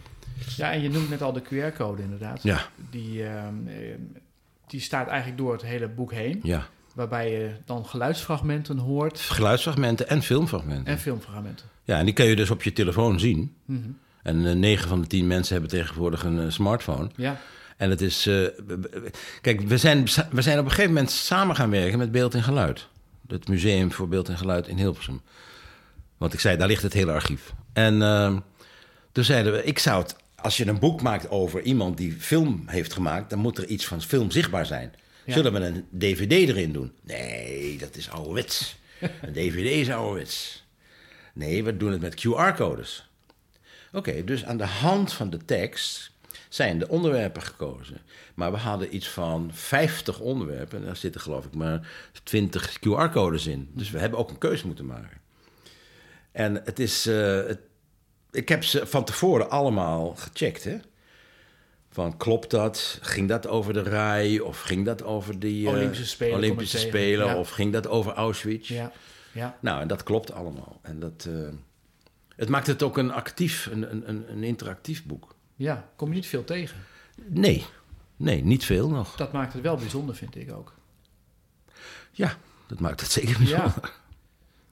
Ja, 0.57 0.73
en 0.73 0.81
je 0.83 0.91
noemt 0.91 1.11
net 1.11 1.23
al 1.23 1.33
de 1.33 1.43
QR-code 1.43 2.03
inderdaad. 2.03 2.43
Ja, 2.43 2.61
Die, 2.91 3.25
ehm, 3.25 3.67
eh, 3.67 3.75
die 4.67 4.81
staat 4.81 5.07
eigenlijk 5.09 5.39
door 5.39 5.53
het 5.53 5.63
hele 5.63 5.89
boek 5.89 6.13
heen. 6.13 6.41
ja. 6.43 6.67
Waarbij 6.95 7.31
je 7.31 7.51
dan 7.65 7.87
geluidsfragmenten 7.87 8.79
hoort 8.79 9.21
Geluidsfragmenten 9.21 10.09
en 10.09 10.23
filmfragmenten. 10.23 10.87
en 10.87 10.99
filmfragmenten. 10.99 11.67
Ja, 11.85 11.99
en 11.99 12.05
die 12.05 12.15
kun 12.15 12.25
je 12.27 12.37
dus 12.37 12.51
op 12.51 12.63
je 12.63 12.73
telefoon 12.73 13.21
zien. 13.21 13.55
Mhm. 13.65 13.89
En 14.23 14.47
eh, 14.47 14.55
negen 14.55 14.89
van 14.89 15.01
de 15.01 15.07
tien 15.07 15.27
mensen 15.27 15.53
hebben 15.53 15.71
tegenwoordig 15.71 16.25
een 16.25 16.41
eh, 16.41 16.51
smartphone. 16.51 17.11
Ja, 17.17 17.41
En 17.77 17.91
het 17.91 18.01
is. 18.01 18.27
eh, 18.27 18.45
kijk, 19.41 19.61
we 19.61 19.77
zijn, 19.79 20.03
we 20.31 20.43
zijn 20.43 20.59
op 20.59 20.65
een 20.65 20.71
gegeven 20.71 20.93
moment 20.93 21.11
samen 21.11 21.57
gaan 21.57 21.71
werken 21.71 21.99
met 21.99 22.13
Beeld 22.13 22.35
en 22.35 22.43
Geluid. 22.43 22.87
Het 23.29 23.49
Museum 23.49 23.93
voor 23.93 24.09
Beeld 24.09 24.29
en 24.29 24.39
Geluid 24.39 24.69
in 24.69 24.77
Hilversum. 24.77 25.21
Want 26.17 26.33
ik 26.33 26.41
zei, 26.41 26.57
daar 26.57 26.69
ligt 26.69 26.83
het 26.83 26.93
hele 26.93 27.13
archief. 27.13 27.53
En 27.73 28.03
eh, 28.03 28.37
toen 29.13 29.25
zeiden 29.25 29.53
we, 29.53 29.65
ik 29.65 29.79
zou 29.79 30.03
het. 30.03 30.17
Als 30.41 30.57
je 30.57 30.67
een 30.67 30.79
boek 30.79 31.03
maakt 31.03 31.31
over 31.31 31.63
iemand 31.63 31.97
die 31.97 32.13
film 32.13 32.63
heeft 32.67 32.93
gemaakt, 32.93 33.31
dan 33.31 33.39
moet 33.39 33.59
er 33.59 33.67
iets 33.67 33.87
van 33.87 34.03
film 34.03 34.31
zichtbaar 34.31 34.67
zijn. 34.67 34.95
Ja. 35.25 35.33
Zullen 35.33 35.53
we 35.53 35.61
een 35.61 35.87
DVD 35.91 36.33
erin 36.49 36.73
doen? 36.73 36.93
Nee, 37.03 37.79
dat 37.79 37.97
is 37.97 38.11
ouderwets. 38.11 38.77
Een 39.23 39.33
DVD 39.33 39.67
is 39.71 39.91
ouderwets. 39.91 40.65
Nee, 41.35 41.65
we 41.65 41.77
doen 41.77 41.93
het 41.93 42.01
met 42.01 42.25
QR-codes. 42.27 43.09
Oké, 43.93 44.25
dus 44.25 44.45
aan 44.45 44.57
de 44.57 44.67
hand 44.67 45.13
van 45.13 45.31
de 45.31 45.45
tekst 45.45 46.11
zijn 46.49 46.79
de 46.79 46.89
onderwerpen 46.89 47.43
gekozen. 47.43 48.01
Maar 48.35 48.53
we 48.53 48.59
hadden 48.59 48.95
iets 48.95 49.09
van 49.09 49.51
50 49.53 50.21
onderwerpen. 50.21 50.79
En 50.79 50.85
daar 50.85 50.97
zitten 50.97 51.21
geloof 51.21 51.45
ik 51.45 51.55
maar 51.55 51.89
20 52.23 52.79
QR-codes 52.79 53.47
in. 53.47 53.71
Dus 53.73 53.91
we 53.91 53.99
hebben 53.99 54.19
ook 54.19 54.31
een 54.31 54.39
keuze 54.39 54.67
moeten 54.67 54.87
maken. 54.87 55.21
En 56.33 56.55
het 56.65 56.79
is... 56.79 57.07
eh, 57.07 57.47
het, 57.47 57.59
ik 58.31 58.49
heb 58.49 58.65
ze 58.65 58.87
van 58.87 59.05
tevoren 59.05 59.51
allemaal 59.51 60.15
gecheckt, 60.17 60.65
hè. 60.65 60.79
Van 61.91 62.17
klopt 62.17 62.51
dat? 62.51 62.99
Ging 63.03 63.29
dat 63.29 63.47
over 63.47 63.73
de 63.73 63.83
RAI? 63.83 64.41
Of 64.41 64.61
ging 64.61 64.85
dat 64.85 65.03
over 65.05 65.39
die... 65.39 65.67
eh, 65.67 65.73
Olympische 65.73 66.07
Spelen, 66.07 66.37
Olympische 66.37 66.79
Spelen? 66.79 67.27
ja. 67.27 67.37
Of 67.39 67.51
ging 67.51 67.73
dat 67.73 67.87
over 67.87 68.13
Auschwitz? 68.13 68.69
ja, 68.69 68.93
ja. 69.33 69.59
Nou, 69.61 69.81
en 69.81 69.89
dat 69.89 70.03
klopt 70.03 70.33
allemaal. 70.33 70.79
En 70.83 70.99
dat, 71.01 71.27
eh, 71.29 71.49
het 72.37 72.49
maakt 72.49 72.67
het 72.67 72.83
ook 72.83 72.99
een 72.99 73.11
actief, 73.13 73.69
een, 73.73 73.91
een, 73.93 74.09
een, 74.09 74.25
een 74.31 74.43
interactief 74.43 75.05
boek. 75.05 75.35
ja, 75.57 75.89
kom 75.97 76.09
je 76.09 76.15
niet 76.15 76.27
veel 76.27 76.45
tegen. 76.45 76.77
Nee, 77.27 77.65
nee, 78.17 78.45
niet 78.45 78.65
veel 78.65 78.89
nog. 78.89 79.17
Dat 79.17 79.33
maakt 79.33 79.53
het 79.53 79.63
wel 79.63 79.77
bijzonder, 79.77 80.15
vind 80.15 80.37
ik 80.37 80.53
ook. 80.53 80.75
Ja, 82.13 82.37
dat 82.67 82.81
maakt 82.81 83.01
het 83.01 83.11
zeker 83.11 83.37
bijzonder. 83.39 83.73
Ja, 83.83 83.91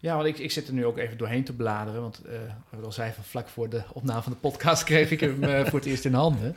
ja 0.07 0.17
want 0.17 0.27
ik, 0.27 0.39
ik 0.39 0.51
zit 0.51 0.69
er 0.69 0.75
nu 0.75 0.85
ook 0.85 0.99
even 0.99 1.19
doorheen 1.19 1.45
te 1.45 1.53
bladeren. 1.53 2.01
Want 2.01 2.23
eh 2.25 2.39
wat 2.71 2.79
ik 2.79 2.85
al 2.85 2.93
zei, 2.93 3.13
van 3.13 3.25
vlak 3.25 3.49
voor 3.49 3.69
de 3.69 3.83
opname 3.93 4.23
van 4.23 4.33
de 4.33 4.39
podcast 4.39 4.85
kreeg 4.85 5.11
ik 5.11 5.21
hem 5.21 5.45
eh, 5.45 5.65
voor 5.67 5.79
het 5.79 5.89
eerst 5.89 6.05
in 6.05 6.15
handen. 6.15 6.55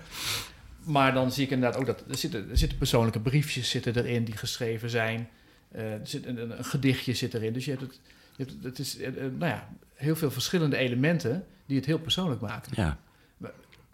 Maar 0.83 1.13
dan 1.13 1.31
zie 1.31 1.43
ik 1.43 1.51
inderdaad 1.51 1.79
ook 1.79 1.85
dat 1.85 2.03
er 2.09 2.17
zitten, 2.17 2.49
er 2.49 2.57
zitten 2.57 2.77
persoonlijke 2.77 3.19
briefjes 3.19 3.69
zitten 3.69 3.95
erin 3.95 4.23
die 4.23 4.37
geschreven 4.37 4.89
zijn. 4.89 5.29
Eh, 5.71 5.93
er 5.93 6.07
zit 6.07 6.25
een, 6.25 6.57
een, 6.57 6.65
gedichtje 6.65 7.13
zit 7.13 7.33
erin. 7.33 7.53
Dus 7.53 7.65
je 7.65 7.71
hebt 7.71 7.83
het, 7.83 7.99
je 8.35 8.43
hebt, 8.43 8.63
het 8.63 8.79
is 8.79 8.97
nou 9.37 9.51
ja, 9.51 9.69
heel 9.93 10.15
veel 10.15 10.31
verschillende 10.31 10.77
elementen 10.77 11.45
die 11.65 11.77
het 11.77 11.85
heel 11.85 11.99
persoonlijk 11.99 12.41
maken. 12.41 12.71
Ja. 12.75 12.97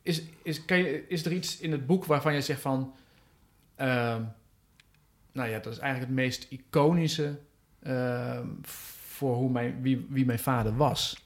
Is, 0.01 0.21
is, 0.43 0.65
kan 0.65 0.77
je, 0.77 1.07
is 1.07 1.25
er 1.25 1.31
iets 1.31 1.59
in 1.59 1.71
het 1.71 1.85
boek 1.85 2.05
waarvan 2.05 2.33
je 2.33 2.41
zegt 2.41 2.61
van... 2.61 2.93
ehm, 3.75 4.21
nou 5.31 5.49
ja, 5.49 5.59
dat 5.59 5.73
is 5.73 5.79
eigenlijk 5.79 6.11
het 6.11 6.19
meest 6.19 6.47
iconische 6.49 7.37
ehm, 7.83 8.47
voor 9.15 9.35
hoe 9.35 9.49
mijn, 9.49 9.81
wie, 9.81 10.05
wie 10.09 10.25
mijn 10.25 10.39
vader 10.39 10.77
was. 10.77 11.23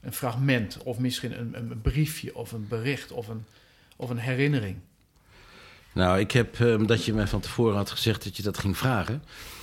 Een 0.00 0.12
fragment 0.12 0.78
of 0.82 0.98
misschien 0.98 1.38
een, 1.38 1.56
een 1.56 1.80
briefje 1.80 2.34
of 2.34 2.52
een 2.52 2.68
bericht 2.68 3.12
of 3.12 3.28
een, 3.28 3.44
of 3.96 4.10
een 4.10 4.18
herinnering. 4.18 4.76
Nou, 5.92 6.18
ik 6.18 6.30
heb, 6.32 6.60
eh, 6.60 6.74
omdat 6.74 7.04
je 7.04 7.12
mij 7.12 7.26
van 7.26 7.40
tevoren 7.40 7.76
had 7.76 7.90
gezegd 7.90 8.24
dat 8.24 8.36
je 8.36 8.42
dat 8.42 8.58
ging 8.58 8.76
vragen. 8.76 9.22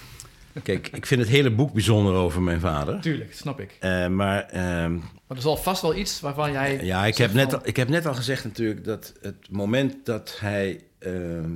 Kijk, 0.64 0.88
ik 0.88 1.06
vind 1.06 1.22
het 1.22 1.30
hele 1.30 1.52
boek 1.52 1.74
bijzonder 1.74 2.14
over 2.14 2.42
mijn 2.42 2.60
vader. 2.60 3.02
Tuurlijk, 3.02 3.34
snap 3.34 3.60
ik. 3.60 3.78
Eh, 3.80 4.08
maar 4.08 4.44
ehm, 4.46 4.94
Maar 4.94 5.38
er 5.38 5.42
zal 5.42 5.58
vast 5.58 5.82
wel 5.82 5.96
iets 5.96 6.20
waarvan 6.20 6.52
jij... 6.52 6.86
ja, 6.86 7.06
ik 7.06 7.18
heb, 7.18 7.34
net 7.34 7.54
al, 7.54 7.60
ik 7.64 7.76
heb 7.76 7.90
net 7.90 8.06
al 8.06 8.14
gezegd 8.14 8.44
natuurlijk 8.44 8.84
dat 8.84 9.14
het 9.22 9.50
moment 9.50 10.06
dat 10.06 10.38
hij 10.40 10.84
ehm, 11.00 11.52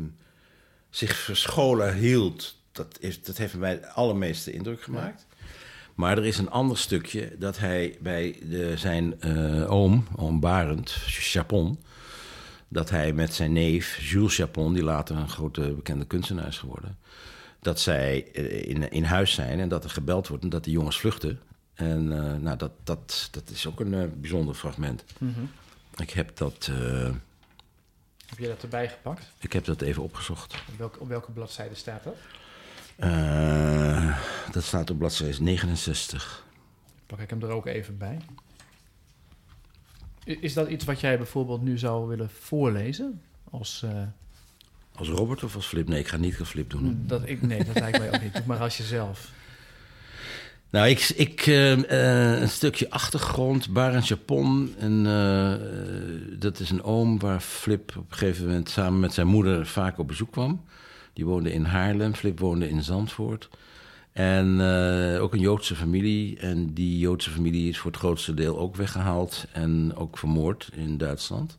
zich 0.89 1.15
verscholen 1.15 1.95
hield, 1.95 2.61
dat, 2.71 2.97
is, 2.99 3.23
dat 3.23 3.37
heeft 3.37 3.55
mij 3.55 3.71
het 3.71 3.87
allermeeste 3.93 4.51
indruk 4.51 4.81
gemaakt. 4.81 5.25
Maar 5.93 6.17
er 6.17 6.25
is 6.25 6.37
een 6.37 6.49
ander 6.49 6.77
stukje 6.77 7.35
dat 7.37 7.59
hij 7.59 7.97
bij 8.01 8.39
de, 8.43 8.77
zijn 8.77 9.21
eh, 9.21 9.71
oom, 9.71 10.07
oom 10.15 10.39
Barend, 10.39 10.89
Chapon, 11.05 11.79
dat 12.67 12.89
hij 12.89 13.13
met 13.13 13.33
zijn 13.33 13.53
neef 13.53 14.09
Jules 14.09 14.35
Chapon, 14.35 14.73
die 14.73 14.83
later 14.83 15.15
een 15.15 15.29
grote 15.29 15.61
bekende 15.61 16.05
kunstenaar 16.05 16.47
is 16.47 16.57
geworden, 16.57 16.97
dat 17.59 17.79
zij 17.79 18.31
eh, 18.33 18.67
in, 18.69 18.91
in 18.91 19.03
huis 19.03 19.33
zijn 19.33 19.59
en 19.59 19.69
dat 19.69 19.83
er 19.83 19.89
gebeld 19.89 20.27
wordt 20.27 20.43
en 20.43 20.49
dat 20.49 20.63
de 20.63 20.71
jongens 20.71 20.99
vluchten. 20.99 21.39
En 21.73 22.11
eh, 22.11 22.35
nou, 22.35 22.57
dat, 22.57 22.71
dat, 22.83 23.27
dat 23.31 23.49
is 23.49 23.67
ook 23.67 23.79
een 23.79 24.13
bijzonder 24.21 24.55
fragment. 24.55 25.03
Mhm. 25.17 25.41
Ik 25.95 26.09
heb 26.09 26.37
dat, 26.37 26.69
Heb 28.25 28.37
je 28.37 28.47
dat 28.47 28.61
erbij 28.63 28.89
gepakt? 28.89 29.31
ik 29.39 29.53
heb 29.53 29.65
dat 29.65 29.81
even 29.81 30.03
opgezocht. 30.03 30.53
Op 30.53 30.77
welke, 30.77 30.99
op 30.99 31.07
welke 31.07 31.31
bladzijde 31.31 31.75
staat 31.75 32.03
dat? 32.03 32.15
Eh, 32.95 34.17
dat 34.51 34.63
staat 34.63 34.89
op 34.89 34.97
bladzijde 34.97 35.41
69. 35.41 36.45
Pak 37.05 37.19
ik 37.19 37.29
hem 37.29 37.41
er 37.41 37.49
ook 37.49 37.65
even 37.65 37.97
bij. 37.97 38.17
Is 40.23 40.53
dat 40.53 40.69
iets 40.69 40.85
wat 40.85 40.99
jij 40.99 41.17
bijvoorbeeld 41.17 41.61
nu 41.61 41.77
zou 41.77 42.07
willen 42.07 42.29
voorlezen? 42.29 43.21
Als, 43.49 43.83
eh, 43.83 44.01
Als 44.95 45.09
Robert 45.09 45.43
of 45.43 45.55
als 45.55 45.65
Flip? 45.65 45.87
Nee, 45.87 45.99
ik 45.99 46.07
ga 46.07 46.17
niet 46.17 46.39
als 46.39 46.49
Flip 46.49 46.69
doen. 46.69 47.03
dat, 47.07 47.21
ik, 47.27 47.41
nee, 47.41 47.63
dat 47.63 47.79
lijkt 47.79 47.97
mij 47.97 48.13
ook 48.13 48.21
niet. 48.21 48.33
Doe 48.33 48.43
maar 48.45 48.59
als 48.59 48.77
jezelf. 48.77 49.31
Nou, 50.69 50.87
ik, 50.87 50.99
ik, 51.15 51.41
eh, 51.41 52.39
een 52.41 52.49
stukje 52.49 52.89
achtergrond, 52.89 53.69
Barend 53.73 54.07
Japon. 54.07 54.73
En, 54.79 55.05
eh, 55.05 56.39
dat 56.39 56.59
is 56.59 56.69
een 56.69 56.83
oom 56.83 57.19
waar 57.19 57.39
Flip 57.39 57.93
op 57.97 58.11
een 58.11 58.17
gegeven 58.17 58.45
moment 58.45 58.69
samen 58.69 58.99
met 58.99 59.13
zijn 59.13 59.27
moeder 59.27 59.67
vaak 59.67 59.97
op 59.97 60.07
bezoek 60.07 60.31
kwam. 60.31 60.63
Die 61.13 61.25
woonde 61.25 61.53
in 61.53 61.65
Haarlem, 61.65 62.13
Flip 62.13 62.39
woonde 62.39 62.69
in 62.69 62.83
Zandvoort. 62.83 63.49
En 64.11 64.61
eh, 64.61 65.21
ook 65.21 65.33
een 65.33 65.39
Joodse 65.39 65.75
familie. 65.75 66.39
En 66.39 66.73
die 66.73 66.97
Joodse 66.99 67.29
familie 67.29 67.69
is 67.69 67.77
voor 67.77 67.91
het 67.91 67.99
grootste 67.99 68.33
deel 68.33 68.59
ook 68.59 68.75
weggehaald 68.75 69.45
en 69.51 69.95
ook 69.95 70.17
vermoord 70.17 70.69
in 70.75 70.97
Duitsland. 70.97 71.57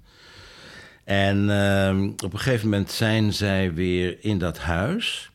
En 1.04 1.50
eh, 1.50 2.02
op 2.24 2.32
een 2.32 2.38
gegeven 2.38 2.68
moment 2.68 2.90
zijn 2.90 3.32
zij 3.32 3.74
weer 3.74 4.16
in 4.20 4.38
dat 4.38 4.58
huis. 4.58 5.30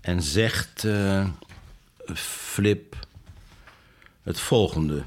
En 0.00 0.22
zegt 0.22 0.84
eh, 0.84 1.26
Flip 2.14 2.96
het 4.22 4.40
volgende. 4.40 5.02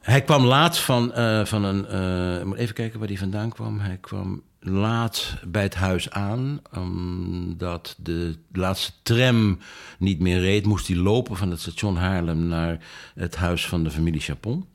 Hij 0.00 0.22
kwam 0.22 0.44
laat 0.44 0.78
van, 0.78 1.12
eh, 1.12 1.44
van 1.44 1.64
een. 1.64 2.46
moet 2.48 2.58
even 2.58 2.74
kijken 2.74 2.98
waar 2.98 3.08
hij 3.08 3.16
vandaan 3.16 3.50
kwam. 3.50 3.80
Hij 3.80 3.98
kwam 4.00 4.42
laat 4.68 5.34
bij 5.46 5.62
het 5.62 5.74
huis 5.74 6.10
aan. 6.10 6.60
Omdat 6.74 7.96
de 7.98 8.36
laatste 8.52 8.92
tram 9.02 9.58
niet 9.98 10.20
meer 10.20 10.40
reed, 10.40 10.66
moest 10.66 10.86
hij 10.86 10.96
lopen 10.96 11.36
van 11.36 11.50
het 11.50 11.60
station 11.60 11.96
Haarlem 11.96 12.46
naar 12.46 12.78
het 13.14 13.36
huis 13.36 13.66
van 13.66 13.84
de 13.84 13.90
familie 13.90 14.20
Chapon. 14.20 14.66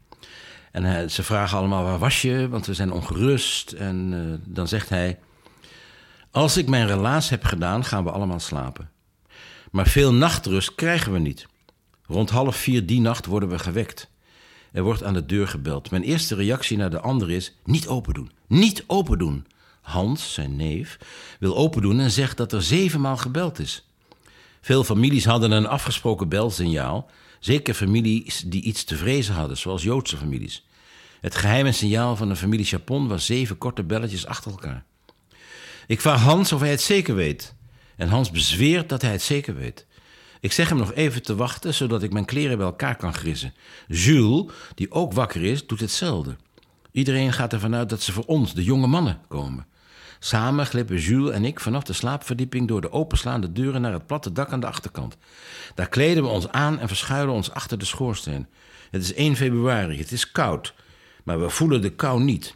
En 0.72 1.12
ze 1.12 1.24
vragen 1.24 1.58
allemaal: 1.58 1.84
waar 1.84 2.00
was 2.00 2.22
je? 2.22 2.50
Want 2.50 2.66
we 2.66 2.74
zijn 2.74 2.92
ongerust. 2.92 3.72
En 3.72 4.10
eh, 4.14 4.54
dan 4.54 4.68
zegt 4.68 4.90
hij: 4.90 5.20
Als 6.32 6.58
ik 6.58 6.70
mijn 6.70 6.88
relaas 6.88 7.30
heb 7.30 7.44
gedaan, 7.44 7.84
gaan 7.84 8.04
we 8.04 8.12
allemaal 8.12 8.40
slapen. 8.40 8.90
Maar 9.72 9.88
veel 9.88 10.14
nachtrust 10.14 10.76
krijgen 10.76 11.12
we 11.12 11.20
niet. 11.20 11.48
Rond 12.06 12.30
half 12.30 12.56
vier 12.56 12.86
die 12.86 13.02
nacht 13.02 13.26
worden 13.26 13.50
we 13.50 13.60
gewekt. 13.60 14.10
Er 14.72 14.84
wordt 14.84 15.04
aan 15.04 15.14
de 15.14 15.26
deur 15.26 15.48
gebeld. 15.48 15.92
Mijn 15.92 16.04
eerste 16.04 16.36
reactie 16.36 16.78
naar 16.78 16.90
de 16.90 17.00
ander 17.00 17.32
is: 17.32 17.56
niet 17.66 17.88
open 17.88 18.14
doen. 18.14 18.32
Niet 18.48 18.84
open 18.88 19.18
doen. 19.18 19.46
Hans, 19.82 20.34
zijn 20.34 20.56
neef, 20.56 20.98
wil 21.40 21.58
open 21.58 21.82
doen 21.82 22.00
en 22.00 22.12
zegt 22.12 22.38
dat 22.38 22.54
er 22.54 22.64
zevenmaal 22.64 23.18
gebeld 23.18 23.60
is. 23.60 23.86
Veel 24.62 24.84
families 24.84 25.26
hadden 25.26 25.52
een 25.52 25.68
afgesproken 25.68 26.30
belsignaal. 26.30 27.10
Zeker 27.40 27.74
families 27.74 28.44
die 28.46 28.62
iets 28.62 28.84
te 28.84 28.96
vrezen 28.96 29.34
hadden, 29.34 29.58
zoals 29.58 29.84
Joodse 29.84 30.18
families. 30.18 30.66
Het 31.22 31.36
geheime 31.36 31.72
signaal 31.72 32.16
van 32.16 32.30
de 32.30 32.36
familie 32.36 32.66
Chapon 32.66 33.08
was 33.08 33.26
zeven 33.26 33.58
korte 33.58 33.84
belletjes 33.84 34.26
achter 34.26 34.52
elkaar. 34.52 34.84
Ik 35.88 36.02
vraag 36.02 36.22
Hans 36.22 36.52
of 36.52 36.60
hij 36.60 36.70
het 36.70 36.82
zeker 36.82 37.16
weet. 37.16 37.54
En 37.96 38.08
Hans 38.08 38.32
bezweert 38.32 38.90
dat 38.90 39.02
hij 39.02 39.12
het 39.12 39.22
zeker 39.22 39.56
weet. 39.56 39.86
Ik 40.40 40.52
zeg 40.52 40.70
hem 40.70 40.78
nog 40.78 40.94
even 40.94 41.22
te 41.22 41.36
wachten, 41.36 41.74
zodat 41.74 42.04
ik 42.04 42.14
mijn 42.14 42.26
kleren 42.26 42.58
bij 42.58 42.66
elkaar 42.66 42.96
kan 42.96 43.14
grissen. 43.14 43.54
Jules, 43.88 44.52
die 44.76 44.92
ook 44.92 45.14
wakker 45.14 45.44
is, 45.44 45.68
doet 45.68 45.80
hetzelfde. 45.80 46.36
Iedereen 46.92 47.34
gaat 47.34 47.54
ervan 47.54 47.76
uit 47.76 47.90
dat 47.90 48.02
ze 48.02 48.12
voor 48.12 48.26
ons, 48.26 48.54
de 48.54 48.64
jonge 48.64 48.88
mannen, 48.88 49.20
komen. 49.28 49.66
Samen 50.20 50.66
glippen 50.66 50.98
Jules 50.98 51.34
en 51.36 51.46
ik 51.46 51.60
vanaf 51.60 51.84
de 51.84 51.94
slaapverdieping 51.94 52.68
door 52.68 52.82
de 52.82 52.92
openslaande 52.92 53.52
deuren 53.52 53.82
naar 53.82 53.94
het 53.94 54.08
platte 54.08 54.32
dak 54.32 54.52
aan 54.52 54.60
de 54.60 54.68
achterkant. 54.68 55.18
Daar 55.76 55.90
kleden 55.90 56.24
we 56.24 56.30
ons 56.30 56.50
aan 56.50 56.80
en 56.80 56.88
verschuilen 56.88 57.34
ons 57.34 57.52
achter 57.52 57.78
de 57.78 57.86
schoorsteen. 57.86 58.48
Het 58.92 59.02
is 59.04 59.14
1 59.14 59.36
februari, 59.36 59.98
het 59.98 60.12
is 60.12 60.32
koud, 60.32 60.74
maar 61.24 61.42
we 61.42 61.50
voelen 61.50 61.82
de 61.82 61.90
kou 61.90 62.24
niet. 62.24 62.56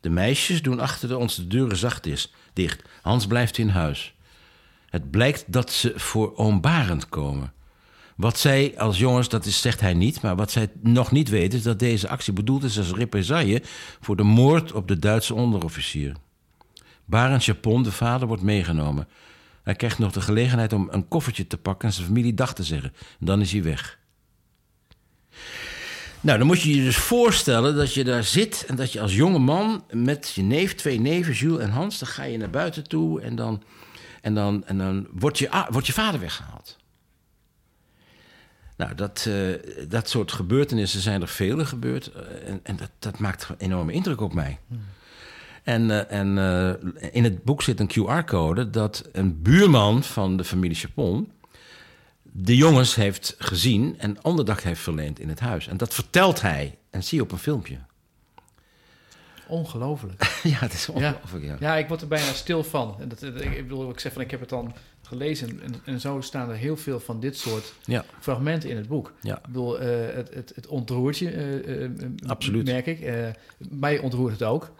De 0.00 0.10
meisjes 0.10 0.62
doen 0.62 0.80
achter 0.80 1.16
ons 1.16 1.36
de 1.36 1.46
deuren 1.46 1.76
zacht 1.76 2.06
is- 2.06 2.32
dicht. 2.52 2.82
Hans 3.02 3.26
blijft 3.26 3.58
in 3.58 3.68
huis. 3.68 4.14
Het 4.88 5.10
blijkt 5.10 5.44
dat 5.46 5.72
ze 5.72 5.92
voor 5.96 6.36
oom 6.36 6.60
Barend 6.60 7.08
komen. 7.08 7.52
Wat 8.22 8.38
zij 8.38 8.74
als 8.78 8.98
jongens, 8.98 9.28
dat 9.28 9.46
is, 9.46 9.60
zegt 9.60 9.80
hij 9.80 9.94
niet, 9.94 10.20
maar 10.20 10.36
wat 10.36 10.50
zij 10.50 10.68
nog 10.80 11.10
niet 11.10 11.28
weten 11.28 11.58
is 11.58 11.64
dat 11.64 11.78
deze 11.78 12.08
actie 12.08 12.32
bedoeld 12.32 12.64
is 12.64 12.78
als 12.78 12.92
represaille 12.92 13.62
voor 14.00 14.16
de 14.16 14.22
moord 14.22 14.72
op 14.72 14.88
de 14.88 14.98
Duitse 14.98 15.34
onderofficier. 15.34 16.16
Barend 17.04 17.42
Chapon, 17.42 17.82
de 17.82 17.92
vader, 17.92 18.26
wordt 18.26 18.42
meegenomen. 18.42 19.08
Hij 19.62 19.74
krijgt 19.74 19.98
nog 19.98 20.12
de 20.12 20.20
gelegenheid 20.20 20.72
om 20.72 20.88
een 20.90 21.08
koffertje 21.08 21.46
te 21.46 21.56
pakken 21.56 21.88
en 21.88 21.94
zijn 21.94 22.06
familie 22.06 22.34
dag 22.34 22.54
te 22.54 22.62
zeggen. 22.62 22.92
En 23.20 23.26
dan 23.26 23.40
is 23.40 23.52
hij 23.52 23.62
weg. 23.62 23.98
Nou, 26.20 26.38
dan 26.38 26.46
moet 26.46 26.60
je 26.62 26.76
je 26.76 26.84
dus 26.84 26.96
voorstellen 26.96 27.76
dat 27.76 27.94
je 27.94 28.04
daar 28.04 28.24
zit 28.24 28.64
en 28.68 28.76
dat 28.76 28.92
je 28.92 29.00
als 29.00 29.14
jonge 29.14 29.38
man 29.38 29.84
met 29.90 30.32
je 30.34 30.42
neef, 30.42 30.74
twee 30.74 31.00
neven, 31.00 31.32
Jules 31.32 31.62
en 31.62 31.70
Hans, 31.70 31.98
dan 31.98 32.08
ga 32.08 32.22
je 32.22 32.38
naar 32.38 32.50
buiten 32.50 32.88
toe 32.88 33.20
en 33.20 33.34
dan, 33.34 33.62
en 34.20 34.34
dan, 34.34 34.64
en 34.66 34.78
dan 34.78 35.06
wordt, 35.12 35.38
je, 35.38 35.66
wordt 35.70 35.86
je 35.86 35.92
vader 35.92 36.20
weggehaald. 36.20 36.80
Nou, 38.82 38.94
dat, 38.94 39.26
eh, 39.28 39.88
dat 39.88 40.08
soort 40.08 40.32
gebeurtenissen 40.32 41.00
zijn 41.00 41.22
er 41.22 41.28
vele 41.28 41.64
gebeurd 41.66 42.12
eh, 42.12 42.48
en, 42.48 42.60
en 42.62 42.76
dat, 42.76 42.90
dat 42.98 43.18
maakt 43.18 43.48
een 43.48 43.56
enorme 43.58 43.92
indruk 43.92 44.20
op 44.20 44.34
mij. 44.34 44.58
En, 45.62 45.90
eh, 45.90 46.18
en 46.18 46.28
in 47.12 47.24
het 47.24 47.44
boek 47.44 47.62
zit 47.62 47.80
een 47.80 47.90
QR-code 47.90 48.70
dat 48.70 49.08
een 49.12 49.42
buurman 49.42 50.02
van 50.02 50.36
de 50.36 50.44
familie 50.44 50.76
Chapon 50.76 51.32
de 52.22 52.56
jongens 52.56 52.94
heeft 52.94 53.34
gezien 53.38 53.98
en 53.98 54.24
onderdak 54.24 54.60
heeft 54.60 54.80
verleend 54.80 55.20
in 55.20 55.28
het 55.28 55.40
huis. 55.40 55.66
En 55.66 55.76
dat 55.76 55.94
vertelt 55.94 56.40
hij 56.40 56.78
en 56.90 57.04
zie 57.04 57.18
je 57.18 57.24
op 57.24 57.32
een 57.32 57.38
filmpje. 57.38 57.78
Ongelooflijk. 59.46 60.22
ja, 60.42 60.58
het 60.58 60.72
is 60.72 60.88
ongelooflijk. 60.88 61.44
Ja. 61.44 61.56
Ja, 61.60 61.76
ik 61.76 61.88
word 61.88 62.00
er 62.00 62.08
bijna 62.08 62.32
stil 62.32 62.64
van. 62.64 62.96
En 63.00 63.08
dat, 63.08 63.22
ik 63.22 63.62
bedoel, 63.62 63.90
ik 63.90 64.00
zeg 64.00 64.12
van, 64.12 64.22
ik 64.22 64.30
heb 64.30 64.40
het 64.40 64.48
dan 64.48 64.74
gelezen 65.12 65.60
en, 65.62 65.74
en 65.84 66.00
zo 66.00 66.20
staan 66.20 66.50
er 66.50 66.56
heel 66.56 66.76
veel 66.76 67.00
van 67.00 67.20
dit 67.20 67.36
soort 67.36 67.74
Ja. 67.84 68.04
fragmenten 68.20 68.70
in 68.70 68.76
het 68.76 68.88
boek. 68.88 69.12
Ja. 69.20 69.36
Ik 69.36 69.42
bedoel, 69.42 69.80
eh, 69.80 70.14
het, 70.14 70.34
het, 70.34 70.52
het 70.54 70.66
ontroert 70.66 71.18
je, 71.18 71.30
eh, 71.30 71.84
eh, 71.84 71.90
Absoluut. 72.26 72.64
merk 72.64 72.86
ik. 72.86 73.10
Mij 73.70 73.98
ontroert 73.98 74.32
het 74.32 74.42
ook. 74.42 74.72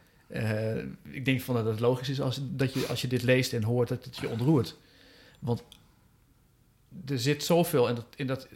Ik 1.03 1.25
denk 1.25 1.41
van 1.41 1.55
dat 1.55 1.67
het 1.67 1.81
logisch 1.81 2.09
is 2.09 2.21
als, 2.21 2.41
dat 2.43 2.73
je, 2.73 2.87
als 2.87 3.01
je 3.01 3.09
dit 3.09 3.23
leest 3.23 3.53
en 3.53 3.63
hoort 3.63 3.89
dat 3.89 4.05
het 4.05 4.17
je 4.17 4.29
ontroert. 4.29 4.77
Want 5.39 5.63
er 7.07 7.19
zit 7.19 7.45
zoveel 7.45 7.89
in 7.89 7.95
dat, 7.95 8.07
in 8.17 8.27
dat 8.27 8.49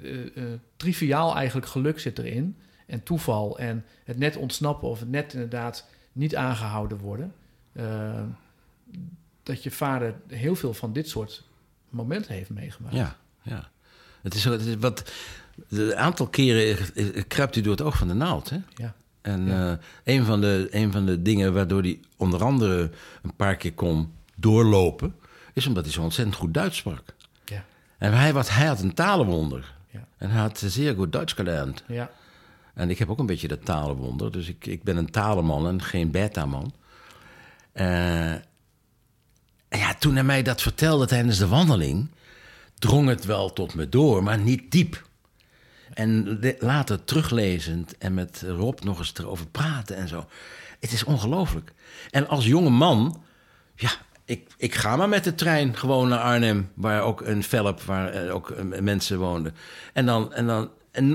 triviaal 0.76 1.34
eigenlijk 1.36 1.66
geluk 1.66 1.98
zit 1.98 2.18
erin. 2.18 2.56
En 2.86 3.02
toeval 3.02 3.58
en 3.58 3.84
het 4.04 4.18
net 4.18 4.36
ontsnappen 4.36 4.88
of 4.88 5.00
het 5.00 5.10
net 5.10 5.32
inderdaad 5.32 5.86
niet 6.12 6.36
aangehouden 6.36 6.98
worden. 6.98 7.32
Dat 9.42 9.62
je 9.62 9.70
vader 9.70 10.14
heel 10.28 10.54
veel 10.54 10.74
van 10.74 10.92
dit 10.92 11.08
soort 11.08 11.45
momenten 11.96 12.34
heeft 12.34 12.50
meegemaakt. 12.50 12.94
Ja, 12.94 13.16
ja. 13.42 13.68
Het 14.22 14.34
is, 14.34 14.44
het 14.44 14.60
is 14.66 14.76
wat. 14.76 15.12
Een 15.68 15.96
aantal 15.96 16.26
keren 16.26 16.76
kruipt 17.28 17.54
hij 17.54 17.62
door 17.62 17.72
het 17.72 17.82
oog 17.82 17.96
van 17.96 18.08
de 18.08 18.14
naald. 18.14 18.50
Hè? 18.50 18.56
Ja. 18.74 18.94
En 19.22 19.46
Ja. 19.46 19.70
eh, 20.04 20.14
een, 20.14 20.24
van 20.24 20.40
de, 20.40 20.68
een 20.70 20.92
van 20.92 21.06
de 21.06 21.22
dingen 21.22 21.52
waardoor 21.52 21.80
hij 21.82 22.00
onder 22.16 22.44
andere 22.44 22.90
een 23.22 23.34
paar 23.36 23.56
keer 23.56 23.72
kon 23.74 24.12
doorlopen, 24.34 25.14
is 25.52 25.66
omdat 25.66 25.84
hij 25.84 25.92
zo 25.92 26.02
ontzettend 26.02 26.36
goed 26.36 26.54
Duits 26.54 26.76
sprak. 26.76 27.02
Ja. 27.44 27.64
En 27.98 28.12
hij, 28.12 28.32
wat, 28.32 28.48
hij 28.50 28.66
had 28.66 28.80
een 28.80 28.94
talenwonder. 28.94 29.74
Ja. 29.90 30.06
En 30.18 30.30
hij 30.30 30.40
had 30.40 30.62
zeer 30.66 30.94
goed 30.94 31.12
Duits 31.12 31.32
gelernd. 31.32 31.82
Ja. 31.88 32.10
En 32.74 32.90
ik 32.90 32.98
heb 32.98 33.08
ook 33.10 33.18
een 33.18 33.26
beetje 33.26 33.48
dat 33.48 33.64
talenwonder. 33.64 34.32
Dus 34.32 34.48
ik, 34.48 34.66
ik 34.66 34.82
ben 34.82 34.96
een 34.96 35.10
talenman 35.10 35.66
en 35.66 35.82
geen 35.82 36.10
beta-man. 36.10 36.72
Eh, 37.72 38.34
en 39.68 39.78
ja, 39.78 39.94
toen 39.94 40.14
hij 40.14 40.24
mij 40.24 40.42
dat 40.42 40.62
vertelde 40.62 41.06
tijdens 41.06 41.38
de 41.38 41.48
wandeling... 41.48 42.10
drong 42.78 43.08
het 43.08 43.24
wel 43.24 43.52
tot 43.52 43.74
me 43.74 43.88
door, 43.88 44.22
maar 44.22 44.38
niet 44.38 44.70
diep. 44.70 45.04
En 45.94 46.40
later 46.58 47.04
teruglezend 47.04 47.98
en 47.98 48.14
met 48.14 48.44
Rob 48.46 48.80
nog 48.80 48.98
eens 48.98 49.12
erover 49.16 49.46
praten 49.46 49.96
en 49.96 50.08
zo. 50.08 50.26
Het 50.80 50.92
is 50.92 51.04
ongelooflijk. 51.04 51.72
En 52.10 52.28
als 52.28 52.46
jonge 52.46 52.70
man, 52.70 53.22
ja, 53.74 53.90
ik, 54.24 54.48
ik 54.56 54.74
ga 54.74 54.96
maar 54.96 55.08
met 55.08 55.24
de 55.24 55.34
trein 55.34 55.76
gewoon 55.76 56.08
naar 56.08 56.18
Arnhem, 56.18 56.70
waar 56.74 57.02
ook 57.02 57.20
een 57.20 57.42
Velp, 57.42 57.82
waar 57.82 58.08
eh, 58.08 58.34
ook 58.34 58.50
eh, 58.50 58.80
mensen 58.80 59.18
woonden. 59.18 59.54
En 59.92 60.06
dan, 60.06 60.32
en 60.32 60.46
dan 60.46 60.70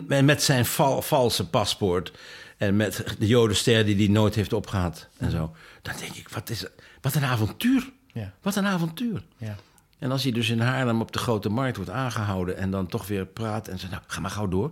en 0.08 0.26
met 0.26 0.44
zijn 0.44 0.66
val- 0.66 1.02
valse 1.02 1.50
paspoort 1.50 2.12
en 2.58 2.76
met 2.76 3.04
de 3.20 3.28
Jodenster 3.28 3.86
die 3.86 3.96
hij 3.96 4.08
nooit 4.08 4.36
heeft 4.36 4.54
opgehaald 4.54 5.08
en 5.18 5.32
zo. 5.32 5.56
Dan 5.82 5.94
denk 6.00 6.14
ik, 6.14 6.30
wat, 6.30 6.50
is, 6.50 6.66
wat 7.02 7.16
een 7.16 7.24
avontuur. 7.24 7.92
Ja. 8.14 8.34
Wat 8.42 8.56
een 8.56 8.66
avontuur. 8.66 9.24
Ja. 9.38 9.56
En 10.00 10.12
als 10.12 10.24
hij 10.24 10.32
dus 10.32 10.50
in 10.50 10.60
Haarlem 10.60 11.02
op 11.02 11.12
de 11.12 11.20
grote 11.20 11.50
markt 11.50 11.76
wordt 11.76 11.92
aangehouden 11.92 12.58
en 12.58 12.72
dan 12.72 12.88
toch 12.88 13.08
weer 13.08 13.26
praat 13.26 13.68
en 13.68 13.80
zegt, 13.80 13.92
nou, 13.92 14.04
ga 14.08 14.20
maar 14.20 14.32
gauw 14.32 14.48
door. 14.48 14.70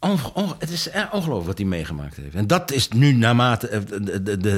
Onge- 0.00 0.32
onge- 0.34 0.56
het 0.58 0.70
is 0.70 0.88
ongelooflijk 1.12 1.46
wat 1.46 1.58
hij 1.58 1.66
meegemaakt 1.66 2.16
heeft. 2.16 2.34
En 2.34 2.46
dat 2.46 2.70
is 2.70 2.88
nu, 2.88 3.12
naarmate 3.12 3.68
eh, 3.68 3.80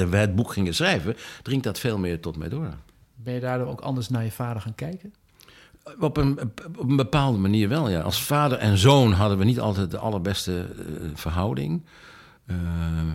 we 0.09 0.17
het 0.17 0.35
boek 0.35 0.53
gingen 0.53 0.75
schrijven, 0.75 1.17
dringt 1.43 1.65
dat 1.65 1.79
veel 1.79 1.99
meer 1.99 2.21
tot 2.21 2.37
mij 2.37 2.49
door. 2.49 2.75
Ben 3.15 3.35
je 3.35 3.41
daardoor 3.41 3.67
ook 3.67 3.81
anders 3.81 4.09
naar 4.09 4.25
je 4.25 4.31
vader 4.31 4.63
gaan 4.63 4.75
kijken? 4.75 5.15
Op 5.99 6.17
een, 6.17 6.41
op 6.67 6.79
een 6.89 6.97
bepaalde 6.97 7.39
manier 7.39 7.69
wel, 7.69 7.89
ja. 7.89 8.01
Als 8.01 8.23
vader 8.23 8.59
en 8.59 8.79
zoon 8.79 9.13
hadden 9.13 9.39
we 9.39 9.45
niet 9.45 9.61
altijd 9.61 9.91
de 9.91 9.99
allerbeste 9.99 10.61
eh, 10.79 10.85
verhouding. 11.15 11.83
Eh, 12.47 12.57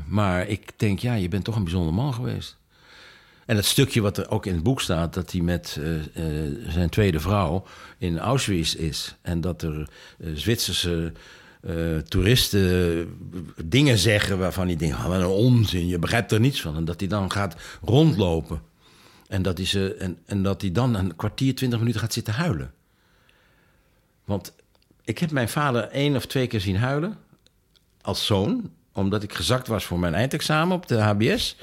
maar 0.05 0.47
ik 0.47 0.71
denk, 0.79 0.99
ja, 0.99 1.13
je 1.13 1.27
bent 1.27 1.43
toch 1.43 1.55
een 1.55 1.63
bijzonder 1.63 1.93
man 1.93 2.13
geweest. 2.13 2.57
En 3.45 3.55
het 3.55 3.65
stukje 3.65 4.01
wat 4.01 4.17
er 4.17 4.29
ook 4.29 4.45
in 4.45 4.53
het 4.53 4.63
boek 4.63 4.81
staat, 4.81 5.13
dat 5.13 5.31
hij 5.31 5.41
met 5.41 5.79
eh, 5.79 5.95
eh, 5.95 6.53
zijn 6.67 6.89
tweede 6.89 7.19
vrouw 7.19 7.65
in 7.97 8.19
Auschwitz 8.19 8.73
is. 8.73 9.15
En 9.21 9.41
dat 9.41 9.61
er 9.61 9.89
eh, 10.19 10.29
Zwitserse 10.33 11.11
toeristen 12.07 13.07
dingen 13.65 13.97
zeggen 13.97 14.37
waarvan 14.37 14.67
hij 14.67 14.75
denkt, 14.75 14.95
ah, 14.95 15.05
wat 15.05 15.19
een 15.19 15.25
onzin, 15.25 15.87
je 15.87 15.99
begrijpt 15.99 16.31
er 16.31 16.39
niets 16.39 16.61
van. 16.61 16.75
En 16.75 16.85
dat 16.85 16.99
hij 16.99 17.09
dan 17.09 17.31
gaat 17.31 17.55
rondlopen. 17.81 18.61
En 19.27 19.41
dat 19.41 19.57
hij, 19.57 19.67
ze, 19.67 19.95
en, 19.95 20.17
en 20.25 20.43
dat 20.43 20.61
hij 20.61 20.71
dan 20.71 20.95
een 20.95 21.15
kwartier, 21.15 21.55
twintig 21.55 21.79
minuten 21.79 21.99
gaat 21.99 22.13
zitten 22.13 22.33
huilen. 22.33 22.73
Want 24.25 24.53
ik 25.03 25.17
heb 25.17 25.31
mijn 25.31 25.49
vader 25.49 25.83
één 25.83 26.15
of 26.15 26.25
twee 26.25 26.47
keer 26.47 26.61
zien 26.61 26.77
huilen. 26.77 27.17
Als 28.01 28.25
zoon. 28.25 28.71
Omdat 28.93 29.23
ik 29.23 29.33
gezakt 29.33 29.67
was 29.67 29.85
voor 29.85 29.99
mijn 29.99 30.13
eindexamen 30.13 30.75
op 30.75 30.87
de 30.87 30.99
HBS. 30.99 31.55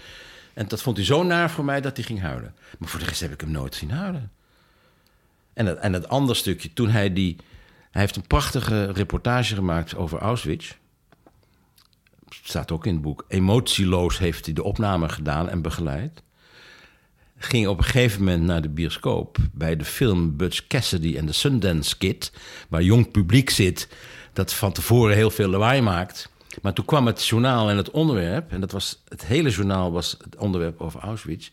En 0.55 0.69
dat 0.69 0.83
vond 0.83 0.97
hij 0.97 1.07
zo 1.07 1.23
naar 1.23 1.51
voor 1.51 1.65
mij 1.65 1.81
dat 1.81 1.97
hij 1.97 2.05
ging 2.05 2.21
huilen. 2.21 2.55
Maar 2.79 2.89
voor 2.89 3.01
de 3.01 3.07
rest 3.07 3.21
heb 3.21 3.33
ik 3.33 3.41
hem 3.41 3.51
nooit 3.51 3.75
zien 3.75 3.91
huilen. 3.91 4.33
En 5.53 5.67
het, 5.67 5.79
en 5.79 5.93
het 5.93 6.09
andere 6.09 6.39
stukje, 6.39 6.73
toen 6.73 6.89
hij 6.89 7.13
die... 7.13 7.37
Hij 7.91 8.01
heeft 8.01 8.17
een 8.17 8.27
prachtige 8.27 8.93
reportage 8.93 9.55
gemaakt 9.55 9.97
over 9.97 10.19
Auschwitz. 10.19 10.73
Staat 12.29 12.71
ook 12.71 12.87
in 12.87 12.93
het 12.93 13.03
boek. 13.03 13.25
Emotieloos 13.29 14.19
heeft 14.19 14.45
hij 14.45 14.55
de 14.55 14.63
opname 14.63 15.09
gedaan 15.09 15.49
en 15.49 15.63
begeleid. 15.63 16.23
Ging 17.37 17.67
op 17.67 17.79
een 17.79 17.85
gegeven 17.85 18.19
moment 18.19 18.43
naar 18.43 18.63
de 18.63 18.69
bioscoop... 18.69 19.39
bij 19.53 19.77
de 19.77 19.85
film 19.85 20.37
Butch 20.37 20.67
Cassidy 20.67 21.17
en 21.17 21.27
de 21.27 21.33
Sundance 21.33 21.97
Kid... 21.99 22.33
waar 22.69 22.83
jong 22.83 23.11
publiek 23.11 23.51
zit 23.51 23.89
dat 24.33 24.53
van 24.53 24.73
tevoren 24.73 25.17
heel 25.17 25.31
veel 25.31 25.49
lawaai 25.49 25.81
maakt... 25.81 26.31
Maar 26.63 26.73
toen 26.73 26.85
kwam 26.85 27.07
het 27.07 27.27
journaal 27.27 27.71
en 27.71 27.77
het 27.77 27.91
onderwerp, 27.91 28.53
en 28.53 28.61
dat 28.61 28.73
was 28.73 29.03
het 29.09 29.25
hele 29.25 29.51
journaal 29.51 29.93
was 29.93 30.17
het 30.25 30.37
onderwerp 30.37 30.81
over 30.81 31.01
Auschwitz, 31.01 31.51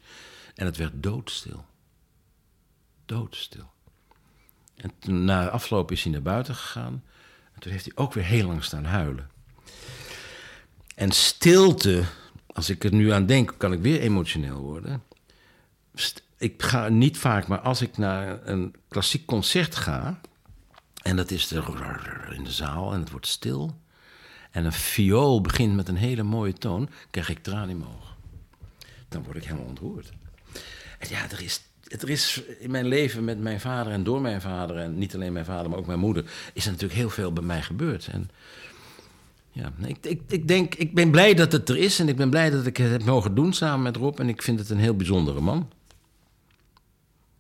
en 0.56 0.66
het 0.66 0.78
werd 0.78 1.04
doodstil. 1.04 1.66
Doodstil. 3.06 3.70
En 4.76 4.92
toen, 5.00 5.26
na 5.26 5.50
afloop 5.50 5.92
is 5.92 6.04
hij 6.04 6.12
naar 6.12 6.22
buiten 6.22 6.56
gegaan, 6.56 7.04
en 7.54 7.60
toen 7.60 7.72
heeft 7.72 7.86
hij 7.86 7.96
ook 7.96 8.14
weer 8.14 8.24
heel 8.24 8.48
lang 8.48 8.64
staan 8.64 8.86
huilen. 8.86 9.30
En 10.96 11.12
stilte, 11.12 12.04
als 12.48 12.70
ik 12.70 12.84
er 12.84 12.94
nu 12.94 13.12
aan 13.12 13.26
denk, 13.26 13.54
kan 13.58 13.74
ik 13.74 13.82
weer 13.82 14.00
emotioneel 14.00 14.60
worden. 14.60 15.04
Ik 16.38 16.64
ga 16.64 16.90
niet 16.90 17.18
vaak, 17.18 17.48
maar 17.48 17.60
als 17.60 17.82
ik 17.82 17.98
naar 17.98 18.48
een 18.48 18.76
klassiek 18.88 19.26
concert 19.26 19.76
ga, 19.76 20.20
en 21.02 21.16
dat 21.16 21.32
is 21.32 21.52
er 21.52 22.34
in 22.34 22.44
de 22.44 22.52
zaal 22.52 22.94
en 22.94 23.00
het 23.00 23.12
wordt 23.12 23.28
stil 23.28 23.86
en 24.58 24.66
een 24.66 24.74
viool 24.74 25.42
begint 25.42 25.76
met 25.76 25.88
een 25.88 25.96
hele 25.96 26.24
mooie 26.24 26.54
toon, 26.54 26.90
krijg 27.12 27.30
ik 27.30 27.44
tranen 27.44 27.70
in 27.70 27.78
mijn 27.78 27.90
ogen. 27.90 28.16
Dan 29.10 29.24
word 29.24 29.38
ik 29.38 29.44
helemaal 29.44 29.66
ontroerd. 29.66 30.12
En 31.00 31.08
ja, 31.10 31.32
er 31.32 31.42
is, 31.42 31.62
er 31.88 32.10
is 32.10 32.42
in 32.60 32.72
mijn 32.72 32.88
leven 32.88 33.24
met 33.24 33.40
mijn 33.40 33.60
vader 33.60 33.94
en 33.94 34.04
door 34.04 34.22
mijn 34.22 34.42
vader, 34.42 34.78
en 34.78 34.98
niet 34.98 35.16
alleen 35.16 35.34
mijn 35.34 35.46
vader, 35.46 35.70
maar 35.70 35.80
ook 35.80 35.86
mijn 35.86 36.00
moeder, 36.00 36.24
is 36.54 36.66
er 36.66 36.72
natuurlijk 36.72 37.00
heel 37.00 37.10
veel 37.10 37.34
bij 37.34 37.44
mij 37.44 37.62
gebeurd. 37.62 38.08
En 38.08 38.30
ja, 39.52 39.72
ik, 39.86 39.98
ik, 40.02 40.22
ik 40.28 40.48
denk, 40.48 40.76
ik 40.76 40.94
ben 40.94 41.12
blij 41.12 41.34
dat 41.34 41.52
het 41.52 41.70
er 41.70 41.78
is 41.78 42.00
en 42.00 42.08
ik 42.08 42.16
ben 42.16 42.30
blij 42.30 42.50
dat 42.50 42.66
ik 42.66 42.78
het 42.78 42.92
heb 42.92 43.04
mogen 43.04 43.36
doen 43.36 43.54
samen 43.54 43.82
met 43.82 43.96
Rob. 43.96 44.20
En 44.20 44.30
ik 44.30 44.42
vind 44.42 44.60
het 44.60 44.70
een 44.70 44.80
heel 44.80 44.96
bijzondere 44.96 45.42
man. 45.42 45.70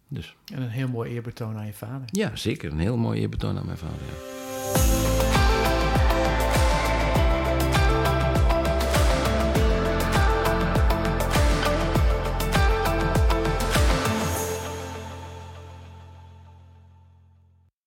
Dus. 0.07 0.36
En 0.53 0.61
een 0.61 0.70
heel 0.70 0.88
mooi 0.88 1.11
eerbetoon 1.11 1.57
aan 1.57 1.65
je 1.65 1.74
vader. 1.74 2.07
Ja, 2.11 2.36
zeker. 2.36 2.72
Een 2.72 2.80
heel 2.80 2.97
mooi 2.97 3.22
eerbetoon 3.22 3.57
aan 3.57 3.65
mijn 3.65 3.78
vader. 3.78 3.97
Ja. 4.07 5.16